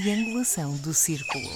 triangulação 0.00 0.76
do 0.76 0.92
círculo. 0.92 1.48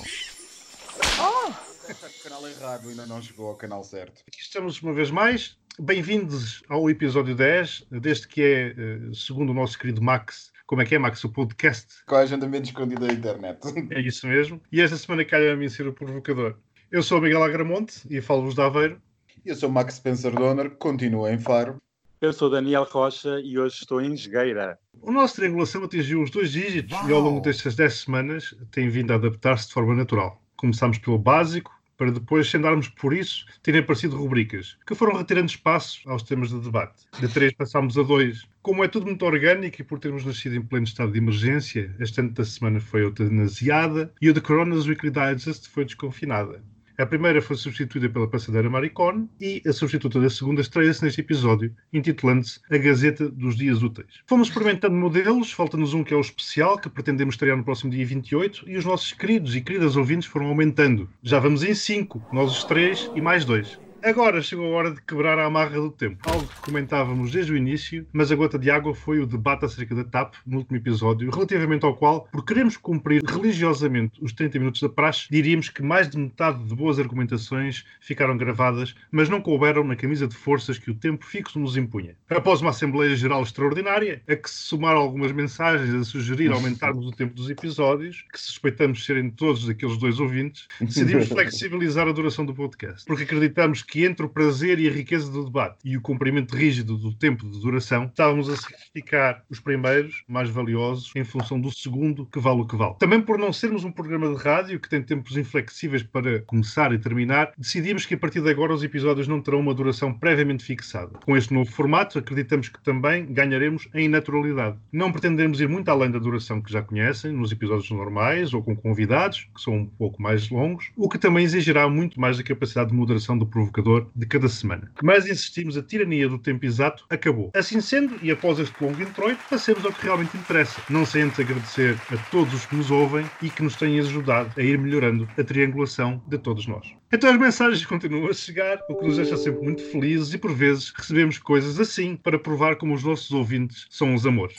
Oh! 1.21 1.53
canal 2.25 2.49
errado, 2.49 2.89
ainda 2.89 3.05
não 3.05 3.21
chegou 3.21 3.51
ao 3.51 3.55
canal 3.55 3.85
certo. 3.85 4.23
Aqui 4.27 4.41
estamos 4.41 4.81
uma 4.81 4.95
vez 4.95 5.11
mais. 5.11 5.59
Bem-vindos 5.79 6.63
ao 6.71 6.89
episódio 6.89 7.35
10, 7.35 7.87
deste 7.91 8.27
que 8.27 8.43
é, 8.43 8.69
eh, 8.69 8.75
segundo 9.13 9.51
o 9.51 9.55
nosso 9.55 9.79
querido 9.79 10.01
Max, 10.01 10.51
como 10.67 10.81
é 10.81 10.87
que 10.87 10.95
é, 10.95 10.99
Max? 10.99 11.23
O 11.23 11.29
podcast. 11.29 12.03
Com 12.07 12.15
a 12.15 12.21
agendamento 12.21 12.69
escondido 12.69 13.07
da 13.07 13.13
internet. 13.13 13.59
É 13.93 14.01
isso 14.01 14.27
mesmo. 14.27 14.59
E 14.73 14.81
esta 14.81 14.97
semana 14.97 15.23
calha 15.23 15.53
a 15.53 15.57
mim 15.57 15.69
ser 15.69 15.87
o 15.87 15.93
provocador. 15.93 16.57
Eu 16.91 17.03
sou 17.03 17.19
o 17.19 17.21
Miguel 17.21 17.43
Agramonte 17.43 18.01
e 18.09 18.23
falo-vos 18.23 18.55
de 18.55 18.63
Aveiro. 18.63 19.03
Eu 19.45 19.55
sou 19.55 19.69
o 19.69 19.73
Max 19.73 19.97
Spencer 19.97 20.33
Donner, 20.33 20.71
continuo 20.71 21.29
em 21.29 21.39
Faro. 21.39 21.81
Eu 22.21 22.35
sou 22.35 22.51
Daniel 22.51 22.85
Rocha 22.85 23.41
e 23.41 23.59
hoje 23.59 23.77
estou 23.77 23.99
em 23.99 24.15
Jogueira. 24.15 24.79
O 25.01 25.11
nosso 25.11 25.37
triangulação 25.37 25.83
atingiu 25.85 26.23
os 26.23 26.31
dois 26.31 26.53
dígitos 26.53 26.93
Uau. 26.93 27.09
e 27.09 27.13
ao 27.15 27.21
longo 27.21 27.41
destas 27.41 27.75
10 27.75 27.95
semanas 27.95 28.55
tem 28.71 28.91
vindo 28.91 29.11
a 29.11 29.17
adaptar-se 29.17 29.69
de 29.69 29.73
forma 29.73 29.95
natural. 29.95 30.39
Começámos 30.55 30.99
pelo 30.99 31.19
básico, 31.19 31.73
para 31.97 32.11
depois, 32.13 32.51
sem 32.51 32.61
darmos 32.61 32.89
por 32.89 33.15
isso, 33.15 33.47
terem 33.63 33.81
aparecido 33.81 34.19
rubricas, 34.19 34.77
que 34.87 34.95
foram 34.95 35.17
retirando 35.17 35.51
espaço 35.51 36.01
aos 36.11 36.23
temas 36.23 36.51
de 36.51 36.61
debate. 36.61 37.07
De 37.19 37.27
três 37.27 37.55
passámos 37.55 37.97
a 37.97 38.03
dois. 38.03 38.47
Como 38.61 38.85
é 38.85 38.89
tudo 38.89 39.07
muito 39.07 39.25
orgânico 39.25 39.81
e 39.81 39.85
por 39.85 39.99
termos 39.99 40.23
nascido 40.23 40.57
em 40.57 40.63
pleno 40.63 40.85
estado 40.85 41.13
de 41.13 41.19
emergência, 41.19 41.97
esta 41.99 42.23
da 42.23 42.45
semana 42.45 42.81
foi 42.81 43.03
eutanasiada 43.03 44.13
e 44.21 44.29
o 44.29 44.35
The 44.35 44.41
Coronas 44.43 44.87
Weekly 44.87 45.11
Digest 45.11 45.71
foi 45.71 45.87
desconfinada. 45.87 46.63
A 47.01 47.07
primeira 47.07 47.41
foi 47.41 47.57
substituída 47.57 48.11
pela 48.11 48.29
passadeira 48.29 48.69
Maricone 48.69 49.27
e 49.41 49.63
a 49.67 49.73
substituta 49.73 50.21
da 50.21 50.29
segunda 50.29 50.61
estreia-se 50.61 51.03
neste 51.03 51.23
episódio, 51.23 51.75
intitulando-se 51.91 52.61
A 52.71 52.77
Gazeta 52.77 53.27
dos 53.31 53.57
Dias 53.57 53.83
Úteis. 53.83 54.21
Fomos 54.27 54.49
experimentando 54.49 54.95
modelos, 54.95 55.51
falta-nos 55.51 55.95
um 55.95 56.05
que 56.05 56.13
é 56.13 56.17
o 56.19 56.21
especial, 56.21 56.79
que 56.79 56.91
pretendemos 56.91 57.37
estrear 57.37 57.57
no 57.57 57.65
próximo 57.65 57.91
dia 57.91 58.05
28, 58.05 58.69
e 58.69 58.77
os 58.77 58.85
nossos 58.85 59.15
queridos 59.15 59.57
e 59.57 59.63
queridas 59.63 59.97
ouvintes 59.97 60.29
foram 60.29 60.49
aumentando. 60.49 61.09
Já 61.23 61.39
vamos 61.39 61.63
em 61.63 61.75
5, 61.75 62.23
nós 62.35 62.53
os 62.53 62.65
três 62.65 63.11
e 63.15 63.21
mais 63.23 63.47
dois. 63.47 63.81
Agora 64.03 64.41
chegou 64.41 64.67
a 64.67 64.77
hora 64.77 64.91
de 64.93 65.03
quebrar 65.03 65.39
a 65.39 65.45
amarra 65.45 65.79
do 65.79 65.91
tempo. 65.91 66.19
Algo 66.31 66.47
que 66.47 66.61
comentávamos 66.63 67.31
desde 67.33 67.53
o 67.53 67.57
início, 67.57 68.07
mas 68.15 68.33
a 68.33 68.35
gota 68.35 68.59
de 68.59 68.71
água 68.71 68.95
foi 68.95 69.21
o 69.21 69.27
debate 69.27 69.67
acerca 69.67 69.95
da 69.95 70.05
TAP 70.05 70.37
no 70.47 70.59
último 70.59 70.79
episódio, 70.79 71.31
relativamente 71.31 71.85
ao 71.85 71.95
qual, 71.95 72.27
por 72.33 72.43
queremos 72.43 72.79
cumprir 72.79 73.23
religiosamente 73.23 74.19
os 74.23 74.33
30 74.33 74.59
minutos 74.59 74.81
da 74.81 74.89
praxe, 74.89 75.27
diríamos 75.31 75.69
que 75.69 75.83
mais 75.83 76.09
de 76.09 76.17
metade 76.17 76.65
de 76.65 76.75
boas 76.75 76.99
argumentações 76.99 77.85
ficaram 78.01 78.39
gravadas, 78.39 78.95
mas 79.11 79.29
não 79.29 79.43
couberam 79.43 79.85
na 79.85 79.95
camisa 79.95 80.27
de 80.27 80.35
forças 80.35 80.79
que 80.79 80.91
o 80.91 80.95
tempo 80.95 81.27
fixo 81.27 81.59
nos 81.59 81.77
impunha. 81.77 82.17
Após 82.31 82.63
uma 82.63 82.71
Assembleia 82.71 83.15
Geral 83.15 83.43
extraordinária, 83.43 84.23
a 84.27 84.35
que 84.35 84.49
se 84.49 84.63
somaram 84.63 85.01
algumas 85.01 85.33
mensagens 85.33 85.95
a 85.95 86.05
sugerir 86.05 86.53
aumentarmos 86.53 87.07
o 87.07 87.13
tempo 87.13 87.35
dos 87.35 87.51
episódios, 87.51 88.25
que 88.33 88.41
suspeitamos 88.41 89.05
serem 89.05 89.29
todos 89.29 89.67
daqueles 89.67 89.99
dois 89.99 90.19
ouvintes, 90.19 90.69
decidimos 90.81 91.29
flexibilizar 91.29 92.09
a 92.09 92.13
duração 92.13 92.47
do 92.47 92.55
podcast, 92.55 93.05
porque 93.05 93.25
acreditamos 93.25 93.83
que 93.83 93.90
entre 93.97 94.25
o 94.25 94.29
prazer 94.29 94.79
e 94.79 94.89
a 94.89 94.93
riqueza 94.93 95.31
do 95.31 95.45
debate 95.45 95.79
e 95.85 95.97
o 95.97 96.01
cumprimento 96.01 96.57
rígido 96.57 96.97
do 96.97 97.13
tempo 97.13 97.49
de 97.49 97.61
duração, 97.61 98.05
estávamos 98.05 98.49
a 98.49 98.57
sacrificar 98.57 99.43
os 99.51 99.59
primeiros, 99.59 100.23
mais 100.29 100.49
valiosos, 100.49 101.11
em 101.17 101.25
função 101.25 101.61
do 101.61 101.73
segundo, 101.73 102.27
que 102.27 102.39
vale 102.39 102.61
o 102.61 102.67
que 102.67 102.77
vale. 102.77 102.95
Também 102.99 103.21
por 103.21 103.39
não 103.39 103.53
sermos 103.53 103.85
um 103.85 103.91
programa 103.91 104.33
de 104.35 104.43
rádio 104.43 104.79
que 104.79 104.89
tem 104.89 105.03
tempos 105.03 105.37
inflexíveis 105.37 106.03
para 106.03 106.41
começar 106.43 106.93
e 106.93 106.99
terminar, 106.99 107.53
decidimos 107.59 108.07
que 108.07 108.15
a 108.15 108.19
partir 108.19 108.41
de 108.41 108.51
agora 108.51 108.73
os 108.73 108.85
episódios 108.85 109.27
não 109.27 109.41
terão 109.41 109.61
uma 109.61 109.75
duração 109.75 110.13
previamente 110.13 110.65
fixada. 110.65 111.19
Com 111.25 111.37
este 111.37 111.53
novo 111.53 111.71
formato, 111.71 112.19
acreditamos 112.19 112.69
que 112.69 112.83
também 112.83 113.27
ganharemos 113.33 113.89
em 113.95 114.09
naturalidade. 114.09 114.79
Não 114.93 115.11
pretendemos 115.11 115.61
ir 115.61 115.69
muito 115.69 115.89
além 115.89 116.11
da 116.11 116.19
duração 116.19 116.61
que 116.61 116.73
já 116.73 116.83
conhecem, 116.83 117.33
nos 117.33 117.51
episódios 117.51 117.91
normais 117.91 118.55
ou 118.55 118.63
com 118.63 118.77
convidados, 118.77 119.49
que 119.55 119.61
são 119.61 119.75
um 119.75 119.87
pouco 119.87 120.23
mais 120.23 120.49
longos, 120.51 120.91
o 120.97 121.09
que 121.09 121.19
também 121.19 121.45
exigirá 121.45 121.89
muito 121.89 122.21
mais 122.21 122.37
da 122.37 122.45
capacidade 122.45 122.91
de 122.91 122.97
moderação 122.97 123.37
do 123.37 123.47
provocador 123.47 123.80
de 124.15 124.27
cada 124.27 124.49
semana. 124.49 124.91
Mas 125.03 125.27
insistimos, 125.27 125.77
a 125.77 125.83
tirania 125.83 126.29
do 126.29 126.39
tempo 126.39 126.65
exato 126.65 127.05
acabou. 127.09 127.51
Assim 127.55 127.81
sendo, 127.81 128.19
e 128.23 128.31
após 128.31 128.59
este 128.59 128.75
longo 128.83 129.03
introito, 129.03 129.41
passemos 129.49 129.85
ao 129.85 129.93
que 129.93 130.05
realmente 130.05 130.37
interessa. 130.37 130.81
Não 130.89 131.05
sem 131.07 131.23
antes 131.23 131.41
agradecer 131.41 131.97
a 132.11 132.17
todos 132.31 132.53
os 132.55 132.67
que 132.67 132.77
nos 132.77 132.91
ouvem 132.91 133.25
e 133.43 133.51
que 133.51 133.63
nos 133.63 133.77
têm 133.77 133.99
ajudado 133.99 134.53
a 134.57 134.63
ir 134.63 134.79
melhorando 134.79 135.29
a 135.39 135.45
triangulação 135.45 136.23
de 136.27 136.39
todos 136.39 136.67
nós. 136.67 136.87
Então 137.13 137.31
as 137.31 137.39
mensagens 137.39 137.85
continuam 137.87 138.29
a 138.29 138.33
chegar, 138.33 138.79
o 138.89 138.97
que 138.97 139.07
nos 139.07 139.17
deixa 139.17 139.37
sempre 139.37 139.63
muito 139.63 139.83
felizes 139.83 140.33
e 140.33 140.39
por 140.39 140.55
vezes 140.55 140.91
recebemos 140.91 141.39
coisas 141.39 141.79
assim 141.81 142.17
para 142.17 142.39
provar 142.39 142.77
como 142.77 142.95
os 142.95 143.05
nossos 143.05 143.31
ouvintes 143.31 143.87
são 143.91 144.15
os 144.15 144.27
amores. 144.27 144.57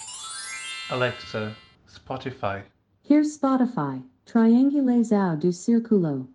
Alexa, 0.89 1.55
Spotify. 1.87 2.63
Here's 3.09 3.33
Spotify. 3.33 4.01
Triangulação 4.25 5.37
do 5.37 5.51
Círculo. 5.51 6.29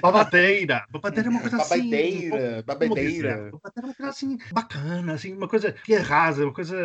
Babadeira. 0.01 0.85
Babadeira 0.91 1.27
é 1.27 1.31
uma 1.31 1.41
coisa 1.41 1.57
babadeira, 1.57 1.97
assim. 1.97 2.29
Babadeira. 2.29 2.63
Babadeira. 2.63 3.51
Babadeira 3.51 3.79
é 3.81 3.85
uma 3.85 3.93
coisa 3.95 4.09
assim 4.09 4.37
bacana, 4.51 5.13
assim, 5.13 5.33
uma 5.33 5.47
coisa 5.47 5.71
que 5.71 5.95
arrasa, 5.95 6.43
uma 6.43 6.53
coisa 6.53 6.75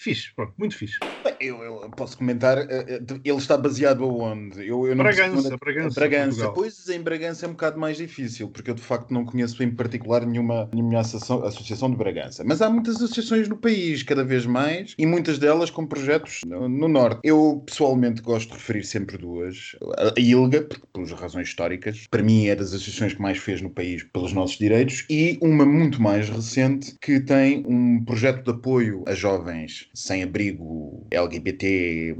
Fixe, 0.00 0.32
pronto, 0.34 0.54
muito 0.56 0.74
fixe. 0.78 0.98
Eu, 1.38 1.62
eu, 1.62 1.90
posso 1.90 2.16
comentar, 2.16 2.56
ele 2.58 3.36
está 3.36 3.54
baseado 3.58 4.02
aonde? 4.02 4.66
Eu, 4.66 4.86
eu 4.86 4.96
não 4.96 5.04
Bragança, 5.04 5.54
Bragança. 5.58 6.00
Bragança. 6.00 6.48
Pois 6.52 6.88
em 6.88 7.02
Bragança 7.02 7.44
é 7.44 7.48
um 7.50 7.52
bocado 7.52 7.78
mais 7.78 7.98
difícil, 7.98 8.48
porque 8.48 8.70
eu 8.70 8.74
de 8.74 8.80
facto 8.80 9.12
não 9.12 9.26
conheço 9.26 9.62
em 9.62 9.70
particular 9.70 10.24
nenhuma, 10.24 10.70
nenhuma 10.72 11.00
associação, 11.00 11.44
associação 11.44 11.90
de 11.90 11.98
Bragança. 11.98 12.42
Mas 12.46 12.62
há 12.62 12.70
muitas 12.70 12.96
associações 12.96 13.46
no 13.46 13.58
país, 13.58 14.02
cada 14.02 14.24
vez 14.24 14.46
mais, 14.46 14.94
e 14.96 15.04
muitas 15.04 15.38
delas 15.38 15.68
com 15.68 15.86
projetos 15.86 16.40
no, 16.46 16.66
no 16.66 16.88
Norte. 16.88 17.20
Eu 17.22 17.62
pessoalmente 17.66 18.22
gosto 18.22 18.48
de 18.48 18.54
referir 18.54 18.84
sempre 18.84 19.18
duas. 19.18 19.76
A 19.98 20.18
ILGA, 20.18 20.66
por 20.94 21.10
razões 21.12 21.48
históricas, 21.48 22.06
para 22.10 22.22
mim 22.22 22.46
é 22.46 22.56
das 22.56 22.68
associações 22.68 23.12
que 23.12 23.20
mais 23.20 23.36
fez 23.36 23.60
no 23.60 23.68
país 23.68 24.02
pelos 24.02 24.32
nossos 24.32 24.56
direitos, 24.56 25.04
e 25.10 25.38
uma 25.42 25.66
muito 25.66 26.00
mais 26.00 26.30
recente 26.30 26.94
que 27.02 27.20
tem 27.20 27.62
um 27.66 28.02
projeto 28.02 28.44
de 28.44 28.50
apoio 28.50 29.04
a 29.06 29.14
jovens 29.14 29.89
sem 29.94 30.22
abrigo 30.22 31.06
LGBT 31.10 32.16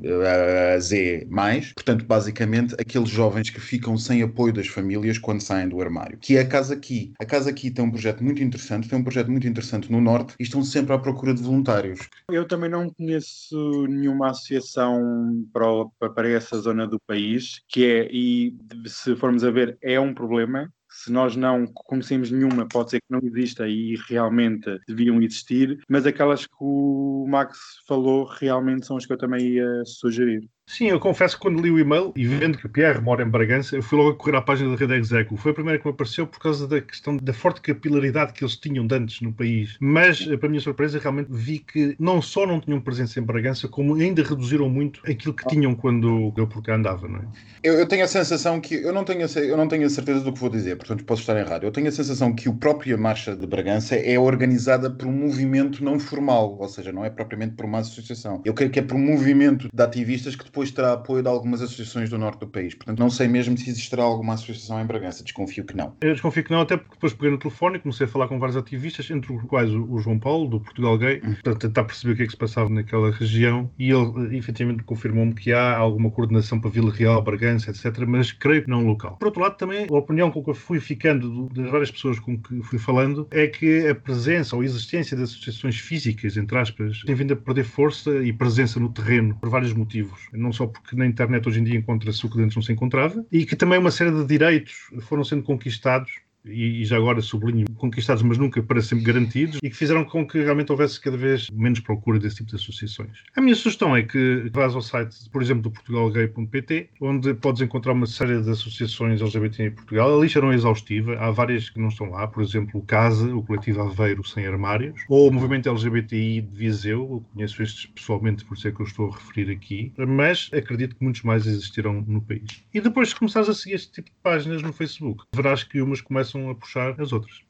Z+, 0.78 1.26
portanto, 1.74 2.04
basicamente, 2.04 2.74
aqueles 2.78 3.08
jovens 3.08 3.50
que 3.50 3.60
ficam 3.60 3.96
sem 3.96 4.22
apoio 4.22 4.52
das 4.52 4.68
famílias 4.68 5.18
quando 5.18 5.40
saem 5.40 5.68
do 5.68 5.80
armário, 5.80 6.18
que 6.18 6.36
é 6.36 6.40
a 6.40 6.46
Casa 6.46 6.74
Aqui. 6.74 7.12
A 7.18 7.24
Casa 7.24 7.50
Aqui 7.50 7.70
tem 7.70 7.84
um 7.84 7.90
projeto 7.90 8.22
muito 8.22 8.42
interessante, 8.42 8.88
tem 8.88 8.98
um 8.98 9.02
projeto 9.02 9.30
muito 9.30 9.46
interessante 9.46 9.90
no 9.90 10.00
Norte 10.00 10.34
e 10.38 10.42
estão 10.42 10.62
sempre 10.62 10.94
à 10.94 10.98
procura 10.98 11.34
de 11.34 11.42
voluntários. 11.42 12.00
Eu 12.30 12.46
também 12.46 12.70
não 12.70 12.90
conheço 12.90 13.86
nenhuma 13.88 14.30
associação 14.30 15.46
para, 15.52 16.10
para 16.10 16.28
essa 16.28 16.58
zona 16.58 16.86
do 16.86 17.00
país, 17.00 17.62
que 17.68 17.84
é, 17.84 18.08
e 18.10 18.56
se 18.86 19.14
formos 19.16 19.44
a 19.44 19.50
ver, 19.50 19.78
é 19.82 19.98
um 19.98 20.14
problema, 20.14 20.72
se 20.90 21.10
nós 21.12 21.36
não 21.36 21.66
conhecemos 21.66 22.30
nenhuma, 22.30 22.66
pode 22.66 22.90
ser 22.90 23.00
que 23.00 23.10
não 23.10 23.20
exista 23.22 23.68
e 23.68 23.96
realmente 24.08 24.78
deviam 24.86 25.22
existir, 25.22 25.78
mas 25.88 26.04
aquelas 26.04 26.46
que 26.46 26.54
o 26.60 27.26
Max 27.28 27.58
falou 27.86 28.24
realmente 28.24 28.86
são 28.86 28.96
as 28.96 29.06
que 29.06 29.12
eu 29.12 29.18
também 29.18 29.46
ia 29.46 29.84
sugerir. 29.84 30.48
Sim, 30.70 30.86
eu 30.86 31.00
confesso 31.00 31.34
que 31.34 31.42
quando 31.42 31.60
li 31.60 31.68
o 31.68 31.80
e-mail 31.80 32.12
e 32.14 32.24
vendo 32.24 32.56
que 32.56 32.64
o 32.64 32.68
Pierre 32.68 33.00
mora 33.00 33.24
em 33.24 33.28
Bragança, 33.28 33.74
eu 33.74 33.82
fui 33.82 33.98
logo 33.98 34.10
a 34.10 34.14
correr 34.14 34.36
à 34.36 34.40
página 34.40 34.70
da 34.70 34.76
Rede 34.76 34.94
Execo. 34.94 35.36
Foi 35.36 35.50
a 35.50 35.54
primeira 35.54 35.80
que 35.80 35.84
me 35.84 35.90
apareceu 35.90 36.28
por 36.28 36.38
causa 36.38 36.68
da 36.68 36.80
questão 36.80 37.16
da 37.16 37.32
forte 37.32 37.60
capilaridade 37.60 38.32
que 38.32 38.44
eles 38.44 38.54
tinham 38.54 38.86
de 38.86 38.94
antes 38.94 39.20
no 39.20 39.32
país. 39.32 39.76
Mas, 39.80 40.24
para 40.24 40.48
minha 40.48 40.60
surpresa, 40.60 41.00
realmente 41.00 41.26
vi 41.28 41.58
que 41.58 41.96
não 41.98 42.22
só 42.22 42.46
não 42.46 42.60
tinham 42.60 42.80
presença 42.80 43.18
em 43.18 43.22
Bragança, 43.24 43.66
como 43.66 43.96
ainda 43.96 44.22
reduziram 44.22 44.70
muito 44.70 45.00
aquilo 45.10 45.34
que 45.34 45.44
tinham 45.48 45.74
quando 45.74 46.32
eu 46.36 46.46
por 46.46 46.62
cá 46.62 46.76
andava, 46.76 47.08
não 47.08 47.18
é? 47.18 47.24
Eu, 47.64 47.74
eu 47.74 47.86
tenho 47.86 48.04
a 48.04 48.08
sensação 48.08 48.60
que, 48.60 48.76
eu 48.76 48.92
não 48.92 49.02
tenho, 49.02 49.26
a, 49.26 49.40
eu 49.40 49.56
não 49.56 49.66
tenho 49.66 49.84
a 49.84 49.90
certeza 49.90 50.20
do 50.20 50.32
que 50.32 50.38
vou 50.38 50.48
dizer, 50.48 50.76
portanto 50.76 51.04
posso 51.04 51.22
estar 51.22 51.36
errado. 51.36 51.64
Eu 51.64 51.72
tenho 51.72 51.88
a 51.88 51.92
sensação 51.92 52.32
que 52.32 52.48
o 52.48 52.54
próprio 52.54 52.96
Marcha 52.96 53.34
de 53.34 53.44
Bragança 53.44 53.96
é 53.96 54.16
organizada 54.16 54.88
por 54.88 55.08
um 55.08 55.12
movimento 55.12 55.82
não 55.82 55.98
formal, 55.98 56.56
ou 56.60 56.68
seja, 56.68 56.92
não 56.92 57.04
é 57.04 57.10
propriamente 57.10 57.56
por 57.56 57.66
uma 57.66 57.80
associação. 57.80 58.40
Eu 58.44 58.54
creio 58.54 58.70
que 58.70 58.78
é 58.78 58.82
por 58.82 58.94
um 58.94 59.04
movimento 59.04 59.68
de 59.74 59.82
ativistas 59.82 60.36
que 60.36 60.44
depois 60.44 60.59
depois 60.60 60.70
terá 60.72 60.92
apoio 60.92 61.22
de 61.22 61.28
algumas 61.28 61.62
associações 61.62 62.10
do 62.10 62.18
norte 62.18 62.40
do 62.40 62.46
país. 62.46 62.74
Portanto, 62.74 62.98
não 62.98 63.08
sei 63.08 63.26
mesmo 63.26 63.56
se 63.56 63.70
existirá 63.70 64.02
alguma 64.02 64.34
associação 64.34 64.78
em 64.80 64.84
Bragança. 64.84 65.24
Desconfio 65.24 65.64
que 65.64 65.74
não. 65.74 65.94
Eu 66.02 66.12
desconfio 66.12 66.44
que 66.44 66.50
não, 66.50 66.60
até 66.60 66.76
porque 66.76 66.94
depois 66.94 67.14
peguei 67.14 67.30
no 67.30 67.38
telefone 67.38 67.76
e 67.76 67.80
comecei 67.80 68.04
a 68.06 68.08
falar 68.08 68.28
com 68.28 68.38
vários 68.38 68.56
ativistas, 68.58 69.10
entre 69.10 69.32
os 69.32 69.42
quais 69.44 69.70
o, 69.74 69.98
João 69.98 70.18
Paulo, 70.18 70.46
do 70.48 70.60
Portugal 70.60 70.98
Gay, 70.98 71.22
para 71.42 71.54
tentar 71.54 71.84
perceber 71.84 72.12
o 72.12 72.16
que 72.16 72.22
é 72.24 72.26
que 72.26 72.32
se 72.32 72.36
passava 72.36 72.68
naquela 72.68 73.10
região. 73.10 73.70
E 73.78 73.90
ele, 73.90 74.34
eh, 74.34 74.36
efetivamente, 74.36 74.82
confirmou-me 74.82 75.32
que 75.34 75.50
há 75.52 75.76
alguma 75.78 76.10
coordenação 76.10 76.60
para 76.60 76.68
Vila 76.70 76.92
Real, 76.92 77.22
Bragança, 77.22 77.70
etc., 77.70 78.04
mas 78.06 78.32
creio 78.32 78.62
que 78.64 78.68
não 78.70 78.84
local. 78.84 79.16
Por 79.16 79.26
outro 79.26 79.40
lado, 79.40 79.56
também 79.56 79.86
a 79.90 79.94
opinião 79.96 80.30
com 80.30 80.44
que 80.44 80.50
eu 80.50 80.54
fui 80.54 80.78
ficando 80.78 81.30
do- 81.30 81.54
das 81.54 81.70
várias 81.70 81.90
pessoas 81.90 82.18
com 82.18 82.36
que 82.38 82.62
fui 82.62 82.78
falando 82.78 83.26
é 83.30 83.46
que 83.46 83.88
a 83.88 83.94
presença 83.94 84.54
ou 84.56 84.60
a 84.62 84.64
existência 84.64 85.16
de 85.16 85.22
associações 85.22 85.78
físicas, 85.78 86.36
entre 86.36 86.58
aspas, 86.58 87.02
tem 87.06 87.14
vindo 87.14 87.32
a 87.32 87.36
perder 87.36 87.64
força 87.64 88.10
e 88.22 88.30
presença 88.32 88.78
no 88.78 88.90
terreno 88.90 89.34
por 89.40 89.48
vários 89.48 89.72
motivos. 89.72 90.28
Não 90.40 90.52
só 90.52 90.66
porque 90.66 90.96
na 90.96 91.06
internet 91.06 91.46
hoje 91.46 91.60
em 91.60 91.64
dia 91.64 91.78
encontra-se 91.78 92.24
o 92.24 92.30
que 92.30 92.40
antes 92.40 92.56
não 92.56 92.62
se 92.62 92.72
encontrava, 92.72 93.24
e 93.30 93.44
que 93.44 93.54
também 93.54 93.78
uma 93.78 93.90
série 93.90 94.10
de 94.10 94.24
direitos 94.24 94.74
foram 95.02 95.22
sendo 95.22 95.42
conquistados 95.42 96.10
e, 96.44 96.82
e 96.82 96.84
já 96.84 96.96
agora 96.96 97.20
sublinho, 97.20 97.66
conquistados, 97.76 98.22
mas 98.22 98.38
nunca 98.38 98.62
para 98.62 98.80
sempre 98.82 99.04
garantidos, 99.04 99.58
e 99.62 99.70
que 99.70 99.76
fizeram 99.76 100.04
com 100.04 100.26
que 100.26 100.42
realmente 100.42 100.70
houvesse 100.70 101.00
cada 101.00 101.16
vez 101.16 101.48
menos 101.52 101.80
procura 101.80 102.18
desse 102.18 102.36
tipo 102.36 102.50
de 102.50 102.56
associações. 102.56 103.18
A 103.36 103.40
minha 103.40 103.54
sugestão 103.54 103.96
é 103.96 104.02
que 104.02 104.50
vás 104.52 104.74
ao 104.74 104.82
site, 104.82 105.16
por 105.30 105.42
exemplo, 105.42 105.62
do 105.62 105.70
portugalgay.pt, 105.70 106.90
onde 107.00 107.34
podes 107.34 107.62
encontrar 107.62 107.92
uma 107.92 108.06
série 108.06 108.40
de 108.40 108.50
associações 108.50 109.20
LGBT 109.20 109.64
em 109.64 109.70
Portugal. 109.70 110.18
A 110.18 110.22
lista 110.22 110.40
não 110.40 110.52
é 110.52 110.54
exaustiva, 110.54 111.16
há 111.18 111.30
várias 111.30 111.70
que 111.70 111.80
não 111.80 111.88
estão 111.88 112.10
lá, 112.10 112.26
por 112.26 112.42
exemplo, 112.42 112.80
o 112.80 112.82
CASA, 112.82 113.34
o 113.34 113.42
Coletivo 113.42 113.82
Aveiro 113.82 114.26
Sem 114.26 114.46
Armários, 114.46 115.00
ou 115.08 115.28
o 115.28 115.32
Movimento 115.32 115.68
LGBTI 115.68 116.40
de 116.42 116.56
Viseu, 116.56 117.00
eu 117.00 117.24
conheço 117.32 117.62
estes 117.62 117.86
pessoalmente, 117.86 118.44
por 118.44 118.56
isso 118.56 118.68
é 118.68 118.72
que 118.72 118.80
eu 118.80 118.86
estou 118.86 119.10
a 119.10 119.14
referir 119.14 119.50
aqui, 119.50 119.92
mas 119.96 120.50
acredito 120.52 120.96
que 120.96 121.02
muitos 121.02 121.22
mais 121.22 121.46
existirão 121.46 122.04
no 122.06 122.20
país. 122.20 122.62
E 122.72 122.80
depois, 122.80 123.10
se 123.10 123.16
começares 123.16 123.48
a 123.48 123.54
seguir 123.54 123.74
este 123.74 123.92
tipo 123.92 124.10
de 124.10 124.16
páginas 124.22 124.62
no 124.62 124.72
Facebook, 124.72 125.24
verás 125.34 125.64
que 125.64 125.80
umas 125.80 126.00
começam 126.00 126.29
a 126.34 126.54
puxar 126.54 126.94
as 127.00 127.12
outras. 127.12 127.40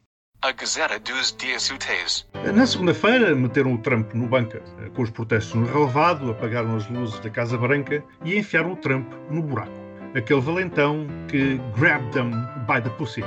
A 0.42 0.52
Gazeta 0.52 0.98
dos 0.98 1.36
Dias 1.36 1.70
Úteis. 1.70 2.26
Na 2.54 2.66
segunda-feira, 2.66 3.34
meteram 3.34 3.74
o 3.74 3.78
Trump 3.78 4.14
no 4.14 4.26
bunker. 4.26 4.62
Com 4.94 5.02
os 5.02 5.10
protestos 5.10 5.54
no 5.54 5.66
relevado, 5.66 6.30
apagaram 6.30 6.76
as 6.76 6.88
luzes 6.88 7.20
da 7.20 7.28
Casa 7.28 7.58
Branca 7.58 8.02
e 8.24 8.38
enfiaram 8.38 8.72
o 8.72 8.76
Trump 8.76 9.06
no 9.30 9.42
buraco. 9.42 9.70
Aquele 10.14 10.40
valentão 10.40 11.06
que 11.28 11.60
grabbed 11.78 12.10
them 12.12 12.30
by 12.66 12.80
the 12.82 12.88
pussy. 12.96 13.22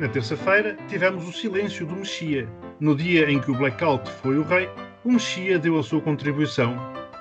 Na 0.00 0.08
terça-feira, 0.08 0.74
tivemos 0.88 1.28
o 1.28 1.32
silêncio 1.32 1.84
do 1.84 1.96
Mexia. 1.96 2.48
No 2.80 2.96
dia 2.96 3.30
em 3.30 3.40
que 3.40 3.50
o 3.50 3.54
blackout 3.54 4.10
foi 4.22 4.38
o 4.38 4.42
rei, 4.42 4.70
o 5.04 5.12
Mexia 5.12 5.58
deu 5.58 5.78
a 5.78 5.82
sua 5.82 6.00
contribuição, 6.00 6.76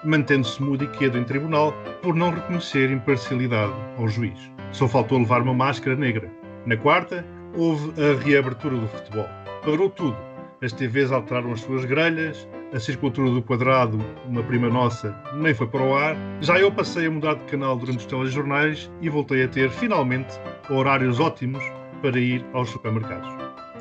mantendo-se 0.06 0.63
mudo 0.63 0.86
e 0.86 0.88
quedo 0.92 1.18
em 1.18 1.25
tribunal 1.25 1.74
por 2.02 2.16
não 2.16 2.31
reconhecer 2.31 2.90
imparcialidade 2.92 3.74
ao 3.98 4.08
juiz. 4.08 4.40
Só 4.72 4.88
faltou 4.88 5.20
levar 5.20 5.42
uma 5.42 5.54
máscara 5.54 5.96
negra. 5.96 6.31
Na 6.66 6.78
quarta, 6.78 7.25
houve 7.57 7.92
a 8.01 8.18
reabertura 8.24 8.77
do 8.77 8.88
futebol. 8.88 9.27
Parou 9.63 9.89
tudo. 9.89 10.15
As 10.62 10.71
TVs 10.71 11.12
alteraram 11.12 11.51
as 11.51 11.62
suas 11.62 11.86
grelhas, 11.86 12.48
a 12.74 12.80
circulatura 12.80 13.30
do 13.30 13.42
quadrado, 13.42 14.00
uma 14.25 14.42
prima 14.44 14.69
nossa, 14.69 15.15
nem 15.36 15.54
foi 15.54 15.68
para 15.68 15.83
o 15.83 15.95
ar. 15.95 16.15
Já 16.42 16.59
eu 16.59 16.71
passei 16.71 17.07
a 17.07 17.12
mudar 17.12 17.36
de 17.36 17.44
canal 17.45 17.77
durante 17.77 18.00
os 18.00 18.06
telejornais 18.06 18.92
e 19.01 19.09
voltei 19.09 19.44
a 19.44 19.48
ter, 19.48 19.69
finalmente, 19.69 20.39
horários 20.69 21.19
ótimos 21.19 21.63
para 22.01 22.18
ir 22.18 22.45
aos 22.54 22.69
supermercados. 22.69 23.30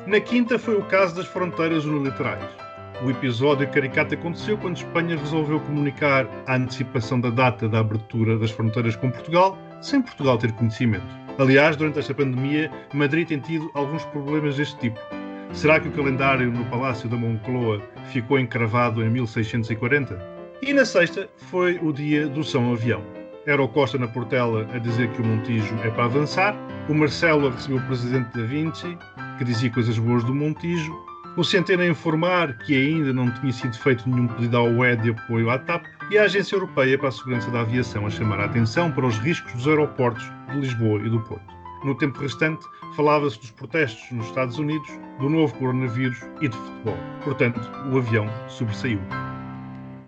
Na 0.05 0.19
quinta 0.19 0.57
foi 0.57 0.77
o 0.77 0.83
caso 0.83 1.15
das 1.15 1.25
fronteiras 1.27 1.85
unilaterais. 1.85 2.45
O 3.03 3.11
episódio 3.11 3.69
caricato 3.69 4.15
aconteceu 4.15 4.57
quando 4.57 4.77
Espanha 4.77 5.17
resolveu 5.17 5.59
comunicar 5.59 6.27
a 6.47 6.55
antecipação 6.55 7.19
da 7.19 7.29
data 7.29 7.69
da 7.69 7.79
abertura 7.79 8.37
das 8.37 8.51
fronteiras 8.51 8.95
com 8.95 9.11
Portugal, 9.11 9.57
sem 9.81 10.01
Portugal 10.01 10.37
ter 10.37 10.51
conhecimento. 10.53 11.26
Aliás, 11.39 11.75
durante 11.75 11.99
esta 11.99 12.15
pandemia, 12.15 12.71
Madrid 12.93 13.27
tem 13.27 13.39
tido 13.39 13.69
alguns 13.75 14.03
problemas 14.05 14.57
deste 14.57 14.75
tipo. 14.79 14.99
Será 15.53 15.79
que 15.79 15.87
o 15.87 15.91
calendário 15.91 16.51
no 16.51 16.65
Palácio 16.65 17.07
da 17.07 17.15
Moncloa 17.15 17.79
ficou 18.11 18.39
encravado 18.39 19.03
em 19.03 19.09
1640? 19.09 20.19
E 20.63 20.73
na 20.73 20.83
sexta 20.83 21.29
foi 21.37 21.79
o 21.79 21.93
dia 21.93 22.27
do 22.27 22.43
São 22.43 22.73
Avião. 22.73 23.03
Era 23.45 23.61
o 23.61 23.67
Costa 23.67 23.99
na 23.99 24.07
Portela 24.07 24.67
a 24.73 24.79
dizer 24.79 25.09
que 25.11 25.21
o 25.21 25.25
Montijo 25.25 25.75
é 25.83 25.91
para 25.91 26.05
avançar, 26.05 26.55
o 26.89 26.93
Marcelo 26.95 27.47
a 27.47 27.51
receber 27.51 27.75
o 27.75 27.85
presidente 27.85 28.35
da 28.35 28.43
Vinci, 28.43 28.97
que 29.37 29.43
dizia 29.43 29.69
coisas 29.69 29.97
boas 29.99 30.23
do 30.23 30.33
Montijo, 30.33 30.91
o 31.37 31.43
Centeno 31.43 31.83
a 31.83 31.87
informar 31.87 32.57
que 32.57 32.75
ainda 32.75 33.13
não 33.13 33.29
tinha 33.31 33.53
sido 33.53 33.77
feito 33.77 34.09
nenhum 34.09 34.27
pedido 34.27 34.57
ao 34.57 34.67
UE 34.69 34.95
de 34.97 35.11
apoio 35.11 35.51
à 35.51 35.59
TAP 35.59 35.85
e 36.09 36.17
a 36.17 36.23
Agência 36.23 36.55
Europeia 36.55 36.97
para 36.97 37.09
a 37.09 37.11
Segurança 37.11 37.51
da 37.51 37.61
Aviação 37.61 38.07
a 38.07 38.09
chamar 38.09 38.39
a 38.39 38.45
atenção 38.45 38.91
para 38.91 39.05
os 39.05 39.19
riscos 39.19 39.53
dos 39.53 39.67
aeroportos 39.67 40.23
de 40.51 40.59
Lisboa 40.59 40.99
e 40.99 41.09
do 41.09 41.21
Porto. 41.21 41.55
No 41.85 41.95
tempo 41.95 42.19
restante, 42.19 42.65
falava-se 42.95 43.39
dos 43.39 43.51
protestos 43.51 44.03
nos 44.11 44.25
Estados 44.25 44.57
Unidos, 44.57 44.89
do 45.19 45.29
novo 45.29 45.53
coronavírus 45.59 46.17
e 46.41 46.47
de 46.47 46.57
futebol. 46.57 46.97
Portanto, 47.23 47.61
o 47.93 47.99
avião 47.99 48.27
sobressaiu. 48.49 48.99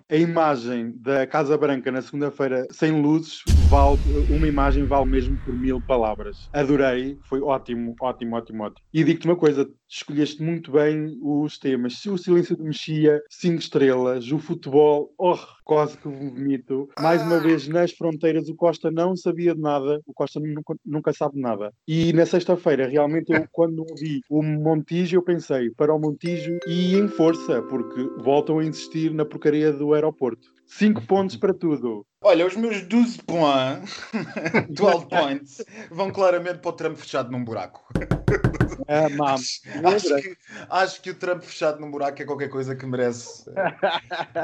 A 0.09 0.15
imagem 0.15 0.95
da 0.97 1.27
Casa 1.27 1.55
Branca 1.55 1.91
na 1.91 2.01
segunda-feira 2.01 2.67
sem 2.71 2.99
luzes 2.99 3.43
vale, 3.69 3.97
uma 4.27 4.47
imagem 4.47 4.85
vale 4.85 5.05
mesmo 5.05 5.37
por 5.39 5.55
mil 5.55 5.81
palavras. 5.81 6.49
Adorei, 6.53 7.17
foi 7.27 7.41
ótimo, 7.41 7.95
ótimo, 8.01 8.35
ótimo, 8.35 8.63
ótimo. 8.63 8.85
E 8.93 9.03
digo-te 9.03 9.27
uma 9.27 9.35
coisa, 9.35 9.69
escolheste 9.87 10.41
muito 10.41 10.71
bem 10.71 11.17
os 11.21 11.57
temas. 11.57 11.99
Se 11.99 12.09
o 12.09 12.17
silêncio 12.17 12.55
de 12.55 12.63
mexia, 12.63 13.21
cinco 13.29 13.59
estrelas, 13.59 14.31
o 14.31 14.39
futebol, 14.39 15.13
oh, 15.17 15.37
quase 15.63 15.97
que 15.97 16.07
vomito. 16.07 16.87
Mais 16.99 17.21
uma 17.21 17.39
vez, 17.39 17.67
nas 17.67 17.91
fronteiras, 17.91 18.49
o 18.49 18.55
Costa 18.55 18.89
não 18.91 19.15
sabia 19.15 19.53
de 19.53 19.61
nada, 19.61 20.01
o 20.05 20.13
Costa 20.13 20.39
nunca, 20.39 20.75
nunca 20.85 21.13
sabe 21.13 21.35
de 21.35 21.41
nada. 21.41 21.71
E 21.87 22.11
na 22.13 22.25
sexta-feira, 22.25 22.87
realmente, 22.87 23.31
eu, 23.31 23.45
quando 23.51 23.85
ouvi 23.87 24.21
o 24.29 24.41
Montijo, 24.41 25.17
eu 25.17 25.23
pensei, 25.23 25.69
para 25.71 25.93
o 25.93 25.99
Montijo 25.99 26.57
e 26.67 26.95
em 26.95 27.07
força, 27.07 27.61
porque 27.63 28.01
voltam 28.21 28.59
a 28.59 28.65
insistir 28.65 29.13
na 29.13 29.25
porcaria 29.25 29.71
do 29.71 29.93
aeroporto. 29.93 30.58
Cinco 30.69 31.01
pontos 31.01 31.35
para 31.35 31.51
tudo. 31.51 32.05
Olha, 32.21 32.45
os 32.45 32.55
meus 32.55 32.81
12 32.83 33.23
points, 33.23 33.99
12 34.69 35.07
points, 35.07 35.65
vão 35.89 36.11
claramente 36.11 36.59
para 36.59 36.69
o 36.69 36.73
Trump 36.73 36.95
fechado 36.95 37.31
num 37.31 37.43
buraco. 37.43 37.83
Ah, 38.87 39.09
mam. 39.09 39.35
Acho 39.35 40.15
que, 40.15 40.37
acho 40.69 41.01
que 41.01 41.09
o 41.11 41.15
Trump 41.15 41.43
fechado 41.43 41.79
num 41.79 41.91
buraco 41.91 42.21
é 42.21 42.25
qualquer 42.25 42.49
coisa 42.49 42.75
que 42.75 42.85
merece, 42.85 43.49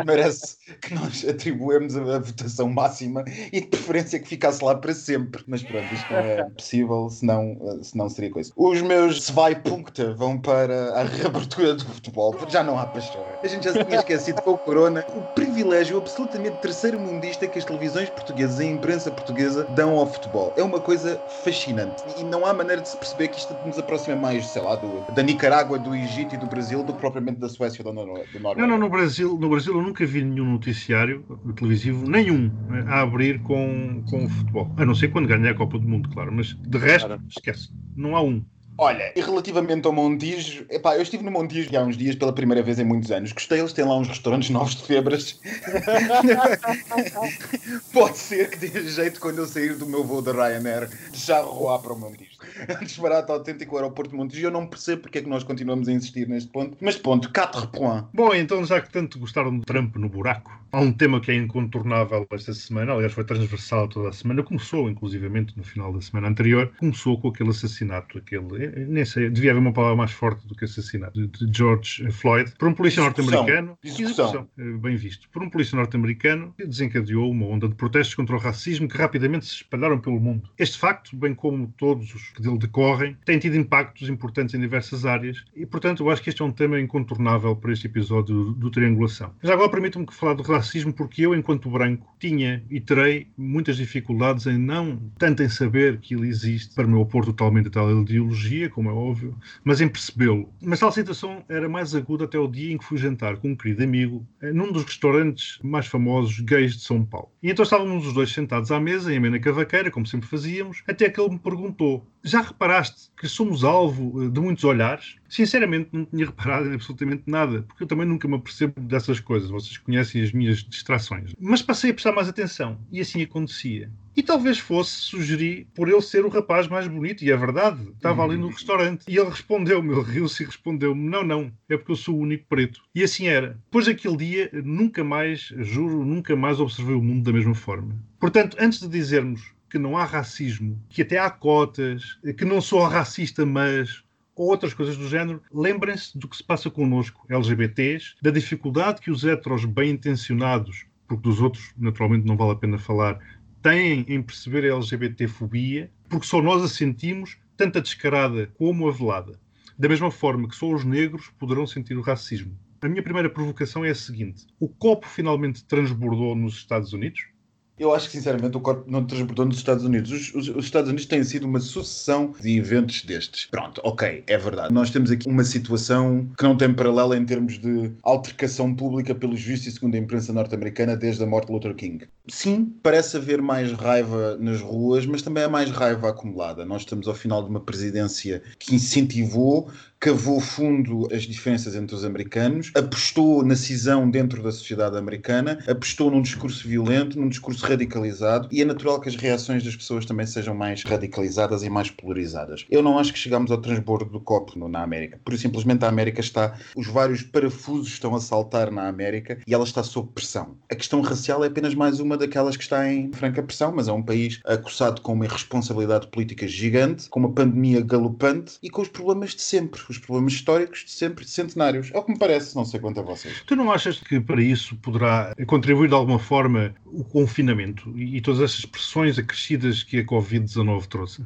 merece 0.05 0.57
que 0.81 0.93
nós 0.93 1.25
atribuemos 1.27 1.95
a, 1.95 2.01
a 2.01 2.19
votação 2.19 2.69
máxima 2.69 3.23
e 3.51 3.61
de 3.61 3.67
preferência 3.67 4.19
que 4.19 4.27
ficasse 4.27 4.63
lá 4.63 4.75
para 4.75 4.93
sempre. 4.93 5.43
Mas 5.47 5.63
pronto, 5.63 5.93
isto 5.93 6.11
não 6.11 6.19
é 6.19 6.43
possível, 6.55 7.09
senão, 7.09 7.79
senão 7.83 8.09
seria 8.09 8.31
coisa. 8.31 8.51
Os 8.55 8.81
meus 8.81 9.23
Svai 9.23 9.55
Punkte 9.55 10.03
vão 10.13 10.39
para 10.39 10.99
a 10.99 11.03
reabertura 11.03 11.75
do 11.75 11.85
futebol, 11.85 12.33
porque 12.33 12.51
já 12.51 12.63
não 12.63 12.77
há 12.77 12.85
paixão. 12.85 13.23
A 13.43 13.47
gente 13.47 13.63
já 13.65 13.73
se 13.73 13.83
tinha 13.83 13.99
esquecido 13.99 14.41
com 14.41 14.51
o 14.51 14.57
Corona 14.57 15.05
o 15.15 15.21
privilégio 15.33 15.97
absolutamente 15.97 16.57
terceiro 16.57 16.99
mundista 16.99 17.47
que 17.47 17.59
as 17.59 17.65
televisões 17.65 18.09
portuguesas 18.09 18.59
e 18.59 18.63
a 18.63 18.65
imprensa 18.65 19.11
portuguesa 19.11 19.63
dão 19.75 19.95
ao 19.95 20.05
futebol. 20.05 20.53
É 20.57 20.63
uma 20.63 20.79
coisa 20.79 21.21
fascinante 21.43 22.03
e 22.17 22.23
não 22.23 22.45
há 22.45 22.53
maneira 22.53 22.81
de 22.81 22.89
se 22.89 22.97
perceber 22.97 23.29
que 23.29 23.37
isto 23.37 23.55
nos 23.65 23.77
aproxima 23.77 24.15
mais, 24.25 24.47
sei 24.47 24.61
lá, 24.61 24.75
do, 24.75 25.05
da 25.13 25.21
Nicarágua, 25.21 25.77
do 25.77 25.95
Egito 25.95 26.33
e 26.33 26.37
do 26.37 26.47
Brasil 26.47 26.83
do 26.83 26.93
que 26.93 26.99
propriamente 26.99 27.39
da 27.39 27.47
Suécia 27.47 27.83
ou 27.85 27.91
do 27.91 27.95
Noruega. 27.95 28.25
Não, 28.57 28.67
não, 28.67 28.79
no 28.79 28.89
Brasil, 28.89 29.37
no 29.37 29.49
Brasil 29.49 29.75
eu 29.75 29.81
nunca 29.81 30.05
vi 30.05 30.23
nenhum 30.23 30.53
noticiário 30.53 31.23
televisivo, 31.55 32.09
nenhum, 32.09 32.51
eh, 32.71 32.83
a 32.87 33.01
abrir 33.01 33.41
com, 33.43 34.03
com 34.09 34.25
o 34.25 34.29
futebol. 34.29 34.71
A 34.77 34.85
não 34.85 34.95
ser 34.95 35.09
quando 35.09 35.27
ganhar 35.27 35.51
a 35.51 35.53
Copa 35.53 35.77
do 35.77 35.87
Mundo, 35.87 36.09
claro, 36.09 36.31
mas 36.31 36.55
de 36.55 36.77
resto, 36.77 37.07
Claro. 37.07 37.21
esquece. 37.29 37.69
Não 37.95 38.15
há 38.15 38.23
um. 38.23 38.43
Olha, 38.77 39.13
e 39.15 39.21
relativamente 39.21 39.87
ao 39.87 39.93
Montijo, 39.93 40.65
epá, 40.69 40.95
eu 40.95 41.01
estive 41.01 41.23
no 41.23 41.31
Montijo 41.31 41.69
há 41.77 41.81
uns 41.81 41.95
dias 41.95 42.13
pela 42.15 42.33
primeira 42.33 42.61
vez 42.61 42.77
em 42.77 42.83
muitos 42.83 43.09
anos. 43.09 43.31
Gostei, 43.31 43.59
eles 43.59 43.71
têm 43.71 43.85
lá 43.85 43.97
uns 43.97 44.09
restaurantes 44.09 44.49
novos 44.49 44.75
de 44.75 44.83
febras. 44.83 45.39
Pode 47.93 48.17
ser 48.17 48.49
que 48.49 48.67
dê 48.67 48.89
jeito 48.89 49.21
quando 49.21 49.37
eu 49.37 49.45
sair 49.45 49.75
do 49.75 49.85
meu 49.85 50.03
voo 50.03 50.21
da 50.21 50.33
Ryanair 50.33 50.89
de 51.09 51.17
Charleroi 51.17 51.81
para 51.81 51.93
o 51.93 51.99
Montijo. 51.99 52.34
Disparate 52.81 53.31
autêntico 53.31 53.75
o 53.75 53.77
aeroporto 53.77 54.11
de 54.11 54.17
Montijo. 54.17 54.45
Eu 54.45 54.51
não 54.51 54.67
percebo 54.67 55.03
porque 55.03 55.19
é 55.19 55.21
que 55.21 55.29
nós 55.29 55.43
continuamos 55.43 55.87
a 55.87 55.91
insistir 55.91 56.27
neste 56.27 56.49
ponto. 56.49 56.77
Mas 56.81 56.97
ponto, 56.97 57.31
4 57.33 57.67
points. 57.67 58.05
Bom, 58.13 58.33
então 58.33 58.63
já 58.65 58.81
que 58.81 58.91
tanto 58.91 59.19
gostaram 59.19 59.59
de 59.59 59.65
Trump 59.65 59.95
no 59.95 60.09
buraco, 60.09 60.51
há 60.71 60.79
um 60.79 60.91
tema 60.91 61.19
que 61.19 61.31
é 61.31 61.35
incontornável 61.35 62.25
esta 62.31 62.53
semana, 62.53 62.93
aliás 62.93 63.13
foi 63.13 63.23
transversal 63.23 63.87
toda 63.87 64.09
a 64.09 64.13
semana, 64.13 64.43
começou 64.43 64.89
inclusivamente 64.89 65.57
no 65.57 65.63
final 65.63 65.93
da 65.93 66.01
semana 66.01 66.27
anterior, 66.27 66.71
começou 66.77 67.19
com 67.19 67.29
aquele 67.29 67.49
assassinato, 67.49 68.17
aquele, 68.17 68.65
eh, 68.65 68.85
nem 68.87 69.05
sei, 69.05 69.29
devia 69.29 69.51
haver 69.51 69.59
uma 69.59 69.73
palavra 69.73 69.95
mais 69.95 70.11
forte 70.11 70.45
do 70.47 70.55
que 70.55 70.65
assassinato, 70.65 71.27
de, 71.27 71.51
George 71.55 72.11
Floyd, 72.11 72.51
por 72.57 72.67
um 72.67 72.73
polícia 72.73 73.01
Execução. 73.01 73.25
norte-americano, 73.35 73.77
Execução. 73.83 74.47
eh, 74.57 74.63
bem 74.77 74.95
visto, 74.95 75.29
por 75.29 75.43
um 75.43 75.49
polícia 75.49 75.75
norte-americano 75.75 76.53
que 76.57 76.65
desencadeou 76.65 77.31
uma 77.31 77.45
onda 77.45 77.67
de 77.67 77.75
protestos 77.75 78.15
contra 78.15 78.35
o 78.35 78.39
racismo 78.39 78.87
que 78.87 78.97
rapidamente 78.97 79.45
se 79.45 79.55
espalharam 79.55 79.99
pelo 79.99 80.19
mundo. 80.19 80.49
Este 80.57 80.77
facto, 80.77 81.15
bem 81.15 81.33
como 81.33 81.73
todos 81.77 82.13
os 82.13 82.31
que 82.35 82.41
dele 82.41 82.57
decorrem, 82.57 83.17
tem 83.25 83.39
tido 83.39 83.55
impactos 83.55 84.09
importantes 84.09 84.53
em 84.53 84.59
diversas 84.59 85.05
áreas 85.05 85.43
e, 85.55 85.65
portanto, 85.65 86.03
eu 86.03 86.09
acho 86.09 86.21
que 86.21 86.29
este 86.29 86.41
é 86.41 86.45
um 86.45 86.51
tema 86.51 86.79
incontornável 86.79 87.55
para 87.55 87.71
este 87.71 87.87
episódio 87.87 88.35
do, 88.35 88.53
do 88.53 88.71
Triangulação. 88.71 89.31
Já 89.41 89.53
agora 89.53 89.69
permitam-me 89.69 90.07
falar 90.11 90.33
do 90.33 90.43
racismo, 90.43 90.93
porque 90.93 91.25
eu, 91.25 91.33
enquanto 91.33 91.69
branco, 91.69 92.13
tinha 92.19 92.63
e 92.69 92.79
terei 92.79 93.27
muitas 93.37 93.77
dificuldades 93.77 94.45
em 94.45 94.57
não, 94.57 94.99
tanto 95.17 95.43
em 95.43 95.49
saber 95.49 95.99
que 95.99 96.15
ele 96.15 96.27
existe, 96.27 96.73
para 96.73 96.87
me 96.87 96.95
opor 96.95 97.25
totalmente 97.25 97.67
a 97.67 97.71
tal 97.71 98.01
ideologia, 98.01 98.69
como 98.69 98.89
é 98.89 98.93
óbvio, 98.93 99.35
mas 99.63 99.81
em 99.81 99.87
percebê-lo. 99.87 100.49
Mas 100.61 100.79
tal 100.79 100.91
situação 100.91 101.43
era 101.47 101.69
mais 101.69 101.95
aguda 101.95 102.25
até 102.25 102.37
o 102.37 102.47
dia 102.47 102.73
em 102.73 102.77
que 102.77 102.85
fui 102.85 102.97
jantar 102.97 103.37
com 103.37 103.49
um 103.49 103.55
querido 103.55 103.83
amigo 103.83 104.25
num 104.41 104.71
dos 104.71 104.83
restaurantes 104.83 105.59
mais 105.63 105.87
famosos 105.87 106.39
gays 106.39 106.75
de 106.75 106.83
São 106.83 107.03
Paulo. 107.05 107.29
E 107.41 107.49
então 107.49 107.63
estávamos 107.63 108.07
os 108.07 108.13
dois 108.13 108.31
sentados 108.31 108.71
à 108.71 108.79
mesa, 108.79 109.13
em 109.13 109.17
amena 109.17 109.39
cavaqueira, 109.39 109.91
como 109.91 110.05
sempre 110.05 110.27
fazíamos, 110.27 110.83
até 110.87 111.09
que 111.09 111.19
ele 111.19 111.31
me 111.31 111.39
perguntou: 111.39 112.05
Já 112.27 112.41
reparaste 112.41 113.11
que 113.15 113.27
somos 113.27 113.63
alvo 113.63 114.23
eh, 114.23 114.29
de 114.29 114.41
muitos 114.41 114.63
olhares? 114.63 115.17
Sinceramente, 115.29 115.89
não 115.91 116.05
tinha 116.05 116.25
reparado 116.25 116.67
em 116.67 116.73
absolutamente 116.73 117.21
nada, 117.27 117.61
porque 117.61 117.83
eu 117.83 117.87
também 117.87 118.07
nunca 118.07 118.27
me 118.27 118.33
apercebo 118.33 118.81
dessas 118.81 119.19
coisas. 119.19 119.51
Vocês 119.51 119.77
conhecem 119.77 120.23
as 120.23 120.31
minhas 120.31 120.63
distrações. 120.63 121.33
Mas 121.39 121.61
passei 121.61 121.91
a 121.91 121.93
prestar 121.93 122.13
mais 122.13 122.27
atenção, 122.27 122.79
e 122.91 122.99
assim 122.99 123.21
acontecia. 123.21 123.91
E 124.17 124.23
talvez 124.23 124.57
fosse 124.57 124.93
sugerir 124.93 125.67
por 125.75 125.87
ele 125.87 126.01
ser 126.01 126.25
o 126.25 126.29
rapaz 126.29 126.67
mais 126.67 126.87
bonito, 126.87 127.23
e 127.23 127.31
é 127.31 127.37
verdade, 127.37 127.89
estava 127.91 128.23
ali 128.23 128.37
no 128.37 128.47
restaurante. 128.47 129.05
E 129.07 129.15
ele 129.15 129.29
respondeu-me, 129.29 129.93
ele 129.93 130.01
riu-se 130.01 130.41
e 130.41 130.45
respondeu-me: 130.47 131.07
Não, 131.07 131.23
não, 131.23 131.51
é 131.69 131.77
porque 131.77 131.91
eu 131.91 131.95
sou 131.95 132.15
o 132.15 132.21
único 132.21 132.45
preto. 132.49 132.81
E 132.95 133.03
assim 133.03 133.27
era. 133.27 133.59
Depois 133.65 133.85
daquele 133.85 134.17
dia, 134.17 134.49
nunca 134.63 135.03
mais, 135.03 135.53
juro, 135.59 136.03
nunca 136.03 136.35
mais 136.35 136.59
observei 136.59 136.95
o 136.95 137.03
mundo 137.03 137.23
da 137.23 137.33
mesma 137.33 137.53
forma. 137.53 137.95
Portanto, 138.19 138.57
antes 138.59 138.79
de 138.79 138.87
dizermos 138.87 139.53
que 139.75 139.79
não 139.79 139.97
há 139.97 140.05
racismo, 140.05 140.81
que 140.87 141.01
até 141.01 141.17
há 141.17 141.29
cotas, 141.29 142.17
que 142.37 142.45
não 142.45 142.61
sou 142.61 142.81
racista, 142.87 143.45
mas 143.45 144.05
ou 144.33 144.47
outras 144.47 144.73
coisas 144.73 144.95
do 144.95 145.09
género, 145.09 145.41
lembrem-se 145.53 146.17
do 146.17 146.29
que 146.29 146.37
se 146.37 146.43
passa 146.43 146.69
connosco, 146.69 147.25
LGBTs, 147.29 148.15
da 148.21 148.31
dificuldade 148.31 149.01
que 149.01 149.11
os 149.11 149.25
heteros 149.25 149.65
bem 149.65 149.91
intencionados, 149.91 150.85
porque 151.05 151.23
dos 151.23 151.41
outros 151.41 151.73
naturalmente 151.77 152.25
não 152.25 152.37
vale 152.37 152.51
a 152.51 152.55
pena 152.55 152.77
falar, 152.77 153.19
têm 153.61 154.05
em 154.07 154.21
perceber 154.21 154.63
a 154.63 154.77
LGBT-fobia, 154.77 155.91
porque 156.07 156.25
só 156.25 156.41
nós 156.41 156.63
a 156.63 156.69
sentimos, 156.69 157.37
tanto 157.57 157.77
a 157.77 157.81
descarada 157.81 158.47
como 158.57 158.87
a 158.87 158.93
velada. 158.93 159.37
Da 159.77 159.89
mesma 159.89 160.09
forma 160.09 160.47
que 160.47 160.55
só 160.55 160.71
os 160.71 160.85
negros 160.85 161.29
poderão 161.37 161.67
sentir 161.67 161.97
o 161.97 162.01
racismo. 162.01 162.57
A 162.81 162.87
minha 162.87 163.03
primeira 163.03 163.29
provocação 163.29 163.83
é 163.83 163.89
a 163.89 163.95
seguinte: 163.95 164.45
o 164.57 164.69
copo 164.69 165.05
finalmente 165.05 165.65
transbordou 165.65 166.33
nos 166.33 166.53
Estados 166.55 166.93
Unidos? 166.93 167.34
Eu 167.77 167.93
acho 167.93 168.09
que, 168.09 168.15
sinceramente, 168.15 168.55
o 168.55 168.61
corpo 168.61 168.89
não 168.89 169.05
transbordou 169.05 169.45
nos 169.45 169.57
Estados 169.57 169.83
Unidos. 169.83 170.11
Os, 170.11 170.33
os, 170.33 170.55
os, 170.55 170.65
Estados 170.65 170.89
Unidos 170.89 171.05
têm 171.05 171.23
sido 171.23 171.45
uma 171.45 171.59
sucessão 171.59 172.33
de 172.39 172.57
eventos 172.57 173.03
destes. 173.03 173.47
Pronto, 173.51 173.81
ok, 173.83 174.23
é 174.25 174.37
verdade. 174.37 174.73
Nós 174.73 174.89
temos 174.89 175.11
aqui 175.11 175.27
uma 175.27 175.43
situação 175.43 176.29
que 176.37 176.43
não 176.43 176.55
tem 176.55 176.73
paralelo 176.73 177.13
em 177.13 177.25
termos 177.25 177.59
de 177.59 177.91
altercação 178.01 178.73
pública 178.73 179.13
pelos 179.13 179.41
vistos 179.41 179.67
e 179.67 179.71
segundo 179.73 179.95
a 179.95 179.97
imprensa 179.97 180.31
norte-americana 180.31 180.95
desde 180.95 181.23
a 181.23 181.25
morte 181.27 181.47
de 181.47 181.53
Luther 181.53 181.75
King. 181.75 182.07
Sim, 182.27 182.73
parece 182.81 183.17
haver 183.17 183.41
mais 183.41 183.71
raiva 183.73 184.37
nas 184.39 184.61
ruas, 184.61 185.05
mas 185.05 185.21
também 185.21 185.43
há 185.43 185.49
mais 185.49 185.69
raiva 185.69 186.09
acumulada. 186.09 186.65
Nós 186.65 186.83
estamos 186.83 187.07
ao 187.07 187.13
final 187.13 187.43
de 187.43 187.49
uma 187.49 187.59
presidência 187.59 188.41
que 188.57 188.73
incentivou 188.73 189.69
cavou 190.05 190.39
fundo 190.39 191.07
as 191.11 191.23
diferenças 191.23 191.73
entre 191.73 191.95
os 191.95 192.05
americanos, 192.05 192.71
apostou 192.75 193.43
na 193.43 193.55
cisão 193.55 194.07
dentro 194.07 194.43
da 194.43 194.51
sociedade 194.51 194.95
americana, 194.95 195.57
apostou 195.67 196.11
num 196.11 196.21
discurso 196.21 196.67
violento, 196.67 197.19
num 197.19 197.27
discurso 197.27 197.65
radicalizado 197.65 198.47
e 198.51 198.61
é 198.61 198.65
natural 198.65 199.01
que 199.01 199.09
as 199.09 199.15
reações 199.15 199.63
das 199.63 199.75
pessoas 199.75 200.05
também 200.05 200.27
sejam 200.27 200.53
mais 200.53 200.83
radicalizadas 200.83 201.63
e 201.63 201.71
mais 201.71 201.89
polarizadas. 201.89 202.67
Eu 202.69 202.83
não 202.83 202.99
acho 202.99 203.13
que 203.13 203.17
chegamos 203.17 203.49
ao 203.49 203.57
transbordo 203.57 204.05
do 204.05 204.19
copo 204.19 204.55
na 204.69 204.83
América. 204.83 205.19
Por 205.25 205.35
simplesmente 205.39 205.83
a 205.83 205.89
América 205.89 206.21
está, 206.21 206.55
os 206.75 206.85
vários 206.85 207.23
parafusos 207.23 207.87
estão 207.87 208.13
a 208.13 208.21
saltar 208.21 208.69
na 208.69 208.87
América 208.87 209.39
e 209.47 209.55
ela 209.55 209.63
está 209.63 209.81
sob 209.81 210.11
pressão. 210.13 210.55
A 210.69 210.75
questão 210.75 211.01
racial 211.01 211.43
é 211.43 211.47
apenas 211.47 211.73
mais 211.73 211.99
uma 211.99 212.15
daquelas 212.15 212.55
que 212.55 212.61
está 212.61 212.87
em 212.87 213.11
franca 213.11 213.41
pressão, 213.41 213.73
mas 213.75 213.87
é 213.87 213.91
um 213.91 214.03
país 214.03 214.39
acossado 214.45 215.01
com 215.01 215.13
uma 215.13 215.25
irresponsabilidade 215.25 216.05
política 216.09 216.47
gigante, 216.47 217.09
com 217.09 217.21
uma 217.21 217.31
pandemia 217.31 217.81
galopante 217.81 218.59
e 218.61 218.69
com 218.69 218.83
os 218.83 218.87
problemas 218.87 219.33
de 219.33 219.41
sempre 219.41 219.81
os 219.95 220.05
problemas 220.05 220.33
históricos 220.33 220.83
de 220.85 220.91
sempre 220.91 221.25
centenários. 221.27 221.91
É 221.93 221.97
o 221.97 222.03
que 222.03 222.11
me 222.11 222.19
parece, 222.19 222.55
não 222.55 222.65
sei 222.65 222.79
quanto 222.79 222.99
a 222.99 223.03
vocês. 223.03 223.41
Tu 223.45 223.55
não 223.55 223.71
achas 223.71 223.99
que 223.99 224.19
para 224.19 224.41
isso 224.41 224.75
poderá 224.77 225.33
contribuir 225.47 225.87
de 225.87 225.93
alguma 225.93 226.19
forma 226.19 226.73
o 226.85 227.03
confinamento 227.03 227.97
e 227.97 228.21
todas 228.21 228.41
essas 228.41 228.65
pressões 228.65 229.17
acrescidas 229.17 229.83
que 229.83 229.99
a 229.99 230.05
Covid-19 230.05 230.85
trouxe? 230.85 231.25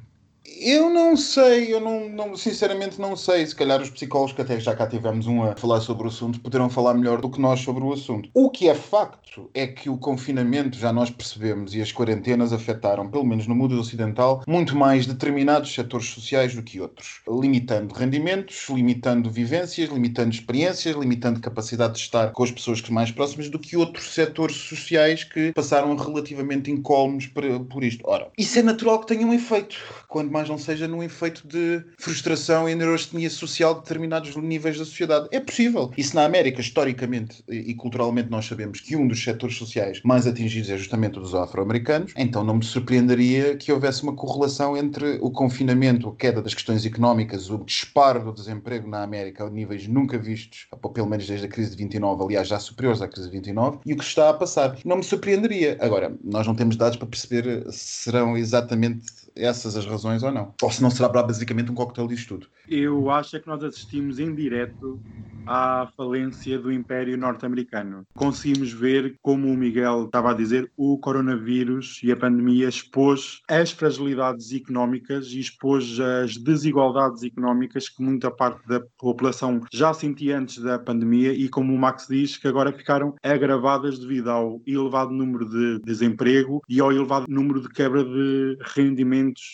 Eu 0.58 0.90
não 0.90 1.16
sei, 1.16 1.74
eu 1.74 1.80
não, 1.80 2.10
não, 2.10 2.36
sinceramente 2.36 3.00
não 3.00 3.16
sei. 3.16 3.46
Se 3.46 3.56
calhar 3.56 3.82
os 3.82 3.90
psicólogos 3.90 4.34
que 4.34 4.42
até 4.42 4.60
já 4.60 4.76
cá 4.76 4.88
tivemos 4.88 5.28
um 5.28 5.44
a 5.44 5.56
falar 5.56 5.80
sobre 5.82 6.06
o 6.06 6.08
assunto 6.08 6.40
poderão 6.40 6.70
falar 6.70 6.94
melhor 6.94 7.22
do 7.22 7.30
que 7.30 7.40
nós 7.40 7.60
sobre 7.60 7.84
o 7.84 7.94
assunto. 7.94 8.30
O 8.34 8.50
que 8.50 8.68
é 8.68 8.76
facto 8.76 9.50
é 9.54 9.68
que 9.68 9.90
o 9.90 9.98
confinamento, 9.98 10.78
já 10.78 10.92
nós 10.92 11.10
percebemos, 11.10 11.76
e 11.76 11.82
as 11.82 11.92
quarentenas 11.92 12.52
afetaram, 12.52 13.10
pelo 13.10 13.26
menos 13.26 13.48
no 13.48 13.56
mundo 13.56 13.80
ocidental, 13.80 14.44
muito 14.48 14.76
mais 14.76 15.06
determinados 15.06 15.74
setores 15.74 16.08
sociais 16.08 16.56
do 16.56 16.64
que 16.64 16.82
outros. 16.82 17.22
Limitando 17.28 17.94
rendimentos, 17.94 18.68
limitando 18.70 19.30
vivências, 19.30 19.90
limitando 19.90 20.34
experiências, 20.34 20.96
limitando 20.96 21.40
capacidade 21.40 21.94
de 21.94 22.00
estar 22.00 22.32
com 22.32 22.44
as 22.44 22.52
pessoas 22.52 22.82
que 22.82 22.92
mais 22.92 23.12
próximas 23.12 23.50
do 23.50 23.60
que 23.60 23.78
outros 23.78 24.14
setores 24.14 24.56
sociais 24.56 25.24
que 25.24 25.54
passaram 25.54 25.96
relativamente 25.96 26.72
incólumes 26.72 27.28
por, 27.28 27.44
por 27.66 27.84
isto. 27.84 28.02
Ora, 28.06 28.30
isso 28.38 28.58
é 28.60 28.64
natural 28.64 29.00
que 29.00 29.08
tenha 29.08 29.26
um 29.26 29.34
efeito. 29.34 29.78
Quando 30.08 30.32
mais 30.40 30.48
não 30.48 30.58
seja 30.58 30.88
num 30.88 31.04
efeito 31.04 31.46
de 31.46 31.84
frustração 31.98 32.70
e 32.70 32.74
neurastenia 32.74 33.30
social 33.30 33.74
de 33.74 33.82
determinados 33.82 34.34
níveis 34.38 34.78
da 34.78 34.86
sociedade. 34.86 35.28
É 35.32 35.40
possível. 35.40 35.92
Se 36.00 36.16
na 36.16 36.24
América, 36.24 36.62
historicamente 36.62 37.44
e 37.50 37.74
culturalmente, 37.74 38.30
nós 38.30 38.46
sabemos 38.46 38.80
que 38.80 38.96
um 38.96 39.06
dos 39.06 39.22
setores 39.22 39.58
sociais 39.58 40.02
mais 40.04 40.26
atingidos 40.26 40.70
é 40.70 40.78
justamente 40.78 41.18
o 41.18 41.22
dos 41.22 41.36
afro-americanos, 41.36 42.14
então 42.16 42.44
não 42.44 42.56
me 42.56 42.64
surpreenderia 42.64 43.58
que 43.58 43.72
houvesse 43.72 44.02
uma 44.04 44.16
correlação 44.16 44.78
entre 44.78 45.18
o 45.22 45.30
confinamento, 45.30 46.08
a 46.08 46.16
queda 46.16 46.42
das 46.42 46.54
questões 46.54 46.86
económicas, 46.86 47.50
o 47.50 47.58
disparo 47.58 48.24
do 48.24 48.34
desemprego 48.34 48.88
na 48.88 49.04
América 49.04 49.44
a 49.44 49.50
níveis 49.50 49.88
nunca 49.88 50.18
vistos, 50.18 50.68
pelo 50.94 51.08
menos 51.08 51.28
desde 51.28 51.46
a 51.46 51.50
crise 51.50 51.72
de 51.72 51.78
29, 51.78 52.24
aliás, 52.24 52.48
já 52.48 52.60
superiores 52.60 53.02
à 53.02 53.08
crise 53.08 53.28
de 53.28 53.36
29, 53.36 53.80
e 53.86 53.94
o 53.94 53.98
que 53.98 54.04
está 54.04 54.30
a 54.30 54.34
passar. 54.34 54.78
Não 54.86 54.98
me 54.98 55.04
surpreenderia. 55.04 55.78
Agora, 55.82 56.16
nós 56.24 56.48
não 56.48 56.56
temos 56.56 56.78
dados 56.78 56.98
para 56.98 57.08
perceber 57.08 57.66
se 57.72 58.04
serão 58.04 58.38
exatamente 58.38 59.06
essas 59.40 59.76
as 59.76 59.86
razões 59.86 60.24
ou 60.24 60.32
não. 60.32 60.54
Ou 60.62 60.72
se 60.72 60.82
não 60.82 60.90
será 60.90 61.10
basicamente 61.10 61.72
um 61.72 61.76
coquetel 61.76 62.08
disto 62.08 62.30
tudo. 62.30 62.48
Eu 62.68 63.10
acho 63.10 63.36
é 63.36 63.40
que 63.40 63.48
nós 63.48 63.64
assistimos 63.64 64.20
em 64.20 64.34
direto 64.36 65.00
à 65.48 65.90
falência 65.98 66.60
do 66.60 66.72
Império 66.72 67.18
Norte-Americano. 67.18 68.06
Conseguimos 68.14 68.72
ver, 68.72 69.16
como 69.22 69.48
o 69.48 69.58
Miguel 69.58 70.06
estava 70.06 70.32
a 70.32 70.34
dizer, 70.36 70.72
o 70.78 70.98
coronavírus 71.00 72.00
e 72.04 72.12
a 72.12 72.16
pandemia 72.16 72.70
expôs 72.70 73.42
as 73.48 73.72
fragilidades 73.72 74.54
económicas 74.54 75.28
e 75.28 75.40
expôs 75.40 76.00
as 76.00 76.38
desigualdades 76.38 77.24
económicas 77.24 77.90
que 77.90 78.04
muita 78.04 78.30
parte 78.30 78.68
da 78.68 78.80
população 79.00 79.62
já 79.72 79.92
sentia 79.92 80.38
antes 80.38 80.62
da 80.62 80.78
pandemia 80.78 81.34
e, 81.34 81.50
como 81.50 81.74
o 81.74 81.78
Max 81.80 82.06
diz, 82.08 82.38
que 82.38 82.48
agora 82.48 82.72
ficaram 82.72 83.16
agravadas 83.24 83.98
devido 83.98 84.30
ao 84.30 84.62
elevado 84.68 85.12
número 85.12 85.50
de 85.50 85.80
desemprego 85.84 86.62
e 86.70 86.80
ao 86.80 86.92
elevado 86.92 87.26
número 87.28 87.62
de 87.62 87.70
quebra 87.70 88.04
de 88.04 88.58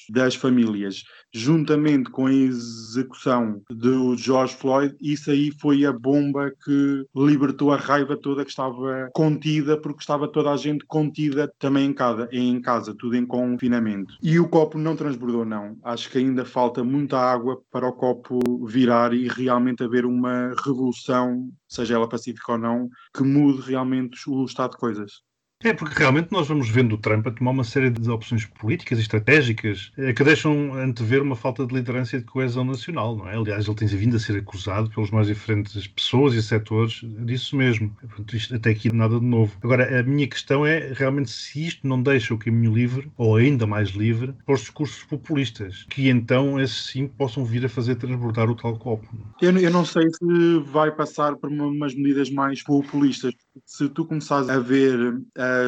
das 0.09 0.35
famílias 0.35 1.03
juntamente 1.35 2.09
com 2.09 2.27
a 2.27 2.33
execução 2.33 3.61
do 3.69 4.15
George 4.15 4.55
Floyd, 4.55 4.95
isso 5.01 5.29
aí 5.29 5.51
foi 5.51 5.85
a 5.85 5.91
bomba 5.91 6.49
que 6.63 7.05
libertou 7.13 7.73
a 7.73 7.77
raiva 7.77 8.15
toda 8.15 8.45
que 8.45 8.51
estava 8.51 9.09
contida, 9.13 9.77
porque 9.79 9.99
estava 9.99 10.29
toda 10.29 10.51
a 10.51 10.57
gente 10.57 10.85
contida 10.85 11.51
também 11.59 11.87
em 11.87 11.93
casa, 11.93 12.29
em 12.31 12.61
casa, 12.61 12.95
tudo 12.97 13.17
em 13.17 13.25
confinamento. 13.25 14.15
E 14.23 14.39
o 14.39 14.47
copo 14.47 14.77
não 14.77 14.95
transbordou, 14.95 15.43
não. 15.43 15.77
Acho 15.83 16.09
que 16.09 16.19
ainda 16.19 16.45
falta 16.45 16.83
muita 16.85 17.19
água 17.19 17.61
para 17.69 17.87
o 17.87 17.93
copo 17.93 18.39
virar 18.65 19.13
e 19.13 19.27
realmente 19.27 19.83
haver 19.83 20.05
uma 20.05 20.53
revolução, 20.63 21.49
seja 21.67 21.95
ela 21.95 22.07
pacífica 22.07 22.53
ou 22.53 22.57
não, 22.57 22.89
que 23.13 23.23
mude 23.23 23.61
realmente 23.69 24.29
o 24.29 24.45
estado 24.45 24.71
de 24.71 24.77
coisas. 24.77 25.25
É, 25.63 25.73
porque 25.73 25.97
realmente 25.97 26.31
nós 26.31 26.47
vamos 26.47 26.69
vendo 26.69 26.93
o 26.93 26.97
Trump 26.97 27.25
a 27.25 27.31
tomar 27.31 27.51
uma 27.51 27.63
série 27.63 27.89
de 27.89 28.09
opções 28.09 28.45
políticas 28.45 28.99
e 28.99 29.01
estratégicas 29.01 29.91
eh, 29.97 30.11
que 30.11 30.23
deixam 30.23 30.73
antever 30.73 31.21
uma 31.21 31.35
falta 31.35 31.65
de 31.65 31.73
liderança 31.73 32.17
e 32.17 32.19
de 32.19 32.25
coesão 32.25 32.65
nacional, 32.65 33.15
não 33.15 33.27
é? 33.27 33.37
Aliás, 33.37 33.65
ele 33.65 33.75
tem 33.75 33.87
vindo 33.87 34.17
a 34.17 34.19
ser 34.19 34.37
acusado 34.37 34.89
pelas 34.89 35.09
mais 35.11 35.27
diferentes 35.27 35.87
pessoas 35.87 36.33
e 36.33 36.43
setores 36.43 37.01
disso 37.25 37.55
mesmo. 37.55 37.89
Portanto, 38.01 38.35
isto, 38.35 38.53
até 38.53 38.71
aqui 38.71 38.93
nada 38.93 39.17
de 39.17 39.25
novo. 39.25 39.57
Agora, 39.63 39.99
a 39.99 40.03
minha 40.03 40.27
questão 40.27 40.65
é 40.65 40.91
realmente 40.93 41.31
se 41.31 41.65
isto 41.65 41.87
não 41.87 42.01
deixa 42.03 42.33
o 42.33 42.37
caminho 42.37 42.73
livre, 42.73 43.09
ou 43.17 43.37
ainda 43.37 43.65
mais 43.65 43.89
livre, 43.89 44.33
para 44.45 44.55
os 44.55 44.61
discursos 44.61 45.03
populistas, 45.05 45.85
que 45.89 46.09
então, 46.09 46.59
esses 46.59 46.87
sim, 46.87 47.07
possam 47.07 47.45
vir 47.45 47.65
a 47.65 47.69
fazer 47.69 47.95
transbordar 47.95 48.49
o 48.49 48.55
tal 48.55 48.77
copo. 48.77 49.07
Eu, 49.41 49.57
eu 49.57 49.71
não 49.71 49.85
sei 49.85 50.03
se 50.09 50.59
vai 50.65 50.91
passar 50.91 51.37
por 51.37 51.49
uma, 51.49 51.65
umas 51.65 51.95
medidas 51.95 52.29
mais 52.29 52.61
populistas. 52.61 53.33
Se 53.65 53.87
tu 53.87 54.03
começares 54.03 54.49
a 54.49 54.59
ver 54.59 55.15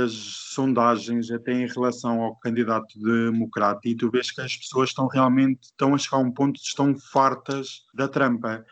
as 0.03 0.11
sondagens 0.53 1.29
até 1.31 1.53
em 1.53 1.67
relação 1.67 2.21
ao 2.21 2.35
candidato 2.35 2.99
democrata 2.99 3.81
e 3.85 3.95
tu 3.95 4.09
vês 4.09 4.31
que 4.31 4.41
as 4.41 4.55
pessoas 4.55 4.89
estão 4.89 5.07
realmente 5.07 5.65
estão 5.65 5.93
a 5.93 5.97
chegar 5.97 6.17
a 6.17 6.21
um 6.21 6.31
ponto 6.31 6.55
de 6.55 6.67
estão 6.67 6.95
fartas 6.95 7.83
da 7.93 8.07
trampa 8.07 8.65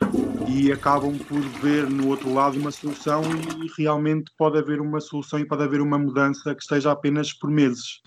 e 0.48 0.72
acabam 0.72 1.18
por 1.18 1.42
ver 1.62 1.90
no 1.90 2.08
outro 2.08 2.34
lado 2.34 2.58
uma 2.58 2.72
solução 2.72 3.22
e 3.24 3.82
realmente 3.82 4.32
pode 4.38 4.58
haver 4.58 4.82
uma 4.82 5.00
solução 5.00 5.40
e 5.40 5.46
pode 5.46 5.64
haver 5.64 5.82
uma 5.82 5.98
mudança 5.98 6.54
que 6.56 6.62
esteja 6.62 6.92
apenas 6.92 7.34
por 7.34 7.50
meses. 7.50 8.02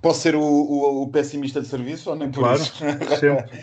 Posso 0.00 0.20
ser 0.20 0.34
o, 0.36 0.42
o, 0.42 1.02
o 1.02 1.08
pessimista 1.10 1.60
de 1.60 1.66
serviço 1.68 2.10
ou 2.10 2.16
nem 2.16 2.30
por 2.30 2.40
Claro, 2.40 2.60
isso? 2.62 2.72
sempre. 3.18 3.58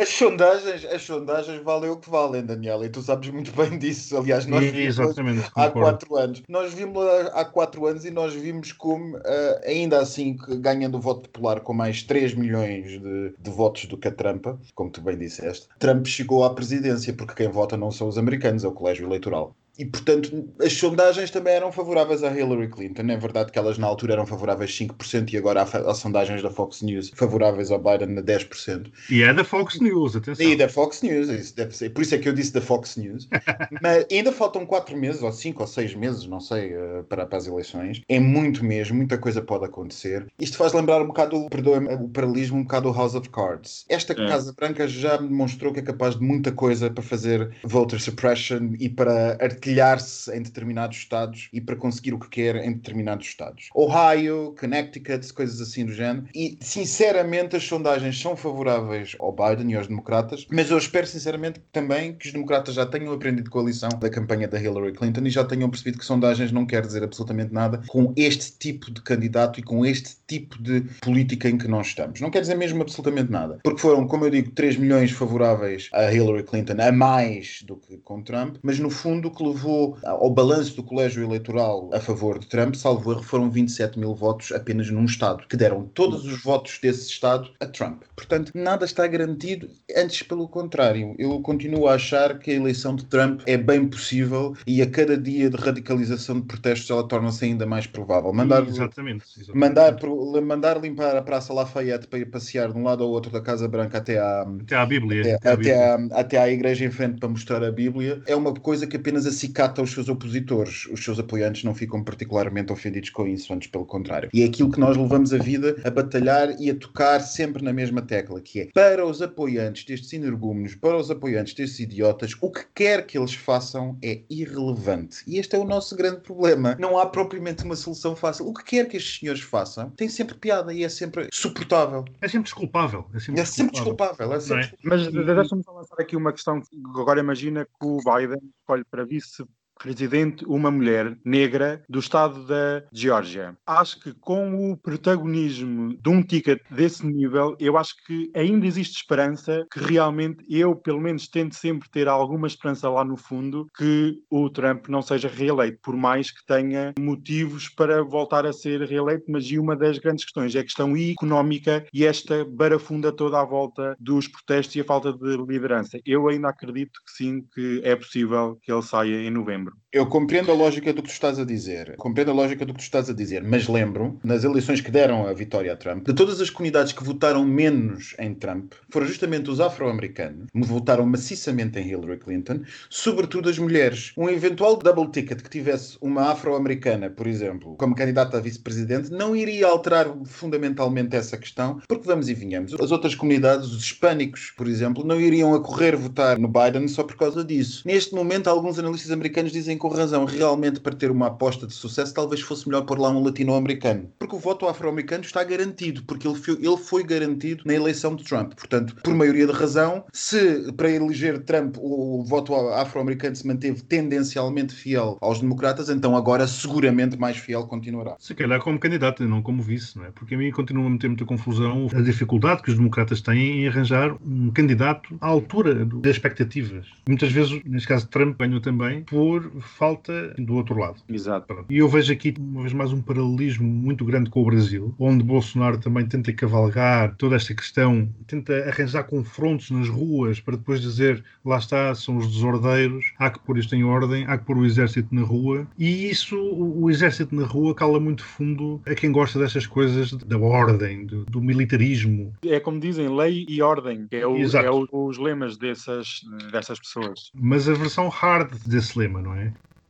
As 0.00 0.08
sondagens, 0.08 0.84
as 0.84 1.02
sondagens 1.02 1.62
valem 1.62 1.90
o 1.90 1.96
que 1.96 2.08
valem, 2.08 2.44
Daniel, 2.44 2.84
e 2.84 2.88
tu 2.88 3.02
sabes 3.02 3.28
muito 3.30 3.52
bem 3.52 3.78
disso. 3.78 4.16
Aliás, 4.16 4.46
nós 4.46 4.64
E- 4.64 4.70
vimos 4.70 4.98
Exatamente, 4.98 5.40
há 5.54 5.68
concordo. 5.68 5.80
quatro 5.80 6.16
anos. 6.16 6.42
Nós 6.48 6.72
vimos 6.72 7.04
há 7.32 7.44
quatro 7.44 7.86
anos 7.86 8.04
e 8.04 8.10
nós 8.10 8.32
vimos 8.34 8.72
como, 8.72 9.18
eh, 9.24 9.60
ainda 9.66 9.98
assim, 10.00 10.36
que 10.36 10.56
ganhando 10.56 10.96
o 10.96 11.00
voto 11.00 11.28
popular 11.28 11.60
com 11.60 11.72
mais 11.74 12.02
3 12.02 12.34
milhões 12.34 12.90
de, 13.00 13.34
de 13.38 13.50
votos 13.50 13.86
do 13.86 13.96
que 13.96 14.08
a 14.08 14.12
Trump, 14.12 14.46
como 14.74 14.90
tu 14.90 15.00
bem 15.00 15.16
disseste, 15.18 15.66
Trump 15.78 16.06
chegou 16.06 16.44
à 16.44 16.54
presidência, 16.54 17.12
porque 17.12 17.34
quem 17.34 17.48
vota 17.48 17.76
não 17.76 17.90
são 17.90 18.08
os 18.08 18.18
americanos, 18.18 18.64
é 18.64 18.68
o 18.68 18.72
colégio 18.72 19.06
eleitoral. 19.06 19.54
E, 19.78 19.84
portanto, 19.84 20.48
as 20.60 20.72
sondagens 20.72 21.30
também 21.30 21.54
eram 21.54 21.70
favoráveis 21.70 22.22
a 22.24 22.36
Hillary 22.36 22.68
Clinton. 22.68 23.02
É 23.02 23.16
verdade 23.16 23.52
que 23.52 23.58
elas 23.58 23.78
na 23.78 23.86
altura 23.86 24.14
eram 24.14 24.26
favoráveis 24.26 24.70
5% 24.72 25.32
e 25.32 25.36
agora 25.36 25.62
há, 25.62 25.90
há 25.90 25.94
sondagens 25.94 26.42
da 26.42 26.50
Fox 26.50 26.82
News 26.82 27.12
favoráveis 27.14 27.70
ao 27.70 27.78
Biden 27.78 28.18
a 28.18 28.22
10%. 28.22 28.90
E 29.10 29.22
é 29.22 29.32
da 29.32 29.44
Fox 29.44 29.80
News, 29.80 30.16
atenção. 30.16 30.44
E 30.44 30.56
da 30.56 30.68
Fox 30.68 31.02
News, 31.02 31.28
isso 31.28 31.54
deve 31.54 31.76
ser. 31.76 31.90
Por 31.90 32.02
isso 32.02 32.14
é 32.14 32.18
que 32.18 32.28
eu 32.28 32.32
disse 32.32 32.52
da 32.52 32.60
Fox 32.60 32.96
News. 32.96 33.28
Mas 33.82 34.06
ainda 34.10 34.32
faltam 34.32 34.66
quatro 34.66 34.96
meses, 34.96 35.22
ou 35.22 35.32
cinco 35.32 35.62
ou 35.62 35.66
seis 35.66 35.94
meses, 35.94 36.26
não 36.26 36.40
sei, 36.40 36.72
eh, 36.72 37.02
para, 37.08 37.26
para 37.26 37.38
as 37.38 37.46
eleições. 37.46 38.02
É 38.08 38.18
muito 38.18 38.64
mesmo, 38.64 38.96
muita 38.96 39.16
coisa 39.16 39.40
pode 39.40 39.64
acontecer. 39.64 40.26
Isto 40.38 40.56
faz 40.56 40.72
lembrar 40.72 41.00
um 41.00 41.06
bocado, 41.06 41.36
o 41.36 42.08
paralelismo, 42.08 42.58
um 42.58 42.62
bocado 42.62 42.88
o 42.88 42.92
House 42.92 43.14
of 43.14 43.28
Cards. 43.30 43.84
Esta 43.88 44.12
É. 44.12 44.26
Casa 44.26 44.52
Branca 44.52 44.88
já 44.88 45.16
demonstrou 45.16 45.72
que 45.72 45.80
é 45.80 45.82
capaz 45.82 46.16
de 46.16 46.22
muita 46.22 46.50
coisa 46.50 46.90
para 46.90 47.02
fazer 47.02 47.50
voter 47.62 48.00
suppression 48.00 48.72
e 48.78 48.88
para 48.88 49.36
artilhar-se 49.68 50.34
em 50.34 50.42
determinados 50.42 50.96
estados 50.96 51.48
e 51.52 51.60
para 51.60 51.76
conseguir 51.76 52.14
o 52.14 52.18
que 52.18 52.28
quer 52.28 52.56
em 52.56 52.72
determinados 52.72 53.26
estados. 53.26 53.68
Ohio, 53.74 54.54
Connecticut, 54.58 55.32
coisas 55.32 55.60
assim 55.60 55.84
do 55.84 55.92
género. 55.92 56.26
E, 56.34 56.58
sinceramente, 56.60 57.56
as 57.56 57.64
sondagens 57.64 58.18
são 58.20 58.36
favoráveis 58.36 59.14
ao 59.20 59.32
Biden 59.32 59.72
e 59.72 59.76
aos 59.76 59.86
democratas, 59.86 60.46
mas 60.50 60.70
eu 60.70 60.78
espero, 60.78 61.06
sinceramente, 61.06 61.60
também 61.70 62.14
que 62.14 62.26
os 62.26 62.32
democratas 62.32 62.74
já 62.74 62.86
tenham 62.86 63.12
aprendido 63.12 63.50
com 63.50 63.60
a 63.60 63.64
lição 63.64 63.90
da 63.90 64.08
campanha 64.08 64.48
da 64.48 64.60
Hillary 64.60 64.92
Clinton 64.92 65.26
e 65.26 65.30
já 65.30 65.44
tenham 65.44 65.68
percebido 65.68 65.98
que 65.98 66.04
sondagens 66.04 66.50
não 66.50 66.64
quer 66.64 66.82
dizer 66.82 67.02
absolutamente 67.02 67.52
nada 67.52 67.82
com 67.88 68.12
este 68.16 68.52
tipo 68.58 68.90
de 68.90 69.02
candidato 69.02 69.60
e 69.60 69.62
com 69.62 69.84
este 69.84 70.16
tipo 70.28 70.62
de 70.62 70.82
política 71.00 71.48
em 71.48 71.58
que 71.58 71.66
nós 71.66 71.88
estamos. 71.88 72.20
Não 72.20 72.30
quer 72.30 72.40
dizer 72.40 72.54
mesmo 72.54 72.82
absolutamente 72.82 73.32
nada. 73.32 73.58
Porque 73.64 73.80
foram, 73.80 74.06
como 74.06 74.26
eu 74.26 74.30
digo, 74.30 74.50
3 74.52 74.76
milhões 74.76 75.10
favoráveis 75.10 75.88
a 75.92 76.12
Hillary 76.12 76.44
Clinton, 76.44 76.76
a 76.80 76.92
mais 76.92 77.62
do 77.66 77.76
que 77.76 77.96
com 77.98 78.22
Trump, 78.22 78.56
mas 78.62 78.78
no 78.78 78.90
fundo 78.90 79.28
o 79.28 79.30
que 79.34 79.42
levou 79.42 79.96
ao 80.04 80.30
balanço 80.30 80.76
do 80.76 80.82
colégio 80.82 81.24
eleitoral 81.24 81.90
a 81.92 82.00
favor 82.00 82.38
de 82.38 82.46
Trump, 82.46 82.74
salvo 82.74 83.10
erro, 83.12 83.22
foram 83.22 83.50
27 83.50 83.98
mil 83.98 84.14
votos 84.14 84.52
apenas 84.52 84.90
num 84.90 85.04
Estado, 85.04 85.44
que 85.48 85.56
deram 85.56 85.84
todos 85.94 86.24
os 86.26 86.42
votos 86.42 86.78
desse 86.82 87.08
Estado 87.08 87.50
a 87.60 87.66
Trump. 87.66 88.02
Portanto, 88.14 88.52
nada 88.54 88.84
está 88.84 89.06
garantido, 89.06 89.68
antes 89.96 90.22
pelo 90.22 90.48
contrário. 90.48 91.14
Eu 91.18 91.40
continuo 91.40 91.88
a 91.88 91.94
achar 91.94 92.38
que 92.38 92.50
a 92.50 92.54
eleição 92.54 92.94
de 92.94 93.04
Trump 93.06 93.40
é 93.46 93.56
bem 93.56 93.86
possível 93.86 94.54
e 94.66 94.82
a 94.82 94.90
cada 94.90 95.16
dia 95.16 95.48
de 95.48 95.56
radicalização 95.56 96.40
de 96.40 96.46
protestos 96.46 96.90
ela 96.90 97.06
torna-se 97.06 97.44
ainda 97.44 97.64
mais 97.64 97.86
provável. 97.86 98.32
Mandar, 98.32 98.66
Exatamente. 98.66 99.24
exatamente. 99.36 99.58
mandar, 99.58 99.96
mandar 100.42 100.80
limpar 100.80 101.16
a 101.16 101.22
Praça 101.22 101.52
Lafayette 101.52 102.06
para 102.06 102.18
ir 102.18 102.26
passear 102.26 102.72
de 102.72 102.78
um 102.78 102.82
lado 102.84 103.02
ao 103.04 103.10
outro 103.10 103.30
da 103.30 103.40
Casa 103.40 103.68
Branca 103.68 103.98
até 103.98 104.18
à, 104.18 104.42
Até 104.42 104.76
à 104.76 104.86
Bíblia. 104.86 105.20
até, 105.20 105.34
até 105.34 105.48
à 105.50 105.56
Bíblia. 105.56 105.74
até, 105.74 106.14
à, 106.14 106.20
até 106.20 106.38
à 106.38 106.48
igreja 106.50 106.84
em 106.84 106.90
frente 106.90 107.18
para 107.18 107.28
mostrar 107.28 107.62
a 107.62 107.70
Bíblia, 107.70 108.22
é 108.26 108.34
uma 108.34 108.52
coisa 108.54 108.86
que 108.86 108.96
apenas 108.96 109.26
acicata 109.26 109.82
os 109.82 109.90
seus 109.92 110.08
opositores. 110.08 110.86
Os 110.86 111.02
seus 111.04 111.18
apoiantes 111.18 111.64
não 111.64 111.74
ficam 111.74 112.02
particularmente 112.02 112.72
ofendidos 112.72 113.10
com 113.10 113.26
isso, 113.26 113.52
antes 113.52 113.68
pelo 113.68 113.84
contrário. 113.86 114.28
E 114.32 114.42
é 114.42 114.46
aquilo 114.46 114.70
que 114.70 114.80
nós 114.80 114.96
levamos 114.96 115.32
a 115.32 115.38
vida 115.38 115.76
a 115.84 115.90
batalhar 115.90 116.60
e 116.60 116.70
a 116.70 116.74
tocar 116.74 117.20
sempre 117.20 117.62
na 117.62 117.72
mesma 117.72 118.02
tecla, 118.02 118.40
que 118.40 118.60
é 118.60 118.68
para 118.72 119.06
os 119.06 119.22
apoiantes 119.22 119.84
destes 119.84 120.12
energúmenos, 120.12 120.74
para 120.74 120.96
os 120.96 121.10
apoiantes 121.10 121.54
destes 121.54 121.80
idiotas, 121.80 122.32
o 122.40 122.50
que 122.50 122.64
quer 122.74 123.06
que 123.06 123.18
eles 123.18 123.34
façam 123.34 123.96
é 124.02 124.20
irrelevante. 124.28 125.18
E 125.26 125.38
este 125.38 125.56
é 125.56 125.58
o 125.58 125.64
nosso 125.64 125.96
grande 125.96 126.20
problema. 126.20 126.76
Não 126.78 126.98
há 126.98 127.06
propriamente 127.06 127.64
uma 127.64 127.76
solução 127.76 128.14
fácil. 128.16 128.46
O 128.46 128.54
que 128.54 128.64
quer 128.64 128.88
que 128.88 128.96
estes 128.96 129.20
senhores 129.20 129.40
façam 129.42 129.90
tem 129.90 130.07
sempre 130.10 130.34
piada 130.36 130.72
e 130.72 130.84
é 130.84 130.88
sempre 130.88 131.28
suportável. 131.32 132.04
É 132.20 132.28
sempre 132.28 132.44
desculpável. 132.44 133.08
É 133.14 133.18
sempre 133.18 133.40
É 133.40 133.44
sempre 133.44 133.72
desculpável. 133.72 134.28
desculpável. 134.28 134.36
É 134.36 134.40
sempre 134.40 134.76
é? 134.76 134.88
Mas 134.88 135.12
deixa-me 135.12 135.62
só 135.64 135.72
lançar 135.72 135.96
aqui 136.00 136.16
uma 136.16 136.32
questão. 136.32 136.62
Agora 136.96 137.20
imagina 137.20 137.64
que 137.64 137.86
o 137.86 137.98
Biden 137.98 138.38
escolhe 138.60 138.84
para 138.84 139.04
vice 139.04 139.44
presidente 139.78 140.44
uma 140.46 140.70
mulher 140.70 141.16
negra 141.24 141.82
do 141.88 141.98
estado 141.98 142.46
da 142.46 142.82
Geórgia. 142.92 143.56
Acho 143.66 144.00
que 144.00 144.12
com 144.12 144.70
o 144.70 144.76
protagonismo 144.76 145.96
de 146.00 146.08
um 146.08 146.22
ticket 146.22 146.60
desse 146.70 147.06
nível, 147.06 147.56
eu 147.58 147.76
acho 147.76 147.94
que 148.06 148.30
ainda 148.34 148.66
existe 148.66 148.96
esperança 148.96 149.66
que 149.72 149.80
realmente 149.80 150.44
eu, 150.48 150.74
pelo 150.74 151.00
menos, 151.00 151.28
tento 151.28 151.54
sempre 151.54 151.88
ter 151.90 152.08
alguma 152.08 152.46
esperança 152.46 152.88
lá 152.88 153.04
no 153.04 153.16
fundo 153.16 153.66
que 153.76 154.18
o 154.30 154.50
Trump 154.50 154.88
não 154.88 155.02
seja 155.02 155.28
reeleito, 155.28 155.78
por 155.82 155.96
mais 155.96 156.30
que 156.30 156.44
tenha 156.46 156.92
motivos 156.98 157.68
para 157.68 158.02
voltar 158.02 158.46
a 158.46 158.52
ser 158.52 158.82
reeleito, 158.82 159.24
mas 159.28 159.44
e 159.44 159.58
uma 159.58 159.76
das 159.76 159.98
grandes 159.98 160.24
questões 160.24 160.54
é 160.54 160.60
a 160.60 160.64
questão 160.64 160.96
económica 160.96 161.84
e 161.92 162.04
esta 162.04 162.44
barafunda 162.44 163.12
toda 163.12 163.40
à 163.40 163.44
volta 163.44 163.96
dos 163.98 164.28
protestos 164.28 164.76
e 164.76 164.80
a 164.80 164.84
falta 164.84 165.12
de 165.12 165.36
liderança. 165.36 165.98
Eu 166.04 166.28
ainda 166.28 166.48
acredito 166.48 167.00
que 167.04 167.12
sim, 167.12 167.42
que 167.54 167.80
é 167.84 167.94
possível 167.94 168.58
que 168.62 168.72
ele 168.72 168.82
saia 168.82 169.22
em 169.22 169.30
novembro. 169.30 169.67
Eu 169.92 170.06
compreendo 170.06 170.50
a 170.52 170.54
lógica 170.54 170.92
do 170.92 171.02
que 171.02 171.08
tu 171.08 171.12
estás 171.12 171.38
a 171.38 171.44
dizer. 171.44 171.96
Compreendo 171.96 172.30
a 172.30 172.34
lógica 172.34 172.66
do 172.66 172.72
que 172.74 172.80
tu 172.80 172.82
estás 172.82 173.08
a 173.08 173.14
dizer, 173.14 173.42
mas 173.42 173.68
lembro, 173.68 174.18
nas 174.22 174.44
eleições 174.44 174.80
que 174.80 174.90
deram 174.90 175.26
a 175.26 175.32
vitória 175.32 175.72
a 175.72 175.76
Trump, 175.76 176.06
de 176.06 176.14
todas 176.14 176.40
as 176.40 176.50
comunidades 176.50 176.92
que 176.92 177.02
votaram 177.02 177.44
menos 177.44 178.14
em 178.18 178.34
Trump, 178.34 178.74
foram 178.90 179.06
justamente 179.06 179.50
os 179.50 179.60
afro-americanos, 179.60 180.48
que 180.52 180.60
votaram 180.60 181.06
maciçamente 181.06 181.78
em 181.78 181.88
Hillary 181.88 182.18
Clinton, 182.18 182.60
sobretudo 182.90 183.48
as 183.48 183.58
mulheres. 183.58 184.12
Um 184.16 184.28
eventual 184.28 184.76
double 184.76 185.10
ticket 185.10 185.40
que 185.40 185.50
tivesse 185.50 185.96
uma 186.00 186.30
afro-americana, 186.32 187.08
por 187.08 187.26
exemplo, 187.26 187.74
como 187.76 187.94
candidata 187.94 188.36
a 188.36 188.40
vice-presidente, 188.40 189.10
não 189.10 189.34
iria 189.34 189.66
alterar 189.66 190.06
fundamentalmente 190.26 191.16
essa 191.16 191.38
questão, 191.38 191.80
porque 191.88 192.06
vamos 192.06 192.28
e 192.28 192.34
vinhamos. 192.34 192.74
As 192.74 192.90
outras 192.90 193.14
comunidades, 193.14 193.68
os 193.68 193.82
hispânicos, 193.82 194.52
por 194.56 194.66
exemplo, 194.68 195.04
não 195.04 195.20
iriam 195.20 195.54
a 195.54 195.62
correr 195.62 195.96
votar 195.96 196.38
no 196.38 196.48
Biden 196.48 196.88
só 196.88 197.02
por 197.02 197.16
causa 197.16 197.44
disso. 197.44 197.82
Neste 197.86 198.14
momento, 198.14 198.48
alguns 198.48 198.78
analistas 198.78 199.10
americanos 199.10 199.52
dizem 199.58 199.76
com 199.76 199.88
razão, 199.88 200.24
realmente 200.24 200.80
para 200.80 200.94
ter 200.94 201.10
uma 201.10 201.26
aposta 201.26 201.66
de 201.66 201.74
sucesso, 201.74 202.14
talvez 202.14 202.40
fosse 202.40 202.68
melhor 202.68 202.82
pôr 202.82 202.98
lá 202.98 203.10
um 203.10 203.22
latino-americano. 203.22 204.10
Porque 204.18 204.36
o 204.36 204.38
voto 204.38 204.66
afro-americano 204.66 205.24
está 205.24 205.42
garantido, 205.42 206.02
porque 206.04 206.26
ele 206.26 206.36
foi, 206.36 206.54
ele 206.54 206.76
foi 206.76 207.02
garantido 207.04 207.62
na 207.66 207.74
eleição 207.74 208.14
de 208.14 208.24
Trump. 208.24 208.54
Portanto, 208.54 208.96
por 209.02 209.14
maioria 209.14 209.46
de 209.46 209.52
razão, 209.52 210.04
se 210.12 210.72
para 210.72 210.90
eleger 210.90 211.40
Trump 211.40 211.76
o 211.78 212.24
voto 212.24 212.54
afro-americano 212.54 213.36
se 213.36 213.46
manteve 213.46 213.82
tendencialmente 213.82 214.74
fiel 214.74 215.18
aos 215.20 215.40
democratas, 215.40 215.88
então 215.88 216.16
agora 216.16 216.46
seguramente 216.46 217.18
mais 217.18 217.36
fiel 217.36 217.66
continuará. 217.66 218.16
Se 218.18 218.34
calhar 218.34 218.60
como 218.60 218.78
candidato 218.78 219.22
e 219.24 219.26
não 219.26 219.42
como 219.42 219.62
vice, 219.62 219.96
não 219.96 220.04
é? 220.04 220.10
Porque 220.10 220.34
a 220.34 220.38
mim 220.38 220.50
continua 220.50 220.86
a 220.86 220.90
meter 220.90 221.08
muita 221.08 221.24
confusão 221.24 221.88
a 221.94 222.00
dificuldade 222.00 222.62
que 222.62 222.70
os 222.70 222.76
democratas 222.76 223.20
têm 223.20 223.62
em 223.62 223.68
arranjar 223.68 224.16
um 224.24 224.50
candidato 224.50 225.16
à 225.20 225.26
altura 225.26 225.84
das 225.84 226.12
expectativas. 226.12 226.86
Muitas 227.08 227.32
vezes, 227.32 227.60
neste 227.64 227.88
caso, 227.88 228.06
Trump 228.08 228.38
ganhou 228.38 228.60
também 228.60 229.02
por 229.02 229.47
falta 229.60 230.34
do 230.38 230.54
outro 230.54 230.78
lado. 230.78 230.96
Exato. 231.08 231.46
Pronto. 231.46 231.66
E 231.70 231.78
eu 231.78 231.88
vejo 231.88 232.12
aqui, 232.12 232.34
uma 232.38 232.62
vez 232.62 232.72
mais, 232.72 232.92
um 232.92 233.00
paralelismo 233.02 233.66
muito 233.68 234.04
grande 234.04 234.30
com 234.30 234.42
o 234.42 234.46
Brasil, 234.46 234.94
onde 234.98 235.22
Bolsonaro 235.24 235.78
também 235.78 236.06
tenta 236.06 236.32
cavalgar 236.32 237.14
toda 237.16 237.36
esta 237.36 237.54
questão, 237.54 238.08
tenta 238.26 238.52
arranjar 238.68 239.04
confrontos 239.04 239.70
nas 239.70 239.88
ruas 239.88 240.40
para 240.40 240.56
depois 240.56 240.80
dizer 240.80 241.24
lá 241.44 241.58
está, 241.58 241.94
são 241.94 242.16
os 242.16 242.26
desordeiros, 242.30 243.12
há 243.18 243.30
que 243.30 243.38
pôr 243.40 243.58
isto 243.58 243.74
em 243.74 243.84
ordem, 243.84 244.24
há 244.26 244.36
que 244.38 244.44
pôr 244.44 244.58
o 244.58 244.64
exército 244.66 245.14
na 245.14 245.22
rua. 245.22 245.66
E 245.78 246.08
isso, 246.10 246.36
o, 246.38 246.90
exército 246.90 247.34
na 247.34 247.46
rua, 247.46 247.74
cala 247.74 247.98
muito 248.00 248.24
fundo 248.24 248.80
a 248.86 248.94
quem 248.94 249.10
gosta 249.12 249.38
destas 249.38 249.66
coisas 249.66 250.12
da 250.12 250.38
ordem, 250.38 251.06
do, 251.06 251.24
do 251.26 251.40
militarismo. 251.40 252.32
É 252.44 252.60
como 252.60 252.80
dizem, 252.80 253.08
lei 253.14 253.46
e 253.48 253.62
ordem, 253.62 254.06
que 254.08 254.16
é, 254.16 254.26
o, 254.26 254.36
é 254.36 254.70
o- 254.70 254.88
os 254.92 255.18
lemas 255.18 255.56
dessas, 255.56 256.20
dessas 256.50 256.78
pessoas. 256.78 257.30
Mas 257.34 257.68
a 257.68 257.74
versão 257.74 258.08
hard 258.08 258.50
desse 258.66 258.98
lema, 258.98 259.20
não 259.22 259.34
é? 259.34 259.37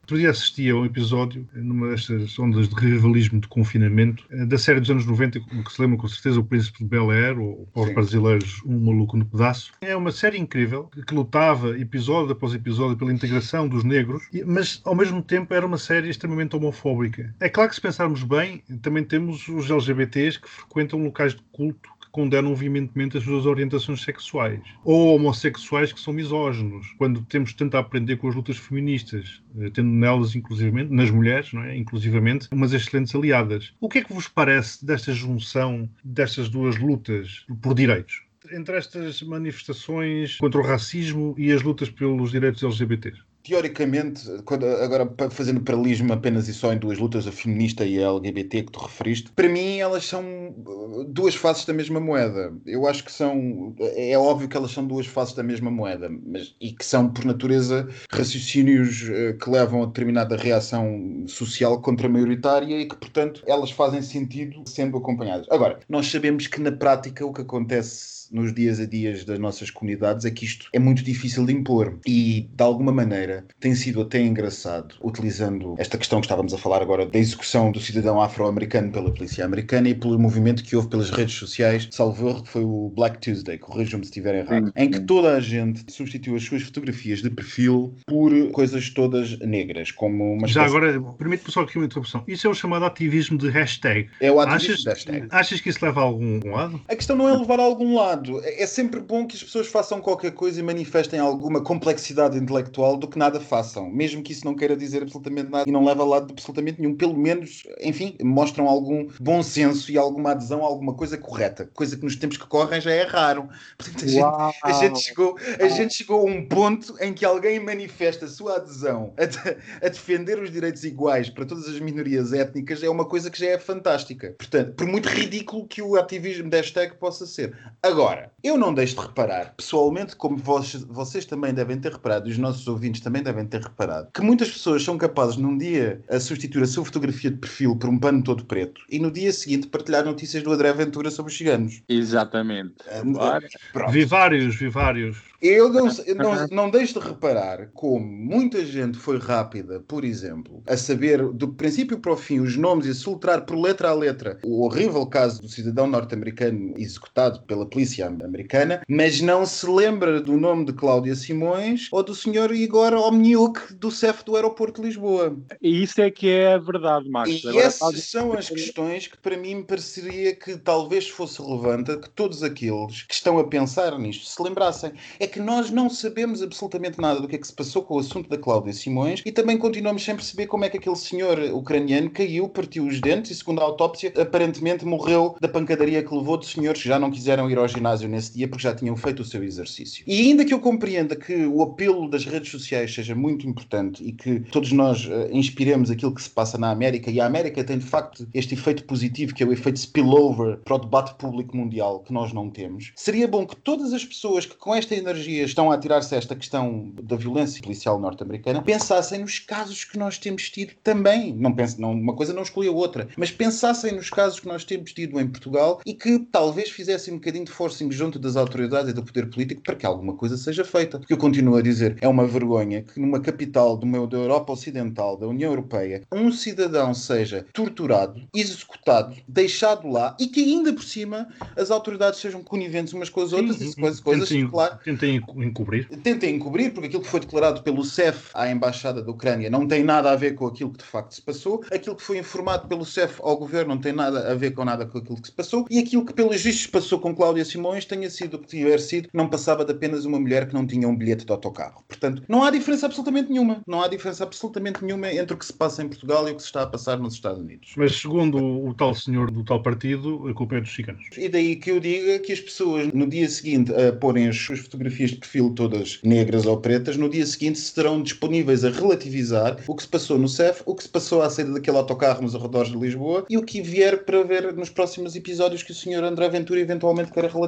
Outro 0.08 0.16
dia 0.22 0.30
assisti 0.30 0.70
a 0.70 0.74
um 0.74 0.86
episódio, 0.86 1.46
numa 1.54 1.88
destas 1.90 2.38
ondas 2.38 2.66
de 2.66 2.74
rivalismo 2.76 3.38
de 3.42 3.46
confinamento, 3.46 4.24
eh, 4.30 4.46
da 4.46 4.56
série 4.56 4.80
dos 4.80 4.88
anos 4.90 5.04
90, 5.04 5.38
que 5.38 5.70
se 5.70 5.82
lembra 5.82 5.98
com 5.98 6.08
certeza, 6.08 6.40
O 6.40 6.44
Príncipe 6.44 6.78
de 6.78 6.86
Bel 6.86 7.10
Air, 7.10 7.38
ou 7.38 7.66
para 7.74 7.82
os 7.82 7.92
brasileiros, 7.92 8.62
Um 8.64 8.78
Maluco 8.86 9.18
no 9.18 9.26
Pedaço. 9.26 9.70
É 9.82 9.94
uma 9.94 10.10
série 10.10 10.38
incrível, 10.38 10.84
que- 11.06 11.14
lutava 11.14 11.78
episódio 11.78 12.32
após 12.32 12.54
episódio 12.54 12.96
pela 12.96 13.12
integração 13.12 13.68
dos 13.68 13.84
negros, 13.84 14.22
mas 14.46 14.80
ao 14.82 14.94
mesmo 14.94 15.20
tempo 15.22 15.52
era 15.52 15.66
uma 15.66 15.76
série 15.76 16.08
extremamente 16.08 16.56
homofóbica. 16.56 17.34
É 17.38 17.50
claro 17.50 17.68
que 17.68 17.74
se 17.76 17.82
pensarmos 17.82 18.22
bem, 18.22 18.62
também 18.80 19.04
temos 19.04 19.46
os 19.46 19.70
LGBTs 19.70 20.40
que 20.40 20.48
frequentam 20.48 21.02
locais 21.04 21.34
de 21.34 21.42
culto 21.52 21.90
condenam 22.18 22.52
veementemente 22.52 23.16
as 23.16 23.22
suas 23.22 23.46
orientações 23.46 24.02
sexuais. 24.02 24.60
Ou 24.82 25.14
homossexuais 25.14 25.92
que 25.92 26.00
são 26.00 26.12
misóginos, 26.12 26.92
quando 26.98 27.22
temos 27.22 27.52
tanto 27.52 27.76
a 27.76 27.80
aprender 27.80 28.16
com 28.16 28.28
as 28.28 28.34
lutas 28.34 28.56
feministas, 28.56 29.40
eh, 29.56 29.70
tendo 29.70 29.88
nelas, 29.88 30.34
inclusivamente, 30.34 30.92
nas 30.92 31.12
mulheres, 31.12 31.52
não 31.52 31.62
é? 31.62 31.76
inclusivamente, 31.76 32.48
umas 32.50 32.72
excelentes 32.72 33.14
aliadas. 33.14 33.72
O 33.80 33.88
que 33.88 33.98
é 33.98 34.02
que 34.02 34.12
vos 34.12 34.26
parece 34.26 34.84
desta 34.84 35.12
junção 35.12 35.88
destas 36.02 36.48
duas 36.48 36.76
lutas 36.76 37.46
por 37.62 37.72
direitos? 37.72 38.24
Entre 38.50 38.76
estas 38.76 39.22
manifestações 39.22 40.38
contra 40.38 40.60
o 40.60 40.64
racismo 40.64 41.36
e 41.38 41.52
as 41.52 41.62
lutas 41.62 41.88
pelos 41.88 42.32
direitos 42.32 42.64
LGBTs. 42.64 43.27
Teoricamente, 43.48 44.20
quando- 44.44 44.66
agora 44.66 45.10
fazendo 45.30 45.62
paralelismo 45.62 46.12
apenas 46.12 46.48
e 46.48 46.52
só 46.52 46.70
em 46.70 46.76
duas 46.76 46.98
lutas, 46.98 47.26
a 47.26 47.32
feminista 47.32 47.82
e 47.82 47.98
a 47.98 48.08
LGBT 48.08 48.64
que 48.64 48.72
tu 48.72 48.78
referiste, 48.78 49.32
para 49.32 49.48
mim 49.48 49.78
elas 49.78 50.04
são 50.04 50.22
uh, 50.50 51.04
duas 51.04 51.34
faces 51.34 51.64
da 51.64 51.72
mesma 51.72 51.98
moeda. 51.98 52.52
Eu 52.66 52.86
acho 52.86 53.02
que 53.02 53.10
são. 53.10 53.74
É 53.80 54.18
óbvio 54.18 54.48
que 54.50 54.56
elas 54.56 54.70
são 54.70 54.86
duas 54.86 55.06
faces 55.06 55.34
da 55.34 55.42
mesma 55.42 55.70
moeda, 55.70 56.10
mas, 56.10 56.54
e 56.60 56.72
que 56.72 56.84
são, 56.84 57.08
por 57.10 57.24
natureza, 57.24 57.88
raciocínios 58.12 59.04
uh, 59.08 59.38
que 59.38 59.48
levam 59.48 59.82
a 59.82 59.86
determinada 59.86 60.36
reação 60.36 61.24
social 61.26 61.80
contra-maioritária 61.80 62.78
e 62.78 62.86
que, 62.86 62.96
portanto, 62.96 63.42
elas 63.46 63.70
fazem 63.70 64.02
sentido 64.02 64.62
sendo 64.66 64.98
acompanhadas. 64.98 65.46
Agora, 65.50 65.78
nós 65.88 66.06
sabemos 66.10 66.46
que 66.46 66.60
na 66.60 66.70
prática 66.72 67.24
o 67.24 67.32
que 67.32 67.40
acontece 67.40 68.17
nos 68.30 68.52
dias 68.54 68.78
a 68.80 68.86
dias 68.86 69.24
das 69.24 69.38
nossas 69.38 69.70
comunidades 69.70 70.24
é 70.24 70.30
que 70.30 70.44
isto 70.44 70.68
é 70.72 70.78
muito 70.78 71.02
difícil 71.02 71.44
de 71.46 71.52
impor 71.52 71.98
e 72.06 72.48
de 72.54 72.62
alguma 72.62 72.92
maneira 72.92 73.44
tem 73.60 73.74
sido 73.74 74.00
até 74.02 74.20
engraçado 74.20 74.94
utilizando 75.02 75.74
esta 75.78 75.96
questão 75.98 76.20
que 76.20 76.26
estávamos 76.26 76.52
a 76.54 76.58
falar 76.58 76.82
agora 76.82 77.06
da 77.06 77.18
execução 77.18 77.70
do 77.72 77.80
cidadão 77.80 78.20
afro-americano 78.20 78.90
pela 78.92 79.12
polícia 79.12 79.44
americana 79.44 79.88
e 79.88 79.94
pelo 79.94 80.18
movimento 80.18 80.62
que 80.62 80.76
houve 80.76 80.88
pelas 80.88 81.10
redes 81.10 81.34
sociais, 81.34 81.88
salvo 81.90 82.28
erro, 82.28 82.42
que 82.42 82.48
foi 82.50 82.64
o 82.64 82.92
Black 82.94 83.18
Tuesday, 83.18 83.58
corrijam-me 83.58 84.04
se 84.04 84.10
estiver 84.10 84.34
errado, 84.34 84.66
Sim, 84.66 84.72
em 84.76 84.90
que 84.90 85.00
toda 85.00 85.34
a 85.34 85.40
gente 85.40 85.84
substituiu 85.92 86.36
as 86.36 86.42
suas 86.44 86.62
fotografias 86.62 87.20
de 87.22 87.30
perfil 87.30 87.94
por 88.06 88.32
coisas 88.50 88.90
todas 88.90 89.38
negras, 89.40 89.90
como 89.90 90.34
uma 90.34 90.46
Já 90.46 90.66
espécie- 90.66 90.76
agora, 90.96 91.12
permite-me 91.18 91.52
só 91.52 91.62
aqui 91.62 91.76
uma 91.78 91.86
interrupção. 91.86 92.22
Isso 92.26 92.46
é 92.46 92.50
o 92.50 92.54
chamado 92.54 92.84
ativismo 92.84 93.38
de 93.38 93.48
hashtag. 93.48 94.08
é 94.20 94.30
o 94.30 94.40
ativismo 94.40 94.72
Achas, 94.72 94.84
da 94.84 94.92
hashtag. 94.92 95.26
achas 95.30 95.60
que 95.60 95.68
isso 95.68 95.84
leva 95.84 96.00
a 96.00 96.04
algum 96.04 96.40
lado? 96.50 96.80
A 96.88 96.94
questão 96.96 97.16
não 97.16 97.28
é 97.28 97.32
levar 97.36 97.60
a 97.60 97.62
algum 97.64 97.94
lado. 97.96 98.17
É 98.44 98.62
é 98.62 98.66
sempre 98.66 99.00
bom 99.00 99.26
que 99.26 99.36
as 99.36 99.42
pessoas 99.42 99.66
façam 99.68 100.00
qualquer 100.00 100.32
coisa 100.32 100.58
e 100.60 100.62
manifestem 100.62 101.18
alguma 101.20 101.60
complexidade 101.62 102.36
intelectual 102.36 102.96
do 102.96 103.06
que 103.08 103.18
nada 103.18 103.40
façam. 103.40 103.88
Mesmo 103.90 104.22
que 104.22 104.32
isso 104.32 104.44
não 104.44 104.54
queira 104.54 104.76
dizer 104.76 105.02
absolutamente 105.02 105.50
nada 105.50 105.68
e 105.68 105.72
não 105.72 105.84
leva 105.84 106.02
a 106.02 106.06
lado 106.06 106.26
de 106.26 106.32
absolutamente 106.32 106.80
nenhum. 106.80 106.94
Pelo 106.96 107.16
menos, 107.16 107.62
enfim, 107.80 108.16
mostram 108.22 108.66
algum 108.68 109.08
bom 109.20 109.42
senso 109.42 109.90
e 109.92 109.96
alguma 109.98 110.32
adesão 110.32 110.62
a 110.62 110.66
alguma 110.66 110.94
coisa 110.94 111.16
correta. 111.16 111.70
Coisa 111.72 111.96
que 111.96 112.04
nos 112.04 112.16
tempos 112.16 112.36
que 112.36 112.46
correm 112.46 112.80
já 112.80 112.90
é 112.90 113.04
raro. 113.04 113.48
Portanto, 113.78 114.04
a 114.04 114.08
gente, 114.08 114.58
a 114.64 114.72
gente, 114.72 115.00
chegou, 115.00 115.36
a 115.60 115.68
gente 115.68 115.94
chegou 115.94 116.20
a 116.20 116.30
um 116.30 116.46
ponto 116.46 116.94
em 117.00 117.12
que 117.14 117.24
alguém 117.24 117.60
manifesta 117.60 118.24
a 118.24 118.28
sua 118.28 118.56
adesão 118.56 119.12
a, 119.16 119.24
de- 119.24 119.56
a 119.82 119.88
defender 119.88 120.38
os 120.38 120.50
direitos 120.50 120.84
iguais 120.84 121.30
para 121.30 121.44
todas 121.46 121.68
as 121.68 121.78
minorias 121.78 122.32
étnicas 122.32 122.82
é 122.82 122.88
uma 122.88 123.04
coisa 123.04 123.30
que 123.30 123.38
já 123.38 123.46
é 123.46 123.58
fantástica. 123.58 124.34
Portanto, 124.36 124.74
por 124.74 124.86
muito 124.86 125.08
ridículo 125.08 125.66
que 125.66 125.80
o 125.80 125.96
ativismo 125.96 126.50
da 126.50 126.56
hashtag 126.58 126.96
possa 126.96 127.26
ser. 127.26 127.56
Agora, 127.82 128.07
eu 128.42 128.56
não 128.56 128.72
deixo 128.72 128.94
de 128.94 129.00
reparar, 129.02 129.54
pessoalmente, 129.56 130.14
como 130.16 130.36
vós- 130.36 130.84
vocês 130.88 131.24
também 131.24 131.52
devem 131.52 131.78
ter 131.78 131.92
reparado, 131.92 132.28
e 132.28 132.32
os 132.32 132.38
nossos 132.38 132.66
ouvintes 132.68 133.00
também 133.00 133.22
devem 133.22 133.46
ter 133.46 133.60
reparado, 133.62 134.08
que 134.12 134.20
muitas 134.22 134.50
pessoas 134.50 134.82
são 134.82 134.96
capazes 134.96 135.36
num 135.36 135.56
dia 135.56 136.00
a 136.08 136.18
substituir 136.20 136.62
a 136.62 136.66
sua 136.66 136.84
fotografia 136.84 137.30
de 137.30 137.36
perfil 137.38 137.76
por 137.76 137.88
um 137.90 137.98
pano 137.98 138.22
todo 138.22 138.44
preto 138.44 138.80
e 138.90 138.98
no 138.98 139.10
dia 139.10 139.32
seguinte 139.32 139.66
partilhar 139.68 140.04
notícias 140.04 140.42
do 140.42 140.52
André 140.52 140.72
Ventura 140.72 141.10
sobre 141.10 141.32
os 141.32 141.38
ciganos. 141.38 141.82
Exatamente. 141.88 142.74
Ah, 142.88 143.40
Pronto. 143.72 143.92
Vi 143.92 144.04
vários, 144.04 144.56
vi 144.56 144.68
vários. 144.68 145.16
Eu 145.40 145.72
não, 145.72 145.86
não, 146.16 146.46
não 146.50 146.70
deixo 146.70 146.98
de 147.00 147.06
reparar 147.06 147.68
como 147.72 148.04
muita 148.04 148.66
gente 148.66 148.98
foi 148.98 149.18
rápida, 149.18 149.78
por 149.86 150.04
exemplo, 150.04 150.64
a 150.66 150.76
saber 150.76 151.22
do 151.32 151.48
princípio 151.52 152.00
para 152.00 152.12
o 152.12 152.16
fim 152.16 152.40
os 152.40 152.56
nomes 152.56 152.86
e 152.86 152.90
a 152.90 152.94
soltar 152.94 153.42
por 153.46 153.56
letra 153.56 153.90
a 153.90 153.94
letra 153.94 154.38
o 154.44 154.64
horrível 154.64 155.06
caso 155.06 155.40
do 155.40 155.48
cidadão 155.48 155.86
norte-americano 155.86 156.74
executado 156.76 157.40
pela 157.42 157.64
polícia 157.66 157.97
americana, 158.02 158.82
mas 158.88 159.20
não 159.20 159.44
se 159.46 159.66
lembra 159.68 160.20
do 160.20 160.36
nome 160.38 160.64
de 160.66 160.72
Cláudia 160.72 161.14
Simões 161.14 161.88
ou 161.92 162.02
do 162.02 162.14
senhor 162.14 162.52
Igor 162.54 162.92
Omniuk 162.94 163.74
do 163.74 163.90
CEF 163.90 164.24
do 164.24 164.36
aeroporto 164.36 164.80
de 164.80 164.88
Lisboa. 164.88 165.36
E 165.60 165.82
isso 165.82 166.00
é 166.00 166.10
que 166.10 166.28
é 166.30 166.54
a 166.54 166.58
verdade, 166.58 167.08
Marcos. 167.08 167.42
E 167.44 167.48
Agora 167.48 167.66
essas 167.66 167.78
faz- 167.78 168.04
são 168.10 168.32
as 168.32 168.48
questões 168.50 169.06
que 169.06 169.16
para 169.18 169.36
mim 169.36 169.56
me 169.56 169.64
pareceria 169.64 170.34
que 170.34 170.56
talvez 170.56 171.08
fosse 171.08 171.40
relevante 171.42 171.96
que 171.98 172.10
todos 172.10 172.42
aqueles 172.42 173.02
que 173.02 173.14
estão 173.14 173.38
a 173.38 173.44
pensar 173.48 173.98
nisto 173.98 174.24
se 174.26 174.42
lembrassem. 174.42 174.92
É 175.18 175.26
que 175.26 175.40
nós 175.40 175.70
não 175.70 175.88
sabemos 175.90 176.42
absolutamente 176.42 177.00
nada 177.00 177.20
do 177.20 177.28
que 177.28 177.36
é 177.36 177.38
que 177.38 177.46
se 177.46 177.52
passou 177.54 177.82
com 177.82 177.94
o 177.96 177.98
assunto 177.98 178.28
da 178.28 178.38
Cláudia 178.38 178.72
Simões 178.72 179.22
e 179.24 179.32
também 179.32 179.56
continuamos 179.58 180.02
sem 180.04 180.14
perceber 180.14 180.46
como 180.46 180.64
é 180.64 180.68
que 180.70 180.76
aquele 180.76 180.96
senhor 180.96 181.38
ucraniano 181.52 182.10
caiu, 182.10 182.48
partiu 182.48 182.86
os 182.86 183.00
dentes 183.00 183.30
e, 183.30 183.34
segundo 183.34 183.60
a 183.60 183.64
autópsia, 183.64 184.12
aparentemente 184.20 184.84
morreu 184.84 185.36
da 185.40 185.48
pancadaria 185.48 186.02
que 186.02 186.14
levou 186.14 186.36
de 186.36 186.46
senhores 186.46 186.82
que 186.82 186.88
já 186.88 186.98
não 186.98 187.10
quiseram 187.10 187.50
ir 187.50 187.58
ao 187.58 187.66
ginásio 187.68 187.87
nesse 188.08 188.34
dia 188.34 188.48
porque 188.48 188.62
já 188.62 188.74
tinham 188.74 188.96
feito 188.96 189.20
o 189.20 189.24
seu 189.24 189.42
exercício. 189.42 190.04
E 190.06 190.20
ainda 190.20 190.44
que 190.44 190.52
eu 190.52 190.60
compreenda 190.60 191.16
que 191.16 191.46
o 191.46 191.62
apelo 191.62 192.08
das 192.08 192.24
redes 192.24 192.50
sociais 192.50 192.92
seja 192.92 193.14
muito 193.14 193.46
importante 193.46 194.02
e 194.04 194.12
que 194.12 194.40
todos 194.40 194.72
nós 194.72 195.08
eh, 195.10 195.28
inspiremos 195.32 195.90
aquilo 195.90 196.14
que 196.14 196.22
se 196.22 196.30
passa 196.30 196.58
na 196.58 196.70
América, 196.70 197.10
e 197.10 197.20
a 197.20 197.26
América 197.26 197.64
tem 197.64 197.78
de 197.78 197.84
facto 197.84 198.28
este 198.34 198.54
efeito 198.54 198.84
positivo 198.84 199.34
que 199.34 199.42
é 199.42 199.46
o 199.46 199.52
efeito 199.52 199.78
spillover 199.78 200.58
para 200.58 200.74
o 200.74 200.78
debate 200.78 201.14
público 201.14 201.56
mundial 201.56 202.00
que 202.00 202.12
nós 202.12 202.32
não 202.32 202.50
temos, 202.50 202.92
seria 202.96 203.28
bom 203.28 203.46
que 203.46 203.56
todas 203.56 203.92
as 203.92 204.04
pessoas 204.04 204.46
que 204.46 204.56
com 204.56 204.74
esta 204.74 204.94
energia 204.94 205.44
estão 205.44 205.70
a 205.70 205.74
atirar-se 205.74 206.14
a 206.14 206.18
esta 206.18 206.34
questão 206.34 206.92
da 207.02 207.16
violência 207.16 207.62
policial 207.62 207.98
norte-americana 207.98 208.62
pensassem 208.62 209.20
nos 209.20 209.38
casos 209.38 209.84
que 209.84 209.98
nós 209.98 210.18
temos 210.18 210.50
tido 210.50 210.72
também. 210.82 211.34
Não 211.34 211.54
pense, 211.54 211.80
não, 211.80 211.92
uma 211.92 212.14
coisa 212.14 212.32
não 212.32 212.42
exclui 212.42 212.68
a 212.68 212.72
outra, 212.72 213.08
mas 213.16 213.30
pensassem 213.30 213.92
nos 213.92 214.10
casos 214.10 214.40
que 214.40 214.48
nós 214.48 214.64
temos 214.64 214.92
tido 214.92 215.18
em 215.20 215.28
Portugal 215.28 215.80
e 215.84 215.94
que 215.94 216.18
talvez 216.18 216.70
fizessem 216.70 217.14
um 217.14 217.18
bocadinho 217.18 217.44
de 217.44 217.52
forcing 217.68 217.92
junto 217.92 218.18
das 218.18 218.36
autoridades 218.36 218.90
e 218.90 218.94
do 218.94 219.02
poder 219.02 219.28
político 219.28 219.62
para 219.62 219.76
que 219.76 219.84
alguma 219.84 220.14
coisa 220.14 220.36
seja 220.36 220.64
feita. 220.64 220.98
Porque 220.98 221.12
eu 221.12 221.18
continuo 221.18 221.56
a 221.56 221.62
dizer, 221.62 221.96
é 222.00 222.08
uma 222.08 222.26
vergonha 222.26 222.82
que 222.82 222.98
numa 222.98 223.20
capital 223.20 223.76
do 223.76 223.86
meu, 223.86 224.06
da 224.06 224.16
Europa 224.16 224.52
Ocidental, 224.52 225.16
da 225.16 225.26
União 225.26 225.50
Europeia, 225.50 226.02
um 226.10 226.32
cidadão 226.32 226.94
seja 226.94 227.44
torturado, 227.52 228.22
executado, 228.34 229.14
deixado 229.26 229.88
lá 229.88 230.16
e 230.18 230.26
que 230.26 230.40
ainda 230.40 230.72
por 230.72 230.82
cima 230.82 231.28
as 231.56 231.70
autoridades 231.70 232.20
sejam 232.20 232.42
coniventes 232.42 232.94
umas 232.94 233.10
com 233.10 233.20
as 233.20 233.32
outras 233.32 233.56
Sim, 233.56 233.70
e 233.70 233.74
coisas, 233.74 234.00
coisas 234.00 234.28
tentem, 234.28 234.48
claro, 234.48 234.78
tentem 234.82 235.16
encobrir. 235.16 235.88
tentem 236.02 236.36
encobrir, 236.36 236.72
porque 236.72 236.86
aquilo 236.86 237.02
que 237.02 237.08
foi 237.08 237.20
declarado 237.20 237.62
pelo 237.62 237.84
CEF 237.84 238.30
à 238.34 238.50
Embaixada 238.50 239.02
da 239.02 239.10
Ucrânia 239.10 239.50
não 239.50 239.66
tem 239.66 239.84
nada 239.84 240.10
a 240.10 240.16
ver 240.16 240.34
com 240.34 240.46
aquilo 240.46 240.70
que 240.70 240.78
de 240.78 240.84
facto 240.84 241.14
se 241.14 241.20
passou, 241.22 241.62
aquilo 241.70 241.96
que 241.96 242.02
foi 242.02 242.18
informado 242.18 242.66
pelo 242.66 242.84
CEF 242.84 243.20
ao 243.20 243.36
governo 243.36 243.74
não 243.74 243.80
tem 243.80 243.92
nada 243.92 244.30
a 244.30 244.34
ver 244.34 244.52
com 244.52 244.64
nada 244.64 244.86
com 244.86 244.98
aquilo 244.98 245.20
que 245.20 245.28
se 245.28 245.32
passou, 245.32 245.66
e 245.68 245.78
aquilo 245.78 246.04
que 246.04 246.14
pelos 246.14 246.40
vistos 246.40 246.62
se 246.62 246.68
passou 246.68 246.98
com 246.98 247.14
Cláudia 247.14 247.44
Simões 247.44 247.57
tenha 247.86 248.10
sido 248.10 248.34
o 248.34 248.38
que 248.38 248.46
tiver 248.46 248.78
sido, 248.78 249.08
não 249.12 249.28
passava 249.28 249.64
de 249.64 249.72
apenas 249.72 250.04
uma 250.04 250.18
mulher 250.18 250.48
que 250.48 250.54
não 250.54 250.66
tinha 250.66 250.88
um 250.88 250.96
bilhete 250.96 251.24
de 251.24 251.32
autocarro. 251.32 251.82
Portanto, 251.86 252.22
não 252.28 252.42
há 252.42 252.50
diferença 252.50 252.86
absolutamente 252.86 253.30
nenhuma. 253.30 253.62
Não 253.66 253.82
há 253.82 253.88
diferença 253.88 254.24
absolutamente 254.24 254.84
nenhuma 254.84 255.12
entre 255.12 255.34
o 255.34 255.36
que 255.36 255.46
se 255.46 255.52
passa 255.52 255.82
em 255.82 255.88
Portugal 255.88 256.28
e 256.28 256.32
o 256.32 256.36
que 256.36 256.42
se 256.42 256.48
está 256.48 256.62
a 256.62 256.66
passar 256.66 256.98
nos 256.98 257.14
Estados 257.14 257.40
Unidos. 257.40 257.72
Mas 257.76 257.96
segundo 257.96 258.38
o, 258.38 258.68
o 258.68 258.74
tal 258.74 258.94
senhor 258.94 259.30
do 259.30 259.44
tal 259.44 259.62
partido, 259.62 260.28
a 260.28 260.34
culpa 260.34 260.56
é 260.56 260.60
dos 260.60 260.74
ciganos. 260.74 261.06
E 261.16 261.28
daí 261.28 261.56
que 261.56 261.70
eu 261.70 261.80
diga 261.80 262.18
que 262.18 262.32
as 262.32 262.40
pessoas, 262.40 262.92
no 262.92 263.06
dia 263.06 263.28
seguinte, 263.28 263.72
a 263.72 263.92
porem 263.92 264.28
as 264.28 264.36
suas 264.36 264.60
fotografias 264.60 265.10
de 265.10 265.16
perfil 265.16 265.50
todas 265.54 266.00
negras 266.02 266.46
ou 266.46 266.60
pretas, 266.60 266.96
no 266.96 267.08
dia 267.08 267.26
seguinte 267.26 267.56
estarão 267.56 268.02
disponíveis 268.02 268.64
a 268.64 268.70
relativizar 268.70 269.58
o 269.66 269.74
que 269.74 269.82
se 269.82 269.88
passou 269.88 270.18
no 270.18 270.28
CEF, 270.28 270.62
o 270.66 270.74
que 270.74 270.82
se 270.82 270.88
passou 270.88 271.22
à 271.22 271.30
saída 271.30 271.52
daquele 271.52 271.76
autocarro 271.76 272.22
nos 272.22 272.34
arredores 272.34 272.70
de 272.70 272.76
Lisboa 272.76 273.26
e 273.28 273.36
o 273.36 273.42
que 273.42 273.60
vier 273.60 274.04
para 274.04 274.22
ver 274.22 274.52
nos 274.54 274.70
próximos 274.70 275.16
episódios 275.16 275.62
que 275.62 275.72
o 275.72 275.74
Sr. 275.74 276.04
André 276.04 276.28
Ventura 276.28 276.60
eventualmente 276.60 277.12
queira 277.12 277.28
relativizar. 277.28 277.47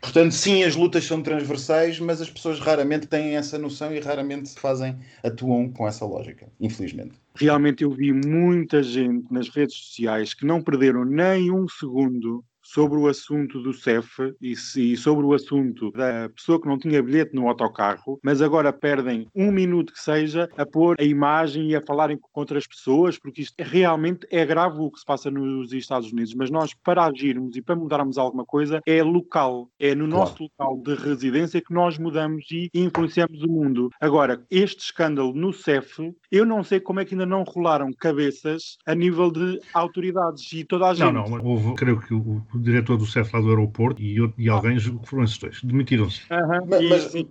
Portanto, 0.00 0.32
sim, 0.32 0.62
as 0.62 0.76
lutas 0.76 1.04
são 1.04 1.22
transversais, 1.22 1.98
mas 1.98 2.20
as 2.20 2.30
pessoas 2.30 2.60
raramente 2.60 3.06
têm 3.06 3.36
essa 3.36 3.58
noção 3.58 3.94
e 3.94 4.00
raramente 4.00 4.50
fazem, 4.58 4.96
atuam 5.22 5.70
com 5.70 5.86
essa 5.86 6.04
lógica, 6.04 6.48
infelizmente. 6.60 7.14
Realmente 7.34 7.82
eu 7.82 7.90
vi 7.90 8.12
muita 8.12 8.82
gente 8.82 9.32
nas 9.32 9.48
redes 9.48 9.76
sociais 9.76 10.34
que 10.34 10.44
não 10.44 10.62
perderam 10.62 11.04
nem 11.04 11.50
um 11.50 11.66
segundo 11.66 12.44
sobre 12.62 12.98
o 12.98 13.06
assunto 13.08 13.60
do 13.60 13.72
CEF 13.72 14.34
e, 14.40 14.52
e 14.52 14.96
sobre 14.96 15.24
o 15.26 15.34
assunto 15.34 15.90
da 15.92 16.28
pessoa 16.30 16.60
que 16.60 16.68
não 16.68 16.78
tinha 16.78 17.02
bilhete 17.02 17.34
no 17.34 17.48
autocarro, 17.48 18.18
mas 18.22 18.40
agora 18.40 18.72
perdem 18.72 19.26
um 19.34 19.50
minuto 19.50 19.92
que 19.92 20.00
seja 20.00 20.48
a 20.56 20.64
pôr 20.64 20.96
a 20.98 21.04
imagem 21.04 21.70
e 21.70 21.76
a 21.76 21.82
falarem 21.82 22.16
com 22.16 22.28
outras 22.40 22.66
pessoas, 22.66 23.18
porque 23.18 23.42
isto 23.42 23.54
realmente 23.58 24.26
é 24.30 24.44
grave 24.44 24.78
o 24.78 24.90
que 24.90 24.98
se 25.00 25.04
passa 25.04 25.30
nos 25.30 25.72
Estados 25.72 26.12
Unidos. 26.12 26.34
Mas 26.34 26.50
nós, 26.50 26.72
para 26.84 27.04
agirmos 27.06 27.56
e 27.56 27.62
para 27.62 27.76
mudarmos 27.76 28.18
alguma 28.18 28.44
coisa, 28.44 28.80
é 28.86 29.02
local, 29.02 29.68
é 29.78 29.94
no 29.94 30.06
Claro. 30.08 30.20
nosso 30.24 30.42
local 30.44 30.76
de 30.82 30.94
residência 30.94 31.60
que 31.60 31.72
nós 31.72 31.98
mudamos 31.98 32.44
e 32.50 32.70
influenciamos 32.74 33.42
o 33.42 33.48
mundo. 33.48 33.90
Agora, 34.00 34.44
este 34.50 34.80
escândalo 34.84 35.32
no 35.34 35.52
CEF, 35.52 36.12
eu 36.30 36.44
não 36.44 36.62
sei 36.62 36.80
como 36.80 37.00
é 37.00 37.04
que 37.04 37.14
ainda 37.14 37.26
não 37.26 37.42
rolaram 37.44 37.90
cabeças 37.98 38.76
a 38.86 38.94
nível 38.94 39.30
de 39.30 39.58
autoridades 39.74 40.52
e 40.52 40.64
toda 40.64 40.88
a 40.88 40.94
gente. 40.94 41.12
Não, 41.12 41.24
não, 41.24 41.44
houve, 41.44 41.74
creio 41.74 42.00
que 42.00 42.14
o 42.14 42.42
diretor 42.58 42.96
do 42.96 43.06
CEF 43.06 43.32
lá 43.34 43.40
do 43.40 43.48
aeroporto 43.50 44.00
e, 44.02 44.20
outro- 44.20 44.40
e 44.40 44.48
alguém 44.48 44.78
foram 45.04 45.24
esses 45.24 45.38
dois, 45.38 45.60
demitiram-se. 45.62 46.20
Aham, 46.30 46.64
Mas- 46.68 47.14
e- 47.14 47.26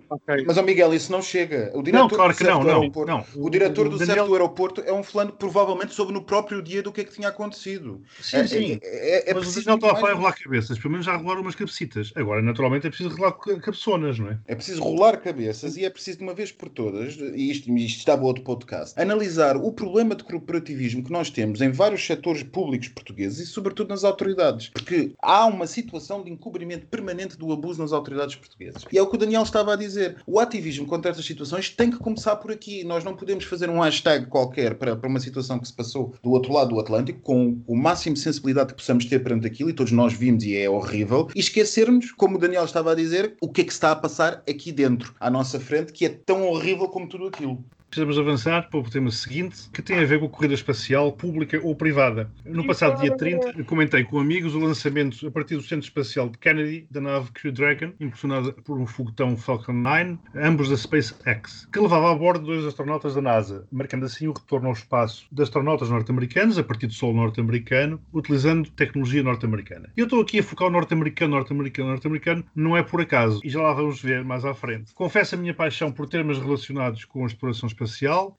mas- 0.45 0.57
ó 0.57 0.63
Miguel, 0.63 0.93
isso 0.93 1.11
não 1.11 1.21
chega. 1.21 1.71
O 1.75 1.81
diretor 1.81 2.01
Não, 2.03 2.09
claro 2.09 2.31
do 2.33 2.37
que 2.37 2.43
CEF 2.43 2.51
não, 2.53 2.59
do 2.61 2.67
não, 2.67 2.79
aeroporto, 2.81 3.11
não. 3.11 3.43
O 3.43 3.49
diretor 3.49 3.89
do 3.89 3.97
Daniel- 3.97 4.15
CEF 4.17 4.27
do 4.27 4.33
aeroporto 4.33 4.81
é 4.81 4.93
um 4.93 5.03
fulano 5.03 5.31
que 5.31 5.37
provavelmente 5.37 5.93
soube 5.93 6.11
no 6.13 6.23
próprio 6.23 6.61
dia 6.61 6.81
do 6.83 6.91
que 6.91 7.01
é 7.01 7.03
que 7.03 7.13
tinha 7.13 7.27
acontecido. 7.29 8.01
Sim, 8.19 8.37
É- 8.37 8.47
sim. 8.47 8.79
É, 8.81 9.29
é, 9.29 9.31
é 9.31 9.33
mas 9.33 9.43
o 9.43 9.45
preciso 9.45 9.65
Daniel 9.65 9.75
está 9.77 9.91
a 9.91 9.95
falar 10.01 10.13
rolar 10.13 10.33
cabeças, 10.33 10.77
pelo 10.77 10.91
menos 10.91 11.05
já 11.05 11.15
rolaram 11.15 11.41
umas 11.41 11.55
cabecitas. 11.55 12.11
Agora, 12.15 12.41
naturalmente, 12.41 12.87
é 12.87 12.89
preciso 12.89 13.09
rolar 13.15 13.31
ca- 13.33 13.59
cabeçonas, 13.59 14.19
não 14.19 14.29
é? 14.29 14.39
É 14.47 14.55
preciso 14.55 14.81
rolar 14.83 15.17
cabeças 15.17 15.77
e 15.77 15.85
é 15.85 15.89
preciso 15.89 16.19
de 16.19 16.23
uma 16.23 16.33
vez 16.33 16.51
por 16.51 16.69
todas, 16.69 17.15
e 17.15 17.49
isto, 17.51 17.69
isto 17.77 17.99
estava 17.99 18.23
outro 18.23 18.43
podcast, 18.43 18.99
analisar 18.99 19.55
o 19.57 19.71
problema 19.71 20.15
de 20.15 20.23
corporativismo 20.23 21.03
que 21.03 21.11
nós 21.11 21.29
temos 21.29 21.61
em 21.61 21.71
vários 21.71 22.05
setores 22.05 22.43
públicos 22.43 22.87
portugueses 22.87 23.39
e 23.39 23.45
sobretudo 23.45 23.89
nas 23.89 24.03
autoridades. 24.03 24.69
Porque 24.69 25.10
há 25.21 25.45
uma 25.45 25.67
situação 25.67 26.23
de 26.23 26.31
encobrimento 26.31 26.87
permanente 26.87 27.37
do 27.37 27.51
abuso 27.51 27.81
nas 27.81 27.91
autoridades 27.91 28.35
portuguesas. 28.35 28.85
E 28.91 28.97
é 28.97 29.01
o 29.01 29.07
que 29.07 29.15
o 29.15 29.19
Daniel 29.19 29.43
estava 29.43 29.73
a 29.73 29.75
dizer. 29.75 30.17
O 30.25 30.39
ativismo 30.39 30.85
contra 30.85 31.11
estas 31.11 31.25
situações 31.25 31.69
tem 31.69 31.89
que 31.89 31.97
começar 31.97 32.35
por 32.37 32.51
aqui. 32.51 32.83
Nós 32.83 33.03
não 33.03 33.15
podemos 33.15 33.45
fazer 33.45 33.69
um 33.69 33.79
hashtag 33.79 34.25
qualquer 34.27 34.75
para, 34.75 34.95
para 34.95 35.09
uma 35.09 35.19
situação 35.19 35.59
que 35.59 35.67
se 35.67 35.73
passou 35.73 36.13
do 36.23 36.31
outro 36.31 36.53
lado 36.53 36.69
do 36.69 36.79
Atlântico, 36.79 37.19
com 37.21 37.61
o 37.67 37.75
máximo 37.75 38.15
de 38.15 38.21
sensibilidade 38.21 38.73
que 38.73 38.79
possamos 38.79 39.05
ter 39.05 39.19
perante 39.19 39.47
aquilo, 39.47 39.69
e 39.69 39.73
todos 39.73 39.91
nós 39.91 40.13
vimos 40.13 40.43
e 40.43 40.55
é 40.55 40.69
horrível, 40.69 41.27
e 41.35 41.39
esquecermos, 41.39 42.11
como 42.11 42.35
o 42.35 42.39
Daniel 42.39 42.65
estava 42.65 42.91
a 42.91 42.95
dizer, 42.95 43.35
o 43.41 43.49
que 43.49 43.61
é 43.61 43.63
que 43.63 43.71
está 43.71 43.91
a 43.91 43.95
passar 43.95 44.43
aqui 44.49 44.71
dentro, 44.71 45.13
à 45.19 45.29
nossa 45.29 45.59
frente, 45.59 45.93
que 45.93 46.05
é 46.05 46.09
tão 46.09 46.47
horrível 46.47 46.87
como 46.87 47.07
tudo 47.07 47.27
aquilo. 47.27 47.63
Precisamos 47.91 48.17
avançar 48.17 48.69
para 48.69 48.79
o 48.79 48.89
tema 48.89 49.11
seguinte, 49.11 49.69
que 49.73 49.81
tem 49.81 49.99
a 49.99 50.05
ver 50.05 50.17
com 50.17 50.25
a 50.25 50.29
corrida 50.29 50.53
espacial 50.53 51.11
pública 51.11 51.59
ou 51.61 51.75
privada. 51.75 52.31
No 52.45 52.65
passado 52.65 53.01
dia 53.01 53.13
30, 53.17 53.55
eu 53.57 53.65
comentei 53.65 54.05
com 54.05 54.17
amigos 54.17 54.55
o 54.55 54.59
lançamento, 54.59 55.27
a 55.27 55.29
partir 55.29 55.57
do 55.57 55.61
Centro 55.61 55.83
Espacial 55.83 56.29
de 56.29 56.37
Kennedy, 56.37 56.87
da 56.89 57.01
nave 57.01 57.29
Crew 57.33 57.51
Dragon, 57.51 57.91
impulsionada 57.99 58.53
por 58.53 58.79
um 58.79 58.87
foguetão 58.87 59.35
Falcon 59.35 59.73
9, 59.73 60.17
ambos 60.35 60.69
da 60.69 60.77
SpaceX, 60.77 61.67
que 61.69 61.81
levava 61.81 62.13
a 62.13 62.15
bordo 62.15 62.45
dois 62.45 62.63
astronautas 62.63 63.15
da 63.15 63.21
NASA, 63.21 63.67
marcando 63.69 64.05
assim 64.05 64.25
o 64.25 64.31
retorno 64.31 64.67
ao 64.67 64.73
espaço 64.73 65.27
de 65.29 65.43
astronautas 65.43 65.89
norte-americanos, 65.89 66.57
a 66.57 66.63
partir 66.63 66.87
do 66.87 66.93
solo 66.93 67.15
norte-americano, 67.17 67.99
utilizando 68.13 68.71
tecnologia 68.71 69.21
norte-americana. 69.21 69.89
Eu 69.97 70.05
estou 70.05 70.21
aqui 70.21 70.39
a 70.39 70.43
focar 70.43 70.69
o 70.69 70.71
norte-americano, 70.71 71.35
norte-americano, 71.35 71.89
norte-americano, 71.89 72.45
não 72.55 72.77
é 72.77 72.83
por 72.83 73.01
acaso, 73.01 73.41
e 73.43 73.49
já 73.49 73.61
lá 73.61 73.73
vamos 73.73 74.01
ver 74.01 74.23
mais 74.23 74.45
à 74.45 74.53
frente. 74.53 74.93
Confesso 74.93 75.35
a 75.35 75.37
minha 75.37 75.53
paixão 75.53 75.91
por 75.91 76.07
termos 76.07 76.39
relacionados 76.39 77.03
com 77.03 77.25
a 77.25 77.27
exploração 77.27 77.67
espacial 77.67 77.80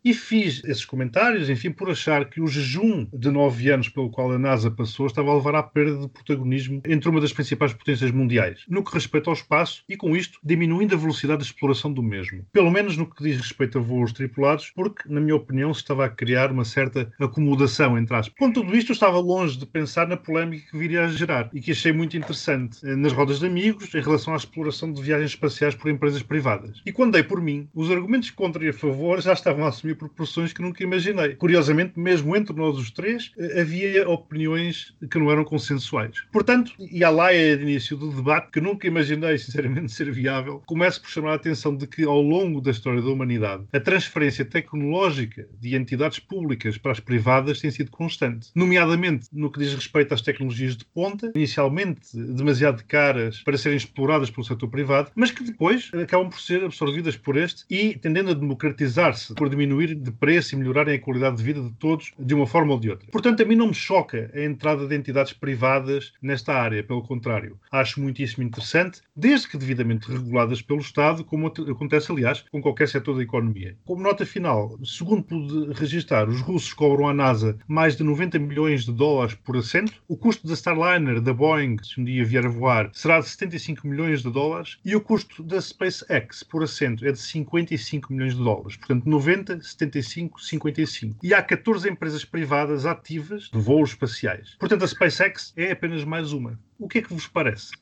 e 0.04 0.14
fiz 0.14 0.62
esses 0.64 0.84
comentários, 0.84 1.48
enfim, 1.48 1.70
por 1.70 1.90
achar 1.90 2.28
que 2.28 2.40
o 2.40 2.46
jejum 2.46 3.06
de 3.12 3.30
nove 3.30 3.70
anos 3.70 3.88
pelo 3.88 4.10
qual 4.10 4.32
a 4.32 4.38
NASA 4.38 4.70
passou 4.70 5.06
estava 5.06 5.30
a 5.30 5.34
levar 5.34 5.54
à 5.54 5.62
perda 5.62 5.98
de 5.98 6.08
protagonismo 6.08 6.82
entre 6.86 7.08
uma 7.08 7.20
das 7.20 7.32
principais 7.32 7.72
potências 7.72 8.10
mundiais, 8.10 8.64
no 8.68 8.84
que 8.84 8.94
respeita 8.94 9.30
ao 9.30 9.34
espaço 9.34 9.84
e, 9.88 9.96
com 9.96 10.16
isto, 10.16 10.38
diminuindo 10.42 10.94
a 10.94 10.98
velocidade 10.98 11.40
de 11.40 11.46
exploração 11.46 11.92
do 11.92 12.02
mesmo. 12.02 12.44
Pelo 12.52 12.70
menos 12.70 12.96
no 12.96 13.06
que 13.06 13.22
diz 13.22 13.36
respeito 13.36 13.78
a 13.78 13.80
voos 13.80 14.12
tripulados, 14.12 14.70
porque, 14.74 15.08
na 15.08 15.20
minha 15.20 15.36
opinião, 15.36 15.72
se 15.72 15.80
estava 15.80 16.04
a 16.04 16.08
criar 16.08 16.50
uma 16.50 16.64
certa 16.64 17.12
acomodação, 17.20 17.98
entre 17.98 18.14
aspas. 18.16 18.34
Com 18.38 18.52
tudo 18.52 18.76
isto, 18.76 18.90
eu 18.90 18.94
estava 18.94 19.18
longe 19.18 19.58
de 19.58 19.66
pensar 19.66 20.06
na 20.06 20.16
polémica 20.16 20.70
que 20.70 20.78
viria 20.78 21.04
a 21.04 21.08
gerar 21.08 21.50
e 21.52 21.60
que 21.60 21.72
achei 21.72 21.92
muito 21.92 22.16
interessante 22.16 22.78
eh, 22.84 22.96
nas 22.96 23.12
rodas 23.12 23.40
de 23.40 23.46
amigos 23.46 23.94
em 23.94 24.00
relação 24.00 24.34
à 24.34 24.36
exploração 24.36 24.92
de 24.92 25.02
viagens 25.02 25.30
espaciais 25.30 25.74
por 25.74 25.90
empresas 25.90 26.22
privadas. 26.22 26.80
E 26.84 26.92
quando 26.92 27.12
dei 27.12 27.22
por 27.22 27.40
mim, 27.40 27.68
os 27.74 27.90
argumentos 27.90 28.30
contra 28.30 28.64
e 28.64 28.68
a 28.68 28.72
favor 28.72 29.20
já 29.20 29.31
estavam 29.38 29.64
a 29.64 29.68
assumir 29.68 29.94
proporções 29.94 30.52
que 30.52 30.62
nunca 30.62 30.82
imaginei. 30.82 31.34
Curiosamente, 31.34 31.98
mesmo 31.98 32.36
entre 32.36 32.54
nós 32.54 32.76
os 32.76 32.90
três, 32.90 33.32
eh, 33.38 33.60
havia 33.60 34.08
opiniões 34.08 34.94
que 35.10 35.18
não 35.18 35.30
eram 35.30 35.44
consensuais. 35.44 36.24
Portanto, 36.32 36.72
e 36.78 37.04
a 37.04 37.10
lá 37.10 37.32
é 37.32 37.56
de 37.56 37.62
início 37.62 37.96
do 37.96 38.10
debate 38.10 38.50
que 38.50 38.60
nunca 38.60 38.86
imaginei, 38.86 39.36
sinceramente, 39.38 39.92
ser 39.92 40.10
viável, 40.10 40.62
começo 40.66 41.00
por 41.00 41.10
chamar 41.10 41.32
a 41.32 41.34
atenção 41.34 41.76
de 41.76 41.86
que, 41.86 42.04
ao 42.04 42.20
longo 42.20 42.60
da 42.60 42.70
história 42.70 43.00
da 43.00 43.08
humanidade, 43.08 43.64
a 43.72 43.80
transferência 43.80 44.44
tecnológica 44.44 45.46
de 45.60 45.74
entidades 45.76 46.18
públicas 46.18 46.78
para 46.78 46.92
as 46.92 47.00
privadas 47.00 47.60
tem 47.60 47.70
sido 47.70 47.90
constante, 47.90 48.50
nomeadamente 48.54 49.26
no 49.32 49.50
que 49.50 49.58
diz 49.58 49.74
respeito 49.74 50.14
às 50.14 50.22
tecnologias 50.22 50.76
de 50.76 50.84
ponta, 50.84 51.32
inicialmente 51.34 52.16
demasiado 52.16 52.84
caras 52.84 53.40
para 53.42 53.58
serem 53.58 53.76
exploradas 53.76 54.30
pelo 54.30 54.44
setor 54.44 54.68
privado, 54.68 55.10
mas 55.14 55.30
que 55.30 55.44
depois 55.44 55.90
acabam 55.94 56.28
por 56.28 56.40
ser 56.40 56.64
absorvidas 56.64 57.16
por 57.16 57.36
este 57.36 57.64
e 57.70 57.96
tendendo 57.98 58.30
a 58.30 58.34
democratizar-se 58.34 59.21
por 59.26 59.48
diminuir 59.48 59.94
de 59.94 60.10
preço 60.10 60.54
e 60.54 60.58
melhorarem 60.58 60.94
a 60.94 61.00
qualidade 61.00 61.36
de 61.36 61.42
vida 61.42 61.62
de 61.62 61.72
todos 61.72 62.12
de 62.18 62.34
uma 62.34 62.46
forma 62.46 62.72
ou 62.72 62.80
de 62.80 62.90
outra. 62.90 63.08
Portanto, 63.10 63.42
a 63.42 63.46
mim 63.46 63.56
não 63.56 63.68
me 63.68 63.74
choca 63.74 64.30
a 64.34 64.42
entrada 64.42 64.86
de 64.86 64.94
entidades 64.94 65.32
privadas 65.32 66.12
nesta 66.20 66.54
área, 66.54 66.82
pelo 66.82 67.02
contrário. 67.02 67.58
Acho 67.70 68.00
muitíssimo 68.00 68.44
interessante, 68.44 69.00
desde 69.14 69.48
que 69.48 69.58
devidamente 69.58 70.10
reguladas 70.10 70.62
pelo 70.62 70.80
Estado, 70.80 71.24
como 71.24 71.46
acontece, 71.46 72.10
aliás, 72.10 72.44
com 72.50 72.60
qualquer 72.60 72.88
setor 72.88 73.16
da 73.16 73.22
economia. 73.22 73.76
Como 73.84 74.02
nota 74.02 74.24
final, 74.24 74.78
segundo 74.84 75.22
pude 75.22 75.72
registrar, 75.72 76.28
os 76.28 76.40
russos 76.40 76.72
cobram 76.72 77.08
à 77.08 77.14
NASA 77.14 77.58
mais 77.66 77.96
de 77.96 78.04
90 78.04 78.38
milhões 78.38 78.84
de 78.84 78.92
dólares 78.92 79.34
por 79.34 79.56
assento. 79.56 80.02
O 80.08 80.16
custo 80.16 80.46
da 80.46 80.54
Starliner, 80.54 81.20
da 81.20 81.32
Boeing, 81.32 81.76
se 81.82 82.00
um 82.00 82.04
dia 82.04 82.24
vier 82.24 82.46
a 82.46 82.48
voar, 82.48 82.90
será 82.92 83.20
de 83.20 83.28
75 83.28 83.86
milhões 83.86 84.22
de 84.22 84.30
dólares. 84.30 84.78
E 84.84 84.94
o 84.94 85.00
custo 85.00 85.42
da 85.42 85.60
SpaceX 85.60 86.42
por 86.42 86.62
assento 86.62 87.06
é 87.06 87.12
de 87.12 87.18
55 87.18 88.12
milhões 88.12 88.36
de 88.36 88.42
dólares. 88.42 88.76
Portanto, 88.76 89.08
90, 89.12 89.60
75, 89.60 90.42
55. 90.42 91.18
E 91.22 91.34
há 91.34 91.42
14 91.42 91.88
empresas 91.88 92.24
privadas 92.24 92.86
ativas 92.86 93.50
de 93.52 93.58
voos 93.58 93.90
espaciais. 93.90 94.56
Portanto, 94.58 94.84
a 94.84 94.88
SpaceX 94.88 95.52
é 95.56 95.70
apenas 95.70 96.02
mais 96.02 96.32
uma. 96.32 96.58
O 96.78 96.88
que 96.88 96.98
é 96.98 97.02
que 97.02 97.12
vos 97.12 97.28
parece? 97.28 97.72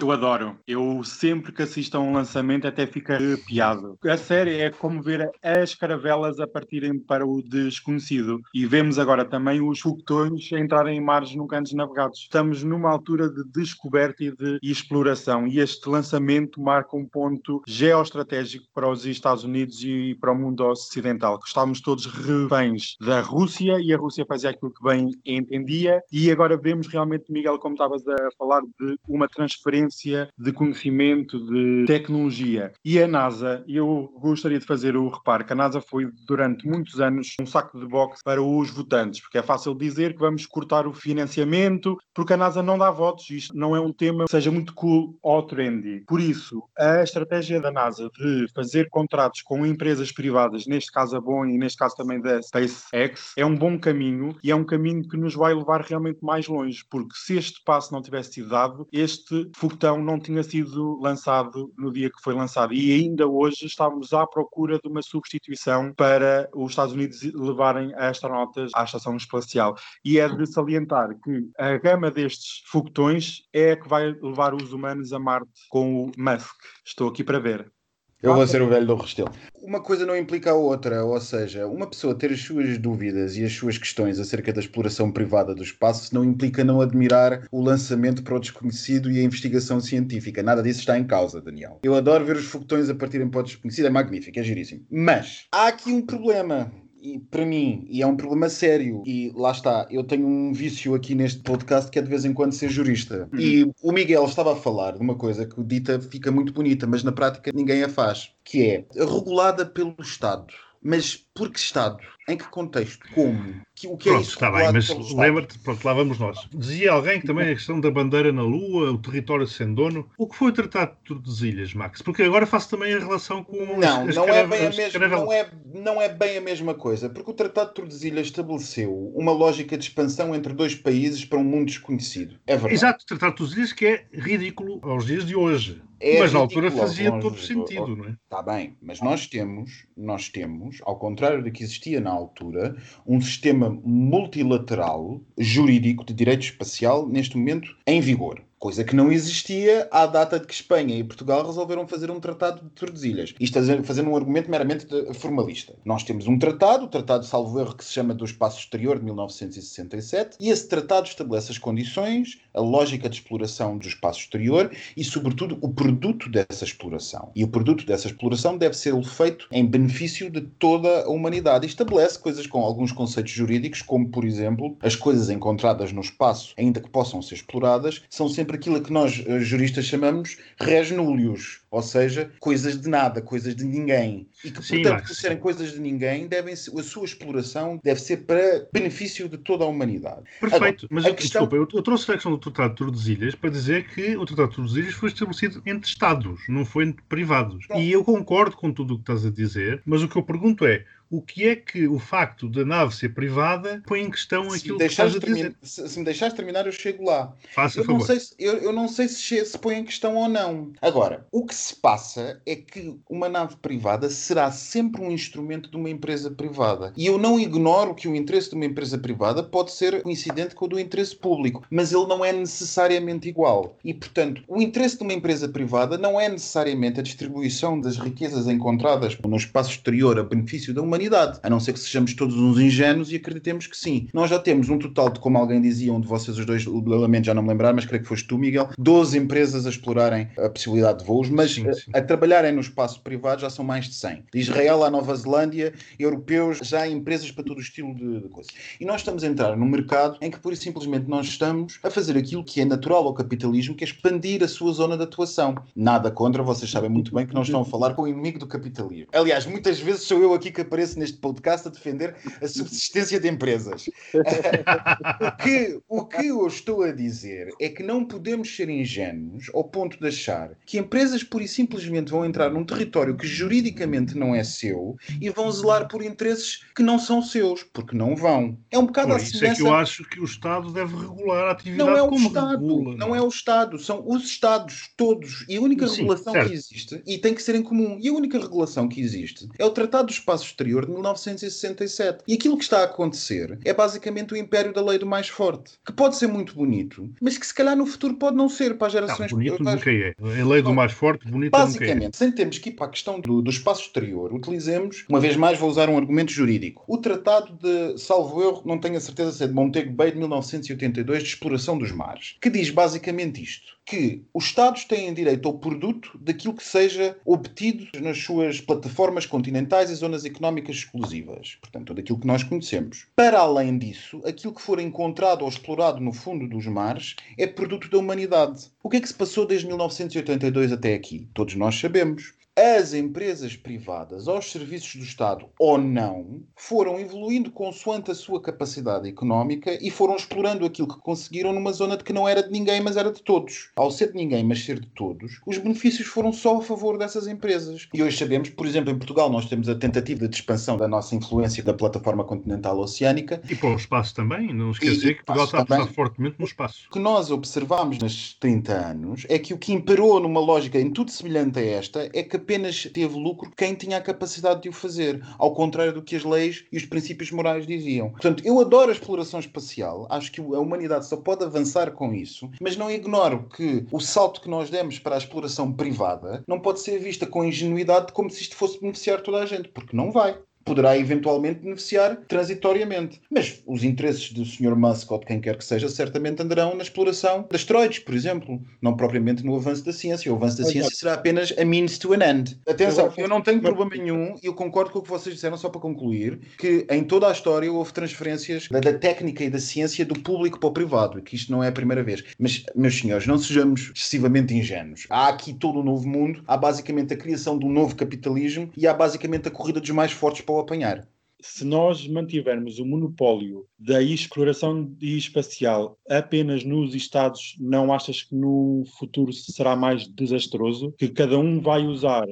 Eu 0.00 0.10
adoro. 0.12 0.56
Eu 0.66 1.04
sempre 1.04 1.52
que 1.52 1.62
assisto 1.62 1.94
a 1.98 2.00
um 2.00 2.14
lançamento 2.14 2.66
até 2.66 2.86
fico 2.86 3.12
arrepiado. 3.12 3.98
A 4.02 4.16
série 4.16 4.56
é 4.56 4.70
como 4.70 5.02
ver 5.02 5.30
as 5.42 5.74
caravelas 5.74 6.40
a 6.40 6.46
partirem 6.46 6.98
para 6.98 7.26
o 7.26 7.42
desconhecido. 7.42 8.40
E 8.54 8.64
vemos 8.64 8.98
agora 8.98 9.26
também 9.26 9.60
os 9.60 9.80
foguetões 9.80 10.50
entrarem 10.52 10.96
em 10.96 11.04
mares 11.04 11.34
nunca 11.34 11.58
antes 11.58 11.74
navegados. 11.74 12.20
Estamos 12.20 12.64
numa 12.64 12.90
altura 12.90 13.28
de 13.28 13.44
descoberta 13.52 14.24
e 14.24 14.34
de 14.34 14.58
exploração. 14.62 15.46
E 15.46 15.60
este 15.60 15.86
lançamento 15.86 16.62
marca 16.62 16.96
um 16.96 17.04
ponto 17.04 17.62
geoestratégico 17.68 18.64
para 18.72 18.88
os 18.88 19.04
Estados 19.04 19.44
Unidos 19.44 19.84
e 19.84 20.16
para 20.18 20.32
o 20.32 20.34
mundo 20.34 20.64
ocidental. 20.64 21.38
Estávamos 21.44 21.82
todos 21.82 22.06
reféns 22.06 22.96
da 23.00 23.20
Rússia 23.20 23.78
e 23.78 23.92
a 23.92 23.98
Rússia 23.98 24.24
fazia 24.26 24.48
aquilo 24.48 24.72
que 24.72 24.82
bem 24.82 25.10
entendia. 25.26 26.00
E 26.10 26.30
agora 26.30 26.56
vemos 26.56 26.86
realmente, 26.86 27.30
Miguel, 27.30 27.58
como 27.58 27.74
estavas 27.74 28.02
a 28.08 28.16
falar, 28.38 28.62
de 28.62 28.96
uma 29.06 29.28
transferência 29.28 29.89
de 30.38 30.52
conhecimento, 30.52 31.38
de 31.46 31.84
tecnologia. 31.86 32.72
E 32.84 33.00
a 33.00 33.08
NASA, 33.08 33.64
eu 33.66 34.12
gostaria 34.20 34.58
de 34.58 34.66
fazer 34.66 34.96
o 34.96 35.08
reparo 35.08 35.44
que 35.44 35.52
a 35.52 35.56
NASA 35.56 35.80
foi 35.80 36.08
durante 36.26 36.66
muitos 36.66 37.00
anos 37.00 37.34
um 37.40 37.46
saco 37.46 37.78
de 37.78 37.86
boxe 37.86 38.22
para 38.24 38.42
os 38.42 38.70
votantes, 38.70 39.20
porque 39.20 39.38
é 39.38 39.42
fácil 39.42 39.74
dizer 39.74 40.14
que 40.14 40.20
vamos 40.20 40.46
cortar 40.46 40.86
o 40.86 40.92
financiamento, 40.92 41.98
porque 42.14 42.32
a 42.32 42.36
NASA 42.36 42.62
não 42.62 42.78
dá 42.78 42.90
votos, 42.90 43.28
isto 43.30 43.56
não 43.56 43.74
é 43.74 43.80
um 43.80 43.92
tema 43.92 44.24
que 44.24 44.30
seja 44.30 44.50
muito 44.50 44.74
cool 44.74 45.18
ou 45.22 45.42
trendy. 45.42 46.04
Por 46.06 46.20
isso, 46.20 46.62
a 46.78 47.02
estratégia 47.02 47.60
da 47.60 47.70
NASA 47.70 48.10
de 48.18 48.46
fazer 48.54 48.88
contratos 48.90 49.42
com 49.42 49.66
empresas 49.66 50.12
privadas, 50.12 50.66
neste 50.66 50.92
caso 50.92 51.16
a 51.16 51.20
Boeing 51.20 51.54
e 51.54 51.58
neste 51.58 51.78
caso 51.78 51.96
também 51.96 52.20
da 52.20 52.40
SpaceX, 52.42 53.32
é 53.36 53.44
um 53.44 53.56
bom 53.56 53.78
caminho 53.78 54.36
e 54.42 54.50
é 54.50 54.56
um 54.56 54.64
caminho 54.64 55.06
que 55.08 55.16
nos 55.16 55.34
vai 55.34 55.54
levar 55.54 55.80
realmente 55.82 56.18
mais 56.22 56.46
longe, 56.46 56.84
porque 56.90 57.14
se 57.14 57.36
este 57.36 57.62
passo 57.64 57.92
não 57.92 58.02
tivesse 58.02 58.34
sido 58.34 58.48
dado, 58.48 58.86
este 58.92 59.50
foguetão 59.80 60.02
não 60.02 60.20
tinha 60.20 60.42
sido 60.42 60.98
lançado 61.00 61.72
no 61.78 61.90
dia 61.90 62.10
que 62.10 62.22
foi 62.22 62.34
lançado 62.34 62.74
e 62.74 62.92
ainda 62.92 63.26
hoje 63.26 63.64
estávamos 63.64 64.12
à 64.12 64.26
procura 64.26 64.78
de 64.78 64.88
uma 64.88 65.02
substituição 65.02 65.92
para 65.94 66.48
os 66.54 66.72
Estados 66.72 66.92
Unidos 66.92 67.22
levarem 67.34 67.94
astronautas 67.94 68.70
à 68.74 68.84
estação 68.84 69.16
espacial. 69.16 69.74
E 70.04 70.18
é 70.18 70.28
de 70.28 70.46
salientar 70.46 71.08
que 71.24 71.48
a 71.58 71.78
gama 71.78 72.10
destes 72.10 72.62
foguetões 72.66 73.40
é 73.52 73.72
a 73.72 73.76
que 73.80 73.88
vai 73.88 74.12
levar 74.12 74.54
os 74.54 74.72
humanos 74.72 75.12
a 75.12 75.18
Marte 75.18 75.50
com 75.70 76.04
o 76.04 76.12
Musk. 76.18 76.56
Estou 76.84 77.08
aqui 77.08 77.24
para 77.24 77.38
ver. 77.38 77.79
Eu 78.22 78.34
vou 78.34 78.46
ser 78.46 78.60
o 78.60 78.68
velho 78.68 78.86
do 78.86 78.94
Restelo. 78.96 79.32
Uma 79.62 79.80
coisa 79.80 80.04
não 80.04 80.16
implica 80.16 80.50
a 80.50 80.54
outra, 80.54 81.04
ou 81.04 81.20
seja, 81.20 81.66
uma 81.66 81.86
pessoa 81.86 82.14
ter 82.14 82.30
as 82.30 82.40
suas 82.40 82.76
dúvidas 82.76 83.36
e 83.36 83.44
as 83.44 83.52
suas 83.52 83.78
questões 83.78 84.18
acerca 84.18 84.52
da 84.52 84.60
exploração 84.60 85.10
privada 85.10 85.54
do 85.54 85.62
espaço 85.62 86.14
não 86.14 86.22
implica 86.22 86.62
não 86.62 86.80
admirar 86.80 87.46
o 87.50 87.62
lançamento 87.62 88.22
para 88.22 88.34
o 88.34 88.40
desconhecido 88.40 89.10
e 89.10 89.18
a 89.18 89.22
investigação 89.22 89.80
científica. 89.80 90.42
Nada 90.42 90.62
disso 90.62 90.80
está 90.80 90.98
em 90.98 91.04
causa, 91.04 91.40
Daniel. 91.40 91.78
Eu 91.82 91.94
adoro 91.94 92.24
ver 92.24 92.36
os 92.36 92.44
foguetões 92.44 92.90
a 92.90 92.94
partirem 92.94 93.28
para 93.28 93.40
o 93.40 93.44
desconhecido, 93.44 93.86
é 93.86 93.90
magnífico, 93.90 94.38
é 94.38 94.42
giríssimo. 94.42 94.84
Mas 94.90 95.46
há 95.52 95.68
aqui 95.68 95.90
um 95.90 96.02
problema 96.02 96.70
e 97.02 97.18
para 97.18 97.46
mim, 97.46 97.86
e 97.88 98.02
é 98.02 98.06
um 98.06 98.16
problema 98.16 98.48
sério, 98.48 99.02
e 99.06 99.32
lá 99.34 99.52
está, 99.52 99.86
eu 99.90 100.04
tenho 100.04 100.26
um 100.26 100.52
vício 100.52 100.94
aqui 100.94 101.14
neste 101.14 101.40
podcast 101.40 101.90
que 101.90 101.98
é 101.98 102.02
de 102.02 102.08
vez 102.08 102.24
em 102.24 102.32
quando 102.32 102.52
ser 102.52 102.68
jurista. 102.68 103.28
Uhum. 103.32 103.40
E 103.40 103.72
o 103.82 103.92
Miguel 103.92 104.24
estava 104.24 104.52
a 104.52 104.56
falar 104.56 104.92
de 104.92 105.00
uma 105.00 105.14
coisa 105.14 105.46
que 105.46 105.62
dita 105.62 106.00
fica 106.00 106.30
muito 106.30 106.52
bonita, 106.52 106.86
mas 106.86 107.02
na 107.02 107.12
prática 107.12 107.50
ninguém 107.54 107.82
a 107.82 107.88
faz, 107.88 108.32
que 108.44 108.62
é 108.62 108.84
regulada 108.94 109.64
pelo 109.64 109.94
Estado. 110.00 110.46
Mas 110.82 111.26
por 111.34 111.50
que 111.50 111.58
Estado? 111.58 111.98
Em 112.28 112.36
que 112.36 112.44
contexto? 112.48 113.06
Como? 113.14 113.60
Que- 113.74 113.88
O 113.88 113.96
que 113.96 114.08
é 114.08 114.12
Pronto, 114.12 114.24
isso? 114.24 114.34
está 114.34 114.50
bem, 114.52 114.70
mas 114.72 114.88
lembra-te, 115.14 115.58
pronto, 115.58 115.84
lá 115.84 115.94
vamos 115.94 116.18
nós. 116.18 116.46
Dizia 116.54 116.92
alguém 116.92 117.18
que 117.20 117.26
também 117.26 117.50
a 117.50 117.54
questão 117.54 117.80
da 117.80 117.90
bandeira 117.90 118.30
na 118.30 118.42
Lua, 118.42 118.90
o 118.92 118.98
território 118.98 119.46
sem 119.46 119.72
dono. 119.74 120.08
O 120.18 120.28
que 120.28 120.36
foi 120.36 120.50
o 120.50 120.52
Tratado 120.52 120.92
de 120.92 121.08
Tordesilhas, 121.08 121.72
Max? 121.72 122.02
Porque 122.02 122.22
agora 122.22 122.46
faço 122.46 122.68
também 122.70 122.92
a 122.92 122.98
relação 122.98 123.42
com 123.42 123.56
Não, 123.78 124.02
as, 124.02 124.08
as 124.10 124.16
não 124.16 124.28
é, 124.28 124.46
bem 124.46 124.66
a 124.66 124.70
mesma, 124.70 125.08
não, 125.08 125.32
é, 125.32 125.50
não 125.74 126.02
é 126.02 126.08
bem 126.10 126.36
a 126.36 126.40
mesma 126.42 126.74
coisa, 126.74 127.08
porque 127.08 127.30
o 127.30 127.34
Tratado 127.34 127.70
de 127.70 127.74
Tordesilhas 127.74 128.26
estabeleceu 128.26 128.92
uma 129.14 129.32
lógica 129.32 129.78
de 129.78 129.84
expansão 129.84 130.34
entre 130.34 130.52
dois 130.52 130.74
países 130.74 131.24
para 131.24 131.38
um 131.38 131.44
mundo 131.44 131.66
desconhecido. 131.68 132.36
É 132.46 132.52
verdade. 132.52 132.74
Exato, 132.74 133.02
o 133.02 133.06
Tratado 133.06 133.32
de 133.32 133.38
Tordesilhas 133.38 133.72
que 133.72 133.86
é 133.86 134.06
ridículo 134.12 134.78
aos 134.82 135.06
dias 135.06 135.24
de 135.24 135.34
hoje. 135.34 135.82
É 136.02 136.18
mas 136.18 136.32
na 136.32 136.38
altura 136.38 136.70
fazia 136.70 137.10
todo 137.20 137.34
do- 137.34 137.38
sentido, 137.42 137.94
não 137.94 138.06
é? 138.06 138.16
Está 138.24 138.40
bem, 138.42 138.74
mas 138.80 139.02
nós 139.02 139.26
temos, 139.26 139.84
nós 139.94 140.30
temos, 140.30 140.78
ao 140.82 140.98
contrário 140.98 141.19
do 141.42 141.50
que 141.50 141.62
existia 141.62 142.00
na 142.00 142.10
altura, 142.10 142.76
um 143.06 143.20
sistema 143.20 143.70
multilateral 143.84 145.20
jurídico 145.38 146.04
de 146.04 146.14
direito 146.14 146.42
espacial 146.42 147.06
neste 147.08 147.36
momento 147.36 147.76
em 147.86 148.00
vigor. 148.00 148.42
Coisa 148.60 148.84
que 148.84 148.94
não 148.94 149.10
existia 149.10 149.88
à 149.90 150.04
data 150.04 150.38
de 150.38 150.46
que 150.46 150.52
Espanha 150.52 150.94
e 150.94 151.02
Portugal 151.02 151.46
resolveram 151.46 151.88
fazer 151.88 152.10
um 152.10 152.20
tratado 152.20 152.62
de 152.62 152.68
Tordesilhas. 152.68 153.34
Isto 153.40 153.58
fazendo 153.82 154.10
um 154.10 154.16
argumento 154.16 154.50
meramente 154.50 154.86
formalista. 155.14 155.72
Nós 155.82 156.04
temos 156.04 156.26
um 156.26 156.38
tratado, 156.38 156.84
o 156.84 156.88
Tratado, 156.88 157.24
salvo 157.24 157.58
erro, 157.58 157.74
que 157.74 157.82
se 157.82 157.94
chama 157.94 158.12
do 158.12 158.22
Espaço 158.22 158.58
Exterior 158.58 158.98
de 158.98 159.04
1967, 159.06 160.36
e 160.38 160.50
esse 160.50 160.68
tratado 160.68 161.08
estabelece 161.08 161.50
as 161.50 161.56
condições, 161.56 162.38
a 162.52 162.60
lógica 162.60 163.08
de 163.08 163.16
exploração 163.16 163.78
do 163.78 163.88
espaço 163.88 164.20
exterior 164.20 164.70
e, 164.94 165.02
sobretudo, 165.04 165.56
o 165.62 165.72
produto 165.72 166.28
dessa 166.28 166.64
exploração. 166.64 167.32
E 167.34 167.42
o 167.42 167.48
produto 167.48 167.86
dessa 167.86 168.08
exploração 168.08 168.58
deve 168.58 168.76
ser 168.76 168.92
feito 169.04 169.48
em 169.50 169.64
benefício 169.64 170.28
de 170.28 170.42
toda 170.42 171.04
a 171.04 171.08
humanidade. 171.08 171.64
E 171.64 171.70
estabelece 171.70 172.18
coisas 172.18 172.46
com 172.46 172.60
alguns 172.60 172.92
conceitos 172.92 173.32
jurídicos, 173.32 173.80
como, 173.80 174.10
por 174.10 174.26
exemplo, 174.26 174.76
as 174.82 174.94
coisas 174.94 175.30
encontradas 175.30 175.92
no 175.92 176.02
espaço, 176.02 176.52
ainda 176.58 176.78
que 176.78 176.90
possam 176.90 177.22
ser 177.22 177.36
exploradas, 177.36 178.02
são 178.10 178.28
sempre 178.28 178.49
aquilo 178.54 178.80
que 178.82 178.92
nós, 178.92 179.22
eh, 179.26 179.40
juristas, 179.40 179.84
chamamos 179.86 180.38
res 180.60 180.90
nullius, 180.90 181.60
ou 181.70 181.82
seja, 181.82 182.30
coisas 182.40 182.80
de 182.80 182.88
nada, 182.88 183.20
coisas 183.22 183.54
de 183.54 183.64
ninguém. 183.64 184.26
E 184.44 184.50
que, 184.50 184.62
Sim, 184.64 184.82
portanto, 184.82 185.06
por 185.06 185.14
serem 185.14 185.38
coisas 185.38 185.72
de 185.72 185.80
ninguém, 185.80 186.26
devem 186.26 186.54
ser- 186.56 186.78
a 186.78 186.82
sua 186.82 187.04
exploração 187.04 187.80
deve 187.82 188.00
ser 188.00 188.18
para 188.18 188.66
benefício 188.72 189.28
de 189.28 189.38
toda 189.38 189.64
a 189.64 189.66
humanidade. 189.66 190.22
Perfeito, 190.40 190.86
Agora, 190.86 190.88
mas 190.90 191.04
a 191.04 191.08
eu- 191.08 191.14
questão- 191.14 191.42
desculpa, 191.42 191.56
eu, 191.56 191.78
eu 191.78 191.82
trouxe 191.82 192.10
a 192.10 192.14
questão 192.14 192.32
do 192.32 192.38
Tratado 192.38 192.70
de 192.70 192.76
Tordesilhas 192.76 193.34
para 193.34 193.50
dizer 193.50 193.86
que 193.88 194.16
o 194.16 194.24
Tratado 194.24 194.50
de 194.50 194.56
Tordesilhas 194.56 194.94
foi 194.94 195.08
estabelecido 195.10 195.62
entre 195.66 195.88
Estados, 195.88 196.40
não 196.48 196.64
foi 196.64 196.84
entre 196.84 197.02
privados. 197.08 197.66
Pronto. 197.66 197.80
E 197.80 197.92
eu 197.92 198.02
concordo 198.04 198.56
com 198.56 198.72
tudo 198.72 198.94
o 198.94 198.96
que 198.96 199.02
estás 199.02 199.24
a 199.26 199.30
dizer, 199.30 199.82
mas 199.86 200.02
o 200.02 200.08
que 200.08 200.16
eu 200.16 200.22
pergunto 200.22 200.64
é 200.66 200.84
o 201.10 201.20
que 201.20 201.48
é 201.48 201.56
que 201.56 201.88
o 201.88 201.98
facto 201.98 202.48
da 202.48 202.64
nave 202.64 202.94
ser 202.94 203.10
privada 203.10 203.82
põe 203.86 204.00
em 204.02 204.10
questão 204.10 204.48
Se 204.50 204.58
aquilo 204.58 204.78
que 204.78 204.84
estás 204.84 205.16
a 205.16 205.18
dizer? 205.18 205.54
se- 205.62 205.88
se 205.88 205.98
me 205.98 206.04
deixares 206.04 206.34
terminar, 206.34 206.66
eu 206.66 206.72
chego 206.72 207.04
lá. 207.04 207.34
Faça 207.54 207.80
Eu 207.80 207.84
não, 207.84 207.94
favor. 207.94 208.06
sei 208.06 208.20
se, 208.20 208.34
eu, 208.38 208.54
eu 208.58 208.72
não 208.72 208.86
sei 208.88 209.08
se 209.08 209.44
se 209.44 209.58
põe 209.58 209.76
em 209.76 209.84
questão 209.84 210.14
ou 210.16 210.28
não. 210.28 210.72
Agora, 210.80 211.26
o 211.32 211.44
que 211.44 211.54
se 211.54 211.74
passa 211.74 212.40
é 212.46 212.54
que 212.56 212.96
uma 213.08 213.28
nave 213.28 213.56
privada 213.56 214.08
será 214.10 214.50
sempre 214.52 215.02
um 215.02 215.10
instrumento 215.10 215.70
de 215.70 215.76
uma 215.76 215.90
empresa 215.90 216.30
privada. 216.30 216.92
E 216.96 217.06
eu 217.06 217.18
não 217.18 217.38
ignoro 217.40 217.94
que 217.94 218.06
o 218.08 218.14
interesse 218.14 218.50
de 218.50 218.56
uma 218.56 218.64
empresa 218.64 218.98
privada 218.98 219.42
pode 219.42 219.72
ser 219.72 220.02
coincidente 220.02 220.54
com 220.54 220.64
o 220.64 220.68
do 220.68 220.78
interesse 220.78 221.16
público, 221.16 221.64
mas 221.70 221.92
ele 221.92 222.06
não 222.06 222.24
é 222.24 222.32
necessariamente 222.32 223.28
igual. 223.28 223.76
E, 223.84 223.92
portanto, 223.94 224.42
o 224.46 224.60
interesse 224.60 224.96
de 224.96 225.02
uma 225.02 225.12
empresa 225.12 225.48
privada 225.48 225.98
não 225.98 226.20
é 226.20 226.28
necessariamente 226.28 227.00
a 227.00 227.02
distribuição 227.02 227.80
das 227.80 227.96
riquezas 227.98 228.46
encontradas 228.46 229.16
no 229.18 229.36
espaço 229.36 229.70
exterior 229.70 230.18
a 230.18 230.22
benefício 230.22 230.72
da 230.74 230.80
humanidade, 230.82 230.99
a 231.42 231.50
não 231.50 231.58
ser 231.60 231.72
que 231.72 231.78
sejamos 231.80 232.14
todos 232.14 232.36
uns 232.36 232.58
ingênuos 232.58 233.10
e 233.12 233.16
acreditemos 233.16 233.66
que 233.66 233.76
sim. 233.76 234.08
Nós 234.12 234.30
já 234.30 234.38
temos 234.38 234.68
um 234.68 234.78
total 234.78 235.10
de, 235.10 235.20
como 235.20 235.38
alguém 235.38 235.60
dizia, 235.60 235.92
um 235.92 236.00
de 236.00 236.06
vocês 236.08 236.38
os 236.38 236.44
dois, 236.46 236.64
lamento 236.66 237.24
já 237.26 237.34
não 237.34 237.42
me 237.42 237.48
lembrar, 237.48 237.72
mas 237.72 237.84
creio 237.84 238.02
que 238.02 238.08
foste 238.08 238.26
tu, 238.26 238.36
Miguel, 238.38 238.68
12 238.78 239.18
empresas 239.18 239.66
a 239.66 239.70
explorarem 239.70 240.28
a 240.38 240.48
possibilidade 240.48 241.00
de 241.00 241.04
voos, 241.04 241.28
mas 241.30 241.52
Sim, 241.54 241.68
a- 241.68 241.72
sim. 241.72 241.90
a 241.94 242.00
trabalharem 242.02 242.52
no 242.52 242.60
espaço 242.60 243.00
privado 243.02 243.40
já 243.40 243.50
são 243.50 243.64
mais 243.64 243.86
de 243.86 243.94
100. 243.94 244.24
De 244.32 244.38
Israel 244.38 244.84
à 244.84 244.90
Nova 244.90 245.14
Zelândia, 245.14 245.72
europeus, 245.98 246.58
já 246.62 246.82
há 246.82 246.88
empresas 246.88 247.30
para 247.30 247.44
todo 247.44 247.58
o 247.58 247.60
estilo 247.60 247.94
de, 247.94 248.20
de 248.20 248.28
coisa. 248.28 248.50
E 248.80 248.84
nós 248.84 249.00
estamos 249.00 249.22
a 249.24 249.26
entrar 249.26 249.56
num 249.56 249.66
mercado 249.68 250.16
em 250.20 250.30
que, 250.30 250.38
pura 250.38 250.54
e 250.54 250.58
simplesmente, 250.58 251.08
nós 251.08 251.26
estamos 251.26 251.78
a 251.82 251.90
fazer 251.90 252.16
aquilo 252.16 252.44
que 252.44 252.60
é 252.60 252.64
natural 252.64 253.04
ao 253.06 253.14
capitalismo, 253.14 253.74
que 253.74 253.84
é 253.84 253.86
expandir 253.86 254.42
a 254.42 254.48
sua 254.48 254.72
zona 254.72 254.96
de 254.96 255.02
atuação. 255.04 255.54
Nada 255.74 256.10
contra, 256.10 256.42
vocês 256.42 256.70
sabem 256.70 256.90
muito 256.90 257.14
bem 257.14 257.26
que 257.26 257.34
não 257.34 257.42
estão 257.42 257.60
a 257.60 257.64
falar 257.64 257.94
com 257.94 258.02
o 258.02 258.08
inimigo 258.08 258.38
do 258.38 258.46
capitalismo. 258.46 259.06
Aliás, 259.12 259.46
muitas 259.46 259.78
vezes 259.80 260.02
sou 260.02 260.20
eu 260.22 260.34
aqui 260.34 260.50
que 260.50 260.60
apareço 260.60 260.89
neste 260.98 261.18
podcast 261.18 261.68
a 261.68 261.70
defender 261.70 262.16
a 262.40 262.48
subsistência 262.48 263.20
de 263.20 263.28
empresas. 263.28 263.88
o, 264.14 265.42
que, 265.42 265.80
o 265.88 266.04
que 266.04 266.26
eu 266.26 266.46
estou 266.46 266.82
a 266.82 266.92
dizer 266.92 267.48
é 267.60 267.68
que 267.68 267.82
não 267.82 268.04
podemos 268.04 268.54
ser 268.54 268.68
ingênuos 268.68 269.50
ao 269.54 269.64
ponto 269.64 269.98
de 269.98 270.06
achar 270.06 270.52
que 270.66 270.78
empresas 270.78 271.22
pura 271.22 271.44
e 271.44 271.48
simplesmente 271.48 272.10
vão 272.10 272.24
entrar 272.24 272.50
num 272.50 272.64
território 272.64 273.16
que 273.16 273.26
juridicamente 273.26 274.16
não 274.16 274.34
é 274.34 274.42
seu 274.44 274.96
e 275.20 275.30
vão 275.30 275.50
zelar 275.50 275.88
por 275.88 276.02
interesses 276.02 276.64
que 276.74 276.82
não 276.82 276.98
são 276.98 277.22
seus, 277.22 277.62
porque 277.62 277.96
não 277.96 278.16
vão. 278.16 278.58
É 278.70 278.78
um 278.78 278.86
bocado 278.86 279.08
Por 279.08 279.20
à 279.20 279.22
isso 279.22 279.44
é 279.44 279.54
que 279.54 279.62
eu 279.62 279.74
acho 279.74 280.04
que 280.08 280.20
o 280.20 280.24
Estado 280.24 280.72
deve 280.72 280.96
regular 280.96 281.48
a 281.48 281.50
atividade 281.52 281.90
Não 281.90 281.96
é 281.96 282.02
o 282.02 282.14
Estado, 282.14 282.50
regula. 282.50 282.96
não 282.96 283.14
é 283.14 283.22
o 283.22 283.28
Estado, 283.28 283.78
são 283.78 284.02
os 284.06 284.24
Estados 284.24 284.90
todos. 284.96 285.44
E 285.48 285.56
a 285.56 285.60
única 285.60 285.86
Sim, 285.88 286.02
regulação 286.02 286.32
certo. 286.32 286.48
que 286.48 286.54
existe, 286.54 287.02
e 287.06 287.18
tem 287.18 287.34
que 287.34 287.42
ser 287.42 287.54
em 287.54 287.62
comum, 287.62 287.98
e 288.00 288.08
a 288.08 288.12
única 288.12 288.38
regulação 288.38 288.88
que 288.88 289.00
existe 289.00 289.48
é 289.58 289.64
o 289.64 289.70
Tratado 289.70 290.06
do 290.06 290.12
Espaço 290.12 290.44
Exterior 290.44 290.79
de 290.86 290.92
1967. 290.92 292.24
E 292.26 292.34
aquilo 292.34 292.56
que 292.56 292.64
está 292.64 292.80
a 292.80 292.84
acontecer 292.84 293.58
é 293.64 293.72
basicamente 293.72 294.34
o 294.34 294.36
império 294.36 294.72
da 294.72 294.82
lei 294.82 294.98
do 294.98 295.06
mais 295.06 295.28
forte, 295.28 295.72
que 295.84 295.92
pode 295.92 296.16
ser 296.16 296.26
muito 296.26 296.54
bonito, 296.54 297.10
mas 297.20 297.36
que 297.38 297.46
se 297.46 297.54
calhar 297.54 297.76
no 297.76 297.86
futuro 297.86 298.14
pode 298.14 298.36
não 298.36 298.48
ser 298.48 298.76
para 298.76 298.86
as 298.88 298.94
Não, 298.94 299.00
gerações 299.02 299.30
bonito 299.32 299.56
para 299.62 299.70
as- 299.72 299.76
nunca 299.76 299.90
é. 299.90 300.14
A 300.18 300.44
lei 300.46 300.62
do 300.62 300.72
mais 300.74 300.92
forte, 300.92 301.24
bonito 301.24 301.52
nunca 301.52 301.62
é. 301.62 301.64
Basicamente, 301.66 302.16
sem 302.16 302.32
termos 302.32 302.58
que 302.58 302.70
ir 302.70 302.72
para 302.72 302.86
a 302.86 302.90
questão 302.90 303.20
do, 303.20 303.40
do 303.42 303.50
espaço 303.50 303.82
exterior, 303.82 304.32
utilizemos, 304.32 305.04
uma 305.08 305.20
vez 305.20 305.36
mais, 305.36 305.58
vou 305.58 305.68
usar 305.68 305.88
um 305.88 305.96
argumento 305.96 306.32
jurídico. 306.32 306.84
O 306.86 306.98
Tratado 306.98 307.52
de, 307.60 307.98
salvo 307.98 308.42
erro, 308.42 308.62
não 308.64 308.78
tenho 308.78 308.96
a 308.96 309.00
certeza 309.00 309.32
se 309.32 309.44
é 309.44 309.46
de 309.46 309.52
Montego 309.52 309.92
Bay 309.92 310.12
de 310.12 310.18
1982, 310.18 311.22
de 311.22 311.28
exploração 311.28 311.78
dos 311.78 311.90
mares, 311.92 312.36
que 312.40 312.50
diz 312.50 312.70
basicamente 312.70 313.42
isto: 313.42 313.76
que 313.84 314.22
os 314.32 314.44
Estados 314.44 314.84
têm 314.84 315.12
direito 315.14 315.48
ao 315.48 315.58
produto 315.58 316.10
daquilo 316.20 316.54
que 316.54 316.64
seja 316.64 317.16
obtido 317.24 317.86
nas 318.00 318.18
suas 318.18 318.60
plataformas 318.60 319.26
continentais 319.26 319.90
e 319.90 319.94
zonas 319.94 320.24
económicas 320.24 320.69
exclusivas. 320.76 321.58
Portanto, 321.60 321.94
daquilo 321.94 322.18
que 322.18 322.26
nós 322.26 322.42
conhecemos. 322.42 323.06
Para 323.16 323.40
além 323.40 323.78
disso, 323.78 324.20
aquilo 324.24 324.54
que 324.54 324.62
for 324.62 324.80
encontrado 324.80 325.42
ou 325.42 325.48
explorado 325.48 326.00
no 326.00 326.12
fundo 326.12 326.48
dos 326.48 326.66
mares 326.66 327.16
é 327.38 327.46
produto 327.46 327.88
da 327.88 327.98
humanidade. 327.98 328.70
O 328.82 328.88
que 328.88 328.96
é 328.96 329.00
que 329.00 329.08
se 329.08 329.14
passou 329.14 329.46
desde 329.46 329.66
1982 329.66 330.72
até 330.72 330.94
aqui? 330.94 331.28
Todos 331.34 331.54
nós 331.54 331.78
sabemos. 331.78 332.32
As 332.60 332.92
empresas 332.92 333.56
privadas, 333.56 334.28
aos 334.28 334.52
serviços 334.52 334.96
do 334.96 335.02
Estado 335.02 335.46
ou 335.58 335.78
não, 335.78 336.42
foram 336.54 337.00
evoluindo 337.00 337.50
consoante 337.50 338.10
a 338.10 338.14
sua 338.14 338.38
capacidade 338.38 339.08
económica 339.08 339.78
e 339.80 339.90
foram 339.90 340.14
explorando 340.14 340.66
aquilo 340.66 340.86
que 340.86 341.00
conseguiram 341.00 341.54
numa 341.54 341.72
zona 341.72 341.96
de 341.96 342.04
que 342.04 342.12
não 342.12 342.28
era 342.28 342.42
de 342.42 342.50
ninguém, 342.50 342.82
mas 342.82 342.98
era 342.98 343.10
de 343.10 343.22
todos. 343.22 343.70
Ao 343.74 343.90
ser 343.90 344.08
de 344.08 344.18
ninguém, 344.18 344.44
mas 344.44 344.62
ser 344.62 344.78
de 344.78 344.88
todos, 344.88 345.40
os 345.46 345.56
benefícios 345.56 346.06
foram 346.06 346.34
só 346.34 346.58
a 346.58 346.62
favor 346.62 346.98
dessas 346.98 347.26
empresas. 347.26 347.88
E 347.94 348.02
hoje 348.02 348.18
sabemos, 348.18 348.50
por 348.50 348.66
exemplo, 348.66 348.90
em 348.90 348.98
Portugal, 348.98 349.30
nós 349.30 349.46
temos 349.46 349.66
a 349.66 349.74
tentativa 349.74 350.28
de 350.28 350.36
expansão 350.36 350.76
da 350.76 350.86
nossa 350.86 351.14
influência 351.14 351.64
da 351.64 351.72
plataforma 351.72 352.24
continental 352.24 352.78
oceânica, 352.78 353.40
E 353.48 353.54
para 353.54 353.70
o 353.70 353.76
espaço 353.76 354.14
também, 354.14 354.52
não 354.52 354.72
esquecer 354.72 355.16
que 355.16 355.24
Portugal 355.24 355.46
está 355.46 355.60
a 355.60 355.64
também. 355.64 355.94
fortemente 355.94 356.36
no 356.38 356.44
espaço. 356.44 356.88
O 356.88 356.92
que 356.92 356.98
nós 356.98 357.30
observamos 357.30 357.96
nestes 357.98 358.34
30 358.34 358.72
anos 358.74 359.26
é 359.30 359.38
que 359.38 359.54
o 359.54 359.58
que 359.58 359.72
imperou 359.72 360.20
numa 360.20 360.40
lógica 360.40 360.78
em 360.78 360.90
tudo 360.90 361.10
semelhante 361.10 361.58
a 361.58 361.62
esta 361.62 362.10
é 362.12 362.22
apenas 362.50 362.82
teve 362.92 363.16
lucro 363.16 363.52
quem 363.56 363.76
tinha 363.76 363.98
a 363.98 364.00
capacidade 364.00 364.62
de 364.62 364.68
o 364.68 364.72
fazer, 364.72 365.24
ao 365.38 365.54
contrário 365.54 365.92
do 365.92 366.02
que 366.02 366.16
as 366.16 366.24
leis 366.24 366.64
e 366.72 366.76
os 366.76 366.84
princípios 366.84 367.30
morais 367.30 367.64
diziam. 367.64 368.10
Portanto, 368.10 368.42
eu 368.44 368.58
adoro 368.58 368.90
a 368.90 368.92
exploração 368.92 369.38
espacial, 369.38 370.08
acho 370.10 370.32
que 370.32 370.40
a 370.40 370.58
humanidade 370.58 371.06
só 371.06 371.16
pode 371.16 371.44
avançar 371.44 371.92
com 371.92 372.12
isso, 372.12 372.50
mas 372.60 372.76
não 372.76 372.90
ignoro 372.90 373.48
que 373.54 373.86
o 373.92 374.00
salto 374.00 374.40
que 374.40 374.50
nós 374.50 374.68
demos 374.68 374.98
para 374.98 375.14
a 375.14 375.18
exploração 375.18 375.72
privada 375.72 376.42
não 376.48 376.58
pode 376.58 376.80
ser 376.80 376.98
vista 376.98 377.24
com 377.24 377.44
ingenuidade 377.44 378.12
como 378.12 378.28
se 378.28 378.42
isto 378.42 378.56
fosse 378.56 378.80
beneficiar 378.80 379.20
toda 379.20 379.38
a 379.38 379.46
gente, 379.46 379.68
porque 379.68 379.96
não 379.96 380.10
vai 380.10 380.36
poderá 380.70 380.96
eventualmente 380.96 381.62
beneficiar 381.62 382.16
transitoriamente. 382.28 383.20
Mas 383.28 383.60
os 383.66 383.82
interesses 383.82 384.32
do 384.32 384.44
Sr. 384.44 384.76
Musk 384.76 385.10
ou 385.10 385.18
de 385.18 385.26
quem 385.26 385.40
quer 385.40 385.56
que 385.56 385.64
seja 385.64 385.88
certamente 385.88 386.40
andarão 386.40 386.76
na 386.76 386.84
exploração 386.84 387.44
de 387.50 387.56
asteroides, 387.56 387.98
por 387.98 388.14
exemplo, 388.14 388.62
não 388.80 388.96
propriamente 388.96 389.44
no 389.44 389.56
avanço 389.56 389.84
da 389.84 389.92
ciência. 389.92 390.32
O 390.32 390.36
avanço 390.36 390.58
da 390.58 390.64
ciência 390.64 390.94
será 390.94 391.14
apenas 391.14 391.52
a 391.58 391.64
means 391.64 391.98
to 391.98 392.12
an 392.12 392.24
end. 392.24 392.56
Atenção, 392.68 393.12
eu 393.16 393.26
não 393.26 393.40
tenho 393.40 393.60
problema 393.60 393.90
nenhum 393.96 394.36
e 394.40 394.46
eu 394.46 394.54
concordo 394.54 394.92
com 394.92 395.00
o 395.00 395.02
que 395.02 395.08
vocês 395.08 395.34
disseram, 395.34 395.56
só 395.56 395.68
para 395.68 395.80
concluir, 395.80 396.38
que 396.56 396.86
em 396.88 397.02
toda 397.02 397.26
a 397.26 397.32
história 397.32 397.72
houve 397.72 397.92
transferências 397.92 398.68
da, 398.68 398.78
da 398.78 398.92
técnica 398.92 399.42
e 399.42 399.50
da 399.50 399.58
ciência 399.58 400.04
do 400.04 400.20
público 400.20 400.60
para 400.60 400.68
o 400.68 400.72
privado, 400.72 401.18
e 401.18 401.22
que 401.22 401.34
isto 401.34 401.50
não 401.50 401.64
é 401.64 401.68
a 401.68 401.72
primeira 401.72 402.04
vez. 402.04 402.22
Mas, 402.38 402.64
meus 402.76 402.96
senhores, 402.96 403.26
não 403.26 403.38
sejamos 403.38 403.90
excessivamente 403.92 404.54
ingênuos. 404.54 405.08
Há 405.10 405.30
aqui 405.30 405.52
todo 405.52 405.80
um 405.80 405.82
novo 405.82 406.06
mundo, 406.06 406.44
há 406.46 406.56
basicamente 406.56 407.12
a 407.12 407.16
criação 407.16 407.58
de 407.58 407.66
um 407.66 407.72
novo 407.72 407.96
capitalismo 407.96 408.70
e 408.76 408.86
há 408.86 408.94
basicamente 408.94 409.48
a 409.48 409.50
corrida 409.50 409.80
dos 409.80 409.90
mais 409.90 410.12
fortes 410.12 410.42
para 410.42 410.54
o 410.54 410.59
apanhar. 410.60 411.08
Se 411.42 411.64
nós 411.64 412.06
mantivermos 412.06 412.78
o 412.78 412.84
monopólio 412.84 413.66
da 413.78 414.02
exploração 414.02 414.94
espacial 415.00 415.98
apenas 416.08 416.64
nos 416.64 416.94
Estados, 416.94 417.56
não 417.58 417.92
achas 417.92 418.22
que 418.22 418.34
no 418.34 418.84
futuro 418.98 419.32
será 419.32 419.74
mais 419.74 420.06
desastroso? 420.06 420.92
Que 420.98 421.08
cada 421.08 421.38
um 421.38 421.60
vai 421.60 421.86
usar 421.86 422.26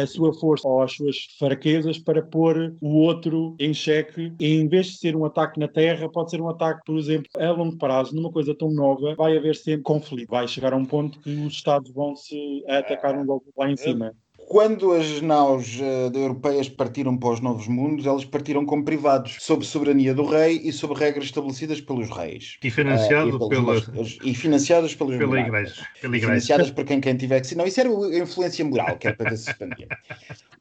a 0.00 0.06
sua 0.06 0.32
força 0.34 0.68
ou 0.68 0.80
as 0.80 0.92
suas 0.92 1.16
fraquezas 1.38 1.98
para 1.98 2.22
pôr 2.22 2.76
o 2.80 2.98
outro 2.98 3.56
em 3.58 3.74
xeque 3.74 4.32
e 4.38 4.54
em 4.54 4.68
vez 4.68 4.86
de 4.86 4.98
ser 4.98 5.16
um 5.16 5.24
ataque 5.24 5.58
na 5.58 5.66
Terra, 5.66 6.08
pode 6.08 6.30
ser 6.30 6.40
um 6.40 6.48
ataque, 6.48 6.82
por 6.86 6.96
exemplo, 6.96 7.28
a 7.36 7.50
longo 7.50 7.76
prazo, 7.76 8.14
numa 8.14 8.30
coisa 8.30 8.54
tão 8.54 8.70
nova, 8.70 9.14
vai 9.16 9.36
haver 9.36 9.56
sempre 9.56 9.82
conflito. 9.82 10.30
Vai 10.30 10.46
chegar 10.46 10.72
a 10.72 10.76
um 10.76 10.84
ponto 10.84 11.18
que 11.20 11.30
os 11.30 11.54
Estados 11.54 11.90
vão 11.90 12.14
se 12.14 12.64
atacar 12.68 13.18
um 13.18 13.24
logo 13.24 13.44
lá 13.56 13.70
em 13.70 13.76
cima. 13.76 14.14
Quando 14.52 14.92
as 14.92 15.22
naus 15.22 15.80
uh, 15.80 16.14
europeias 16.14 16.68
partiram 16.68 17.16
para 17.16 17.30
os 17.30 17.40
novos 17.40 17.66
mundos, 17.66 18.04
elas 18.04 18.26
partiram 18.26 18.66
como 18.66 18.84
privados, 18.84 19.38
sob 19.40 19.64
soberania 19.64 20.12
do 20.12 20.26
rei 20.26 20.60
e 20.62 20.70
sob 20.70 20.92
regras 20.92 21.24
estabelecidas 21.24 21.80
pelos 21.80 22.10
reis. 22.10 22.58
E 22.62 22.70
financiado 22.70 23.38
uh, 23.38 23.46
e, 23.46 23.48
pela... 23.48 23.72
Os, 23.98 24.18
e 24.22 24.34
financiadas 24.34 24.94
pelos 24.94 25.16
pela 25.16 25.26
monarcas. 25.26 25.70
igreja. 25.70 25.88
Pela 26.02 26.16
igreja. 26.18 26.26
Financiadas 26.26 26.70
por 26.70 26.84
quem, 26.84 27.00
quem 27.00 27.16
tiver 27.16 27.40
que 27.40 27.46
ser. 27.46 27.54
Não, 27.54 27.66
isso 27.66 27.80
era 27.80 27.88
a 27.88 28.18
influência 28.18 28.62
moral, 28.62 28.98
que 28.98 29.06
era 29.06 29.16
para 29.16 29.30
ver 29.30 29.38
se 29.38 29.48
expandia. 29.48 29.88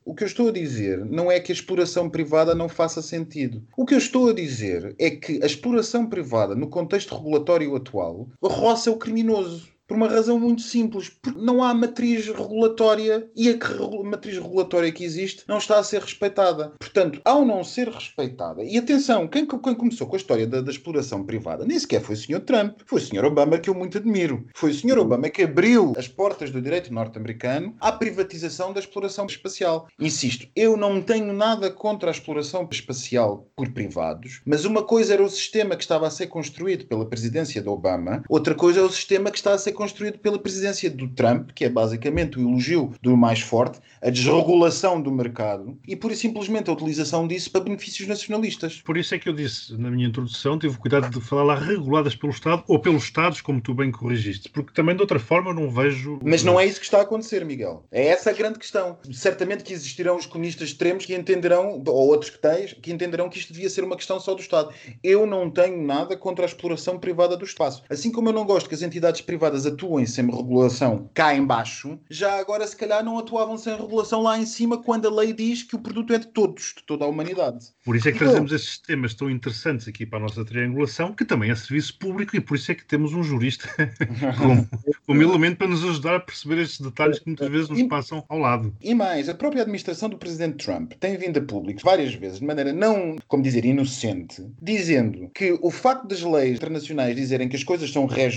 O 0.06 0.16
que 0.16 0.24
eu 0.24 0.28
estou 0.28 0.48
a 0.48 0.52
dizer 0.54 1.04
não 1.04 1.30
é 1.30 1.42
que 1.42 1.52
a 1.52 1.56
exploração 1.56 2.10
privada 2.10 2.56
não 2.56 2.70
faça 2.70 3.02
sentido. 3.02 3.62
O 3.76 3.86
que 3.86 3.94
eu 3.94 3.98
estou 3.98 4.30
a 4.30 4.34
dizer 4.34 4.96
é 4.98 5.10
que 5.10 5.44
a 5.44 5.46
exploração 5.46 6.08
privada, 6.08 6.56
no 6.56 6.70
contexto 6.70 7.14
regulatório 7.14 7.76
atual, 7.76 8.30
roça 8.42 8.89
o 8.89 8.96
criminoso. 8.96 9.70
Por 9.92 9.98
uma 9.98 10.08
razão 10.08 10.39
muito 10.39 10.62
simples, 10.62 11.10
porque 11.10 11.38
não 11.38 11.62
há 11.62 11.74
matriz 11.74 12.26
regulatória 12.26 13.30
e 13.36 13.50
a 13.50 13.58
matriz 14.06 14.38
regulatória 14.38 14.89
que 14.89 15.04
existe 15.04 15.44
não 15.50 15.58
está 15.58 15.80
a 15.80 15.84
ser 15.84 16.00
respeitada. 16.00 16.72
Portanto, 16.80 17.20
ao 17.26 17.44
não 17.44 17.62
ser 17.62 17.89
respeitada, 17.89 18.64
e 18.64 18.78
atenção, 18.78 19.28
quem, 19.28 19.46
quem 19.46 19.76
começou 19.76 20.08
com 20.08 20.16
a 20.16 20.18
história 20.18 20.48
da, 20.48 20.62
da 20.62 20.72
exploração 20.72 21.26
privada 21.26 21.66
nem 21.66 21.78
sequer 21.78 22.02
foi 22.02 22.16
o 22.16 22.18
Sr. 22.18 22.39
Trump, 22.39 22.80
foi 22.86 23.02
o 23.02 23.04
Sr. 23.04 23.26
Obama 23.26 23.58
que 23.58 23.70
eu 23.70 23.74
muito 23.74 23.98
admiro. 23.98 24.46
Foi 24.56 24.72
o 24.72 24.74
Sr. 24.74 24.98
Obama 24.98 25.30
que 25.30 25.44
abriu 25.44 25.92
as 25.98 26.08
portas 26.08 26.52
do 26.52 26.62
direito 26.62 26.94
norte-americano 26.94 27.76
à 27.82 27.92
privatização 27.92 28.72
da 28.72 28.80
exploração 28.80 29.26
espacial. 29.26 29.89
Insisto, 30.00 30.48
eu 30.56 30.78
não 30.78 31.02
tenho 31.02 31.34
nada 31.34 31.70
contra 31.70 32.10
a 32.10 32.14
exploração 32.14 32.66
espacial 32.72 33.46
por 33.58 33.70
privados, 33.74 34.39
mas 34.46 34.64
uma 34.64 34.84
coisa 34.84 35.16
era 35.16 35.24
o 35.24 35.30
sistema 35.30 35.76
que 35.76 35.84
estava 35.84 36.08
a 36.08 36.12
ser 36.12 36.28
construído 36.28 36.86
pela 36.86 37.06
presidência 37.06 37.62
de 37.62 37.68
Obama, 37.68 38.24
outra 38.30 38.56
coisa 38.56 38.80
é 38.80 38.84
o 38.84 38.89
sistema 38.89 39.30
que 39.30 39.38
está 39.38 39.54
a 39.54 39.58
ser 39.58 39.81
construído 39.82 40.20
pela 40.20 40.38
presidência 40.38 40.92
do 40.92 41.08
Trump, 41.08 41.50
que 41.56 41.66
é 41.66 41.70
basicamente 41.70 42.38
o 42.38 42.42
elogio 42.48 42.94
do 43.02 43.18
mais 43.18 43.40
forte, 43.40 43.80
a 44.00 44.12
desregulação 44.12 45.02
do 45.02 45.12
mercado 45.12 45.76
e, 45.88 45.96
pura 45.96 46.14
e 46.14 46.16
simplesmente, 46.16 46.70
a 46.70 46.74
utilização 46.74 47.28
disso 47.28 47.50
para 47.50 47.62
benefícios 47.62 48.08
nacionalistas. 48.08 48.80
Por 48.86 48.96
isso 48.96 49.16
é 49.16 49.18
que 49.18 49.28
eu 49.28 49.34
disse 49.34 49.76
na 49.76 49.90
minha 49.90 50.08
introdução, 50.08 50.60
tive 50.60 50.78
cuidado 50.78 51.10
de 51.10 51.20
falar 51.20 51.42
lá 51.42 51.56
reguladas 51.56 52.16
pelo 52.16 52.32
Estado 52.32 52.64
ou 52.68 52.78
pelos 52.78 53.06
Estados, 53.06 53.42
como 53.42 53.60
tu 53.60 53.74
bem 53.74 53.92
corrigiste, 53.92 54.50
porque 54.50 54.72
também 54.72 54.96
de 54.96 55.02
outra 55.02 55.18
forma 55.18 55.52
não 55.52 55.68
vejo. 55.68 56.20
Mas 56.24 56.44
não 56.44 56.60
é 56.60 56.66
isso 56.68 56.80
que 56.80 56.86
está 56.86 57.00
a 57.00 57.02
acontecer, 57.02 57.44
Miguel. 57.44 57.84
É 57.92 58.06
essa 58.10 58.30
a 58.30 58.34
grande 58.34 58.60
questão. 58.60 59.00
Certamente 59.12 59.64
que 59.64 59.74
existirão 59.74 60.16
os 60.16 60.28
comunistas 60.28 60.70
extremos 60.70 61.08
que 61.08 61.16
entenderão, 61.16 61.82
ou 61.88 62.08
outros 62.08 62.30
que 62.30 62.38
tens, 62.38 62.74
que 62.74 62.94
entenderão 62.94 63.30
que 63.30 63.40
isto 63.40 63.52
devia 63.52 63.70
ser 63.70 63.84
uma 63.84 63.96
questão 63.96 64.20
só 64.20 64.36
do 64.36 64.42
Estado. 64.42 64.72
Eu 65.04 65.26
não 65.26 65.50
tenho 65.50 65.82
nada 65.82 66.16
contra 66.16 66.46
a 66.46 66.48
exploração 66.48 67.00
privada 67.00 67.36
do 67.36 67.46
espaço. 67.46 67.82
Assim 67.90 68.12
como 68.12 68.30
eu 68.30 68.34
não 68.34 68.46
gosto 68.46 68.70
que 68.70 68.76
as 68.76 68.84
entidades 68.84 69.22
privadas 69.22 69.66
atuem 69.72 70.05
sem 70.05 70.26
regulação 70.26 71.09
cá 71.13 71.34
em 71.36 71.45
baixo, 71.45 71.99
já 72.09 72.39
agora 72.39 72.65
se 72.67 72.76
calhar 72.76 73.03
não 73.03 73.17
atuavam 73.17 73.57
sem 73.57 73.76
regulação 73.76 74.22
lá 74.22 74.38
em 74.38 74.45
cima 74.45 74.78
quando 74.82 75.07
a 75.07 75.11
lei 75.11 75.34
diz 75.34 75.63
que 75.63 75.76
o 75.76 75.80
produto 75.80 76.13
é 76.13 76.19
de 76.19 76.28
todos, 76.28 76.74
de 76.78 76.84
toda 76.84 77.05
a 77.05 77.07
humanidade. 77.07 77.67
Por 77.84 77.95
isso 77.95 78.07
é 78.07 78.11
que 78.11 78.17
Então- 78.17 78.28
trazemos 78.28 78.51
estes 78.51 78.78
temas 78.80 79.13
tão 79.13 79.30
interessantes 79.30 79.88
aqui 79.88 80.05
para 80.05 80.19
a 80.19 80.22
nossa 80.22 80.43
triangulação, 80.43 81.13
que 81.13 81.26
também 81.26 81.51
é 81.51 81.55
serviço 81.55 81.97
público, 81.97 82.36
e 82.36 82.41
por 82.41 82.55
isso 82.55 82.72
é 82.72 82.76
que 82.76 82.86
temos 82.86 83.13
um 83.13 83.24
jurista 83.24 83.67
como, 84.38 84.67
como 85.05 85.22
elemento 85.22 85.57
para 85.57 85.67
nos 85.67 85.84
ajudar 85.84 86.15
a 86.15 86.19
perceber 86.19 86.61
estes 86.61 86.82
detalhes 86.82 87.19
que 87.19 87.28
muitas 87.28 87.49
vezes 87.49 87.69
nos 87.69 87.84
passam 87.84 88.24
ao 88.28 88.38
lado. 88.38 88.76
E 88.82 88.93
mais, 88.93 89.30
a 89.30 89.34
própria 89.34 89.61
administração 89.61 90.09
do 90.09 90.17
presidente 90.17 90.63
Trump 90.65 90.93
tem 90.99 91.17
vindo 91.17 91.38
a 91.39 91.41
público 91.41 91.82
várias 91.84 92.13
vezes, 92.13 92.39
de 92.39 92.45
maneira 92.45 92.74
não, 92.74 93.17
como 93.28 93.43
dizer, 93.43 93.65
inocente, 93.65 94.45
dizendo 94.61 95.30
que 95.34 95.57
o 95.61 95.69
facto 95.72 96.07
das 96.07 96.22
leis 96.22 96.57
internacionais 96.57 97.15
dizerem 97.15 97.47
que 97.47 97.55
as 97.55 97.63
coisas 97.63 97.91
são 97.91 98.05
res 98.05 98.32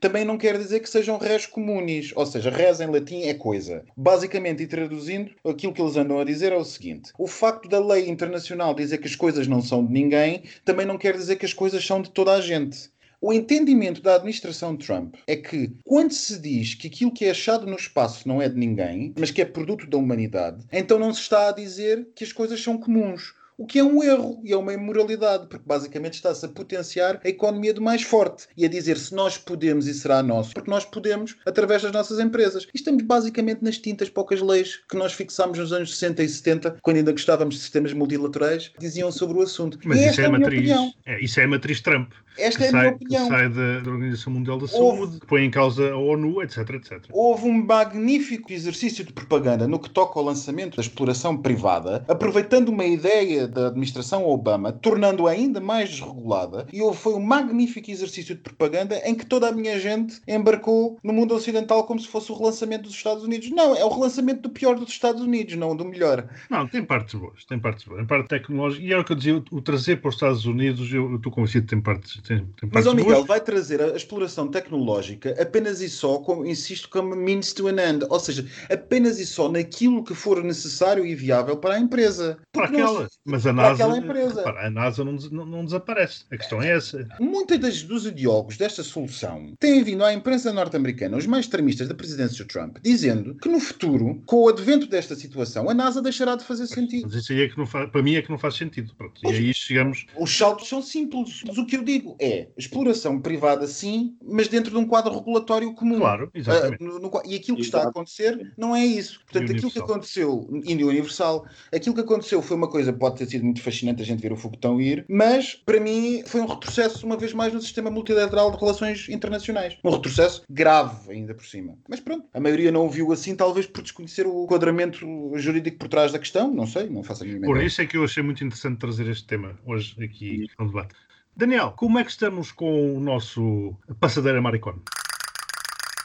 também 0.00 0.24
não 0.24 0.38
quer 0.38 0.55
dizer 0.56 0.80
que 0.80 0.88
sejam 0.88 1.18
res 1.18 1.46
comunis, 1.46 2.12
ou 2.14 2.26
seja, 2.26 2.50
res 2.50 2.80
em 2.80 2.86
latim 2.86 3.22
é 3.22 3.34
coisa. 3.34 3.84
Basicamente, 3.96 4.62
e 4.62 4.66
traduzindo, 4.66 5.30
aquilo 5.44 5.72
que 5.72 5.80
eles 5.80 5.96
andam 5.96 6.18
a 6.18 6.24
dizer 6.24 6.52
é 6.52 6.56
o 6.56 6.64
seguinte: 6.64 7.12
o 7.18 7.26
facto 7.26 7.68
da 7.68 7.78
lei 7.78 8.08
internacional 8.08 8.74
dizer 8.74 8.98
que 8.98 9.06
as 9.06 9.16
coisas 9.16 9.46
não 9.46 9.62
são 9.62 9.84
de 9.84 9.92
ninguém 9.92 10.42
também 10.64 10.86
não 10.86 10.98
quer 10.98 11.16
dizer 11.16 11.36
que 11.36 11.46
as 11.46 11.52
coisas 11.52 11.84
são 11.84 12.02
de 12.02 12.10
toda 12.10 12.32
a 12.32 12.40
gente. 12.40 12.90
O 13.20 13.32
entendimento 13.32 14.02
da 14.02 14.14
administração 14.14 14.76
Trump 14.76 15.14
é 15.26 15.34
que, 15.36 15.72
quando 15.84 16.12
se 16.12 16.38
diz 16.38 16.74
que 16.74 16.86
aquilo 16.86 17.10
que 17.10 17.24
é 17.24 17.30
achado 17.30 17.66
no 17.66 17.74
espaço 17.74 18.28
não 18.28 18.42
é 18.42 18.48
de 18.48 18.56
ninguém, 18.56 19.14
mas 19.18 19.30
que 19.30 19.40
é 19.40 19.44
produto 19.44 19.86
da 19.86 19.96
humanidade, 19.96 20.64
então 20.70 20.98
não 20.98 21.12
se 21.14 21.22
está 21.22 21.48
a 21.48 21.52
dizer 21.52 22.08
que 22.14 22.24
as 22.24 22.32
coisas 22.32 22.62
são 22.62 22.76
comuns. 22.76 23.34
O 23.58 23.66
que 23.66 23.78
é 23.78 23.84
um 23.84 24.02
erro 24.02 24.38
e 24.44 24.52
é 24.52 24.56
uma 24.56 24.74
imoralidade, 24.74 25.46
porque 25.48 25.64
basicamente 25.66 26.14
está-se 26.14 26.44
a 26.44 26.48
potenciar 26.48 27.20
a 27.24 27.28
economia 27.28 27.72
do 27.72 27.80
mais 27.80 28.02
forte 28.02 28.46
e 28.54 28.66
a 28.66 28.68
dizer 28.68 28.98
se 28.98 29.14
nós 29.14 29.38
podemos 29.38 29.86
e 29.86 29.94
será 29.94 30.22
nosso, 30.22 30.52
porque 30.52 30.70
nós 30.70 30.84
podemos 30.84 31.36
através 31.46 31.82
das 31.82 31.90
nossas 31.92 32.18
empresas. 32.20 32.64
E 32.64 32.76
estamos 32.76 33.02
basicamente 33.02 33.62
nas 33.62 33.78
tintas 33.78 34.10
poucas 34.10 34.42
leis 34.42 34.80
que 34.88 34.96
nós 34.96 35.14
fixámos 35.14 35.58
nos 35.58 35.72
anos 35.72 35.96
60 35.96 36.22
e 36.22 36.28
70, 36.28 36.76
quando 36.82 36.98
ainda 36.98 37.12
gostávamos 37.12 37.54
de 37.54 37.60
sistemas 37.62 37.94
multilaterais, 37.94 38.72
diziam 38.78 39.10
sobre 39.10 39.38
o 39.38 39.42
assunto. 39.42 39.78
Mas 39.84 40.00
isso 40.00 40.20
é, 40.20 40.24
é 40.24 40.26
a 40.26 40.28
minha 40.30 40.40
matriz. 40.40 40.58
opinião. 40.60 40.92
É, 41.06 41.20
isso 41.24 41.40
é 41.40 41.44
a 41.44 41.48
matriz 41.48 41.80
Trump. 41.80 42.12
Esta 42.38 42.64
é 42.66 42.68
a 42.68 42.72
minha 42.72 42.82
sai, 42.82 42.92
opinião. 42.92 43.22
que 43.22 43.28
sai 43.30 43.48
da, 43.48 43.80
da 43.80 43.90
Organização 43.90 44.32
Mundial 44.34 44.58
da 44.58 44.64
Houve- 44.76 44.98
Saúde, 44.98 45.20
que 45.20 45.26
põe 45.26 45.42
em 45.44 45.50
causa 45.50 45.90
a 45.92 45.96
ONU, 45.96 46.42
etc, 46.42 46.68
etc. 46.74 47.04
Houve 47.10 47.46
um 47.46 47.64
magnífico 47.64 48.52
exercício 48.52 49.02
de 49.02 49.12
propaganda 49.14 49.66
no 49.66 49.78
que 49.78 49.88
toca 49.88 50.18
ao 50.18 50.24
lançamento 50.26 50.76
da 50.76 50.82
exploração 50.82 51.34
privada, 51.38 52.04
aproveitando 52.06 52.68
uma 52.68 52.84
ideia 52.84 53.45
da 53.46 53.68
administração 53.68 54.26
Obama, 54.26 54.72
tornando-a 54.72 55.30
ainda 55.30 55.60
mais 55.60 55.90
desregulada, 55.90 56.66
e 56.72 56.80
foi 56.94 57.14
um 57.14 57.20
magnífico 57.22 57.90
exercício 57.90 58.34
de 58.34 58.40
propaganda 58.40 59.00
em 59.04 59.14
que 59.14 59.26
toda 59.26 59.48
a 59.48 59.52
minha 59.52 59.78
gente 59.80 60.20
embarcou 60.26 60.98
no 61.02 61.12
mundo 61.12 61.34
ocidental 61.34 61.84
como 61.84 61.98
se 62.00 62.08
fosse 62.08 62.30
o 62.30 62.36
relançamento 62.36 62.84
dos 62.84 62.94
Estados 62.94 63.24
Unidos. 63.24 63.50
Não, 63.50 63.74
é 63.76 63.84
o 63.84 63.88
relançamento 63.88 64.42
do 64.42 64.50
pior 64.50 64.74
dos 64.76 64.88
Estados 64.90 65.22
Unidos, 65.22 65.54
não 65.56 65.74
do 65.76 65.84
melhor. 65.84 66.28
Não, 66.50 66.66
tem 66.66 66.84
partes 66.84 67.14
boas, 67.14 67.44
tem 67.44 67.58
partes 67.58 67.84
boas. 67.84 67.98
Tem 67.98 68.06
parte 68.06 68.28
tecnológica. 68.28 68.84
E 68.84 68.92
é 68.92 68.98
o 68.98 69.04
que 69.04 69.12
eu 69.12 69.16
dizia, 69.16 69.36
o- 69.36 69.44
o 69.52 69.60
trazer 69.62 70.00
para 70.00 70.08
os 70.08 70.14
Estados 70.14 70.44
Unidos, 70.46 70.92
eu 70.92 71.06
eu 71.10 71.16
estou 71.16 71.30
convencido 71.32 71.64
que 71.66 71.70
tem 71.70 71.80
partes, 71.80 72.20
tem, 72.22 72.38
tem 72.38 72.46
Mas, 72.64 72.70
partes 72.84 72.86
ó 72.92 72.94
Miguel, 72.94 73.14
boas. 73.14 73.26
vai 73.26 73.40
trazer 73.40 73.80
a 73.80 73.96
exploração 73.96 74.48
tecnológica 74.48 75.34
apenas 75.40 75.80
e 75.80 75.88
só, 75.88 76.18
como, 76.18 76.44
insisto, 76.44 76.88
como 76.88 77.14
means 77.14 77.52
to 77.52 77.68
an 77.68 77.76
end. 77.80 78.04
Ou 78.08 78.18
seja, 78.20 78.46
apenas 78.70 79.18
e 79.18 79.26
só 79.26 79.48
naquilo 79.50 80.02
que 80.04 80.14
for 80.14 80.42
necessário 80.42 81.06
e 81.06 81.14
viável 81.14 81.56
para 81.56 81.74
a 81.74 81.78
empresa. 81.80 82.38
Para 82.52 82.66
Porque 82.66 82.80
nós- 82.82 82.90
aquela. 82.92 83.08
Mas 83.24 83.35
mas 83.36 83.46
a 83.46 83.52
NASA, 83.52 83.84
aquela 83.84 83.98
empresa. 83.98 84.34
repara, 84.36 84.66
a 84.66 84.70
NASA 84.70 85.04
não, 85.04 85.12
não- 85.12 85.46
não 85.46 85.64
desaparece. 85.64 86.24
A 86.30 86.36
questão 86.36 86.62
é 86.62 86.70
essa. 86.76 87.06
Muitos 87.20 87.58
das, 87.58 87.82
dos 87.82 88.06
ideólogos 88.06 88.56
desta 88.56 88.82
solução 88.82 89.52
têm 89.58 89.82
vindo 89.82 90.04
à 90.04 90.12
imprensa 90.12 90.52
norte-americana, 90.52 91.16
os 91.16 91.26
mais 91.26 91.44
extremistas 91.44 91.88
da 91.88 91.94
presidência 91.94 92.44
de 92.44 92.52
Trump, 92.52 92.78
dizendo 92.82 93.34
que 93.34 93.48
no 93.48 93.60
futuro, 93.60 94.22
com 94.26 94.44
o 94.44 94.48
advento 94.48 94.86
desta 94.86 95.14
situação, 95.14 95.68
a 95.68 95.74
NASA 95.74 96.00
deixará 96.02 96.34
de 96.36 96.44
fazer 96.44 96.66
sentido. 96.66 97.06
Mas 97.06 97.14
isso 97.14 97.32
aí 97.32 97.42
é 97.42 97.48
que 97.48 97.58
não 97.58 97.66
faz, 97.66 97.90
para 97.90 98.02
mim 98.02 98.14
é 98.14 98.22
que 98.22 98.30
não 98.30 98.38
faz 98.38 98.54
sentido. 98.54 98.94
Pronto, 98.96 99.20
e 99.24 99.28
aí 99.28 99.54
chegamos. 99.54 100.06
Os 100.18 100.36
saltos 100.36 100.68
são 100.68 100.80
simples, 100.82 101.42
mas 101.46 101.58
o 101.58 101.66
que 101.66 101.76
eu 101.76 101.82
digo 101.84 102.16
é 102.20 102.48
exploração 102.56 103.20
privada, 103.20 103.66
sim, 103.66 104.16
mas 104.22 104.48
dentro 104.48 104.70
de 104.70 104.76
um 104.76 104.86
quadro 104.86 105.14
regulatório 105.14 105.72
comum. 105.74 105.98
Claro, 105.98 106.30
exatamente. 106.34 106.82
Ah, 106.82 106.84
no- 106.84 106.98
no 106.98 107.10
e 107.26 107.34
aquilo 107.36 107.56
que 107.56 107.62
está 107.64 107.82
a 107.82 107.88
acontecer 107.88 108.52
não 108.56 108.74
é 108.74 108.84
isso. 108.84 109.20
Portanto, 109.24 109.52
aquilo 109.52 109.70
que 109.70 109.78
aconteceu, 109.78 110.48
Índia 110.64 110.86
Universal, 110.86 111.46
aquilo 111.74 111.94
que 111.94 112.00
aconteceu 112.00 112.40
foi 112.42 112.56
uma 112.56 112.68
coisa, 112.68 112.92
pode 112.92 113.16
ter 113.16 113.25
sido 113.26 113.44
muito 113.44 113.62
fascinante 113.62 114.02
a 114.02 114.04
gente 114.04 114.20
ver 114.20 114.32
o 114.32 114.36
foguetão 114.36 114.80
ir, 114.80 115.04
mas 115.08 115.54
para 115.54 115.80
mim 115.80 116.22
foi 116.26 116.40
um 116.40 116.46
retrocesso, 116.46 117.04
uma 117.06 117.16
vez 117.16 117.32
mais, 117.32 117.52
no 117.52 117.60
sistema 117.60 117.90
multilateral 117.90 118.50
de 118.50 118.58
relações 118.58 119.08
internacionais. 119.08 119.76
Um 119.84 119.90
retrocesso 119.90 120.42
grave, 120.48 121.10
ainda 121.10 121.34
por 121.34 121.44
cima. 121.44 121.76
Mas 121.88 122.00
pronto, 122.00 122.26
a 122.32 122.40
maioria 122.40 122.72
não 122.72 122.86
o 122.86 122.90
viu 122.90 123.12
assim, 123.12 123.34
talvez 123.34 123.66
por 123.66 123.82
desconhecer 123.82 124.26
o 124.26 124.44
enquadramento 124.44 125.06
jurídico 125.36 125.78
por 125.78 125.88
trás 125.88 126.12
da 126.12 126.18
questão, 126.18 126.52
não 126.52 126.66
sei, 126.66 126.88
não 126.88 127.02
faço 127.02 127.24
a 127.24 127.26
mínima 127.26 127.46
Por 127.46 127.62
isso 127.62 127.80
é 127.80 127.86
que 127.86 127.96
eu 127.96 128.04
achei 128.04 128.22
muito 128.22 128.44
interessante 128.44 128.78
trazer 128.78 129.06
este 129.08 129.26
tema 129.26 129.58
hoje 129.64 129.94
aqui 130.02 130.46
no 130.58 130.66
debate. 130.66 130.94
Daniel, 131.36 131.72
como 131.76 131.98
é 131.98 132.04
que 132.04 132.10
estamos 132.10 132.50
com 132.50 132.96
o 132.96 133.00
nosso 133.00 133.76
passadeira 134.00 134.40
maricona? 134.40 134.80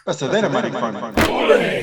Passadeira, 0.04 0.50
maricona. 0.50 1.14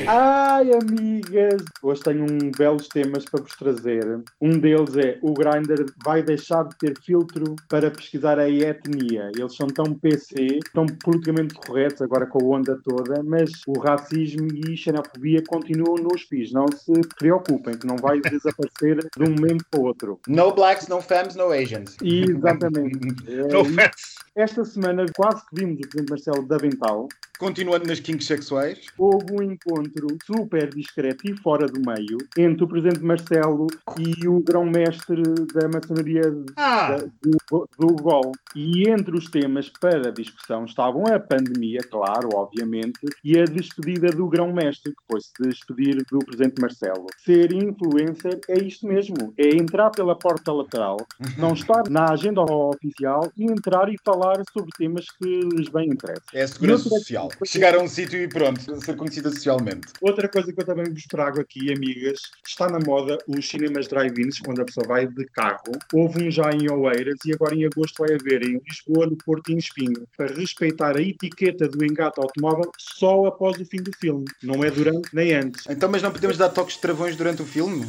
Ai, 0.05 0.71
amigas! 0.73 1.63
Hoje 1.81 2.01
tenho 2.01 2.25
um 2.25 2.51
belos 2.51 2.89
temas 2.89 3.23
para 3.23 3.41
vos 3.41 3.55
trazer. 3.55 4.21
Um 4.41 4.59
deles 4.59 4.97
é 4.97 5.17
o 5.21 5.33
Grindr 5.33 5.85
vai 6.03 6.21
deixar 6.21 6.63
de 6.63 6.77
ter 6.77 6.99
filtro 6.99 7.55
para 7.69 7.89
pesquisar 7.89 8.37
a 8.37 8.49
etnia. 8.49 9.31
Eles 9.37 9.55
são 9.55 9.67
tão 9.67 9.93
PC, 9.93 10.59
tão 10.73 10.85
politicamente 10.85 11.53
corretos 11.55 12.01
agora 12.01 12.25
com 12.25 12.39
a 12.39 12.57
onda 12.57 12.77
toda, 12.83 13.23
mas 13.23 13.51
o 13.65 13.79
racismo 13.79 14.47
e 14.67 14.75
xenofobia 14.75 15.41
continuam 15.47 15.95
nos 15.95 16.25
pis. 16.25 16.51
Não 16.51 16.65
se 16.67 16.91
preocupem, 17.17 17.77
que 17.77 17.87
não 17.87 17.95
vai 17.95 18.19
desaparecer 18.29 18.97
de 19.15 19.23
um 19.23 19.31
momento 19.31 19.63
para 19.71 19.79
o 19.79 19.85
outro. 19.85 20.19
No 20.27 20.51
blacks, 20.53 20.89
no 20.89 20.99
femmes, 20.99 21.35
no 21.35 21.53
Asians. 21.53 21.95
E, 22.03 22.23
exatamente. 22.23 22.99
No 23.49 23.61
É, 23.79 23.91
esta 24.35 24.65
semana 24.65 25.05
quase 25.15 25.41
que 25.47 25.55
vimos 25.55 25.75
o 25.75 25.81
Presidente 25.81 26.09
Marcelo 26.09 26.47
da 26.47 26.57
Vental 26.57 27.07
Continuando 27.39 27.87
nas 27.87 28.01
sexuais. 28.19 28.79
houve 28.97 29.25
um 29.33 29.41
encontro 29.43 30.07
super 30.25 30.69
discreto 30.73 31.29
e 31.29 31.35
fora 31.41 31.65
do 31.67 31.79
meio 31.79 32.17
entre 32.37 32.63
o 32.63 32.67
Presidente 32.67 33.03
Marcelo 33.03 33.67
e 33.99 34.27
o 34.27 34.39
grão-mestre 34.41 35.21
da 35.53 35.67
maçonaria 35.67 36.21
Ah! 36.55 36.91
da- 36.97 37.07
do, 37.21 37.69
do 37.77 37.87
GOL. 38.01 38.31
E 38.55 38.89
entre 38.89 39.15
os 39.17 39.29
temas 39.29 39.69
para 39.69 40.11
discussão 40.11 40.65
estavam 40.65 41.03
a 41.07 41.19
pandemia, 41.19 41.79
claro, 41.89 42.29
obviamente, 42.33 42.99
e 43.23 43.37
a 43.39 43.45
despedida 43.45 44.09
do 44.09 44.27
grão-mestre, 44.27 44.91
que 44.91 45.03
foi-se 45.09 45.29
despedir 45.39 45.97
do 46.11 46.19
Presidente 46.19 46.59
Marcelo. 46.61 47.05
Ser 47.23 47.51
influencer 47.51 48.39
é 48.49 48.59
isto 48.59 48.87
mesmo, 48.87 49.33
é 49.37 49.49
entrar 49.55 49.89
pela 49.91 50.15
porta 50.17 50.51
lateral, 50.51 50.97
não 51.37 51.53
estar 51.53 51.83
na 51.89 52.11
agenda 52.11 52.41
oficial 52.41 53.31
e 53.37 53.43
entrar 53.43 53.91
e 53.91 53.97
falar 54.03 54.41
sobre 54.53 54.69
temas 54.77 55.05
que 55.11 55.39
lhes 55.53 55.69
bem 55.69 55.89
interessam. 55.89 56.23
É 56.33 56.43
a 56.43 56.47
segurança 56.47 56.89
social. 56.89 57.29
Chegar 57.45 57.75
a 57.75 57.79
um 57.79 57.87
sítio 57.99 58.21
e 58.21 58.29
pronto, 58.29 58.81
ser 58.81 58.95
conhecida 58.95 59.29
socialmente. 59.29 59.89
Outra 60.01 60.29
coisa 60.29 60.53
que 60.53 60.61
eu 60.61 60.65
também 60.65 60.85
vos 60.85 61.03
trago 61.03 61.41
aqui, 61.41 61.73
amigas, 61.73 62.21
está 62.47 62.69
na 62.69 62.79
moda 62.79 63.17
os 63.27 63.45
cinemas 63.45 63.89
drive-ins, 63.89 64.39
quando 64.39 64.61
a 64.61 64.65
pessoa 64.65 64.87
vai 64.87 65.05
de 65.05 65.25
carro. 65.25 65.73
Houve 65.93 66.27
um 66.27 66.31
já 66.31 66.49
em 66.51 66.71
Oeiras 66.71 67.17
e 67.25 67.33
agora 67.33 67.55
em 67.55 67.65
agosto 67.65 67.97
vai 67.99 68.15
haver 68.15 68.43
em 68.43 68.61
Lisboa, 68.65 69.05
no 69.05 69.17
Porto 69.17 69.51
e 69.51 69.55
em 69.55 69.57
Espinho, 69.57 70.07
para 70.15 70.33
respeitar 70.33 70.95
a 70.95 71.01
etiqueta 71.01 71.67
do 71.67 71.83
engate 71.83 72.21
automóvel 72.21 72.71
só 72.77 73.25
após 73.25 73.59
o 73.59 73.65
fim 73.65 73.81
do 73.81 73.91
filme. 73.97 74.25
Não 74.41 74.63
é 74.63 74.71
durante 74.71 75.13
nem 75.13 75.33
antes. 75.33 75.65
Então, 75.69 75.89
mas 75.89 76.01
não 76.01 76.11
podemos 76.11 76.37
dar 76.37 76.49
toques 76.49 76.75
de 76.75 76.81
travões 76.81 77.17
durante 77.17 77.41
o 77.41 77.45
filme? 77.45 77.85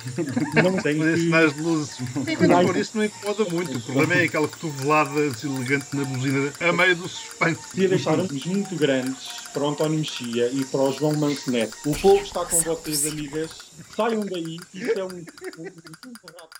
Não 0.64 0.78
tem 0.80 0.98
que... 0.98 1.14
de 1.14 1.60
luzes. 1.60 1.98
Mas 2.14 2.66
por 2.66 2.76
isso 2.76 2.96
não 2.96 3.04
incomoda 3.04 3.44
muito. 3.50 3.76
O 3.76 3.80
problema 3.82 4.14
é 4.14 4.24
aquela 4.24 4.48
cotovelada 4.48 5.20
elegante 5.20 5.94
na 5.94 6.04
buzina 6.04 6.50
a 6.58 6.72
meio 6.72 6.96
do 6.96 7.06
suspense. 7.06 7.70
Queria 7.72 7.88
deixar 7.90 8.18
uns 8.18 8.46
muito 8.46 8.74
grandes 8.76 9.49
para 9.52 9.62
o 9.64 9.68
António 9.68 9.98
Mexia 9.98 10.48
e 10.50 10.64
para 10.64 10.80
o 10.80 10.92
João 10.92 11.14
Manceneto. 11.14 11.76
O 11.86 11.98
povo 11.98 12.22
está 12.22 12.44
com 12.44 12.60
vocês, 12.60 13.06
amigas. 13.06 13.50
Saiam 13.96 14.24
daí. 14.26 14.58
Isso 14.74 14.98
é 14.98 15.04
um... 15.04 15.08
um- 15.08 15.12
um- 15.12 15.66
um- 15.66 16.50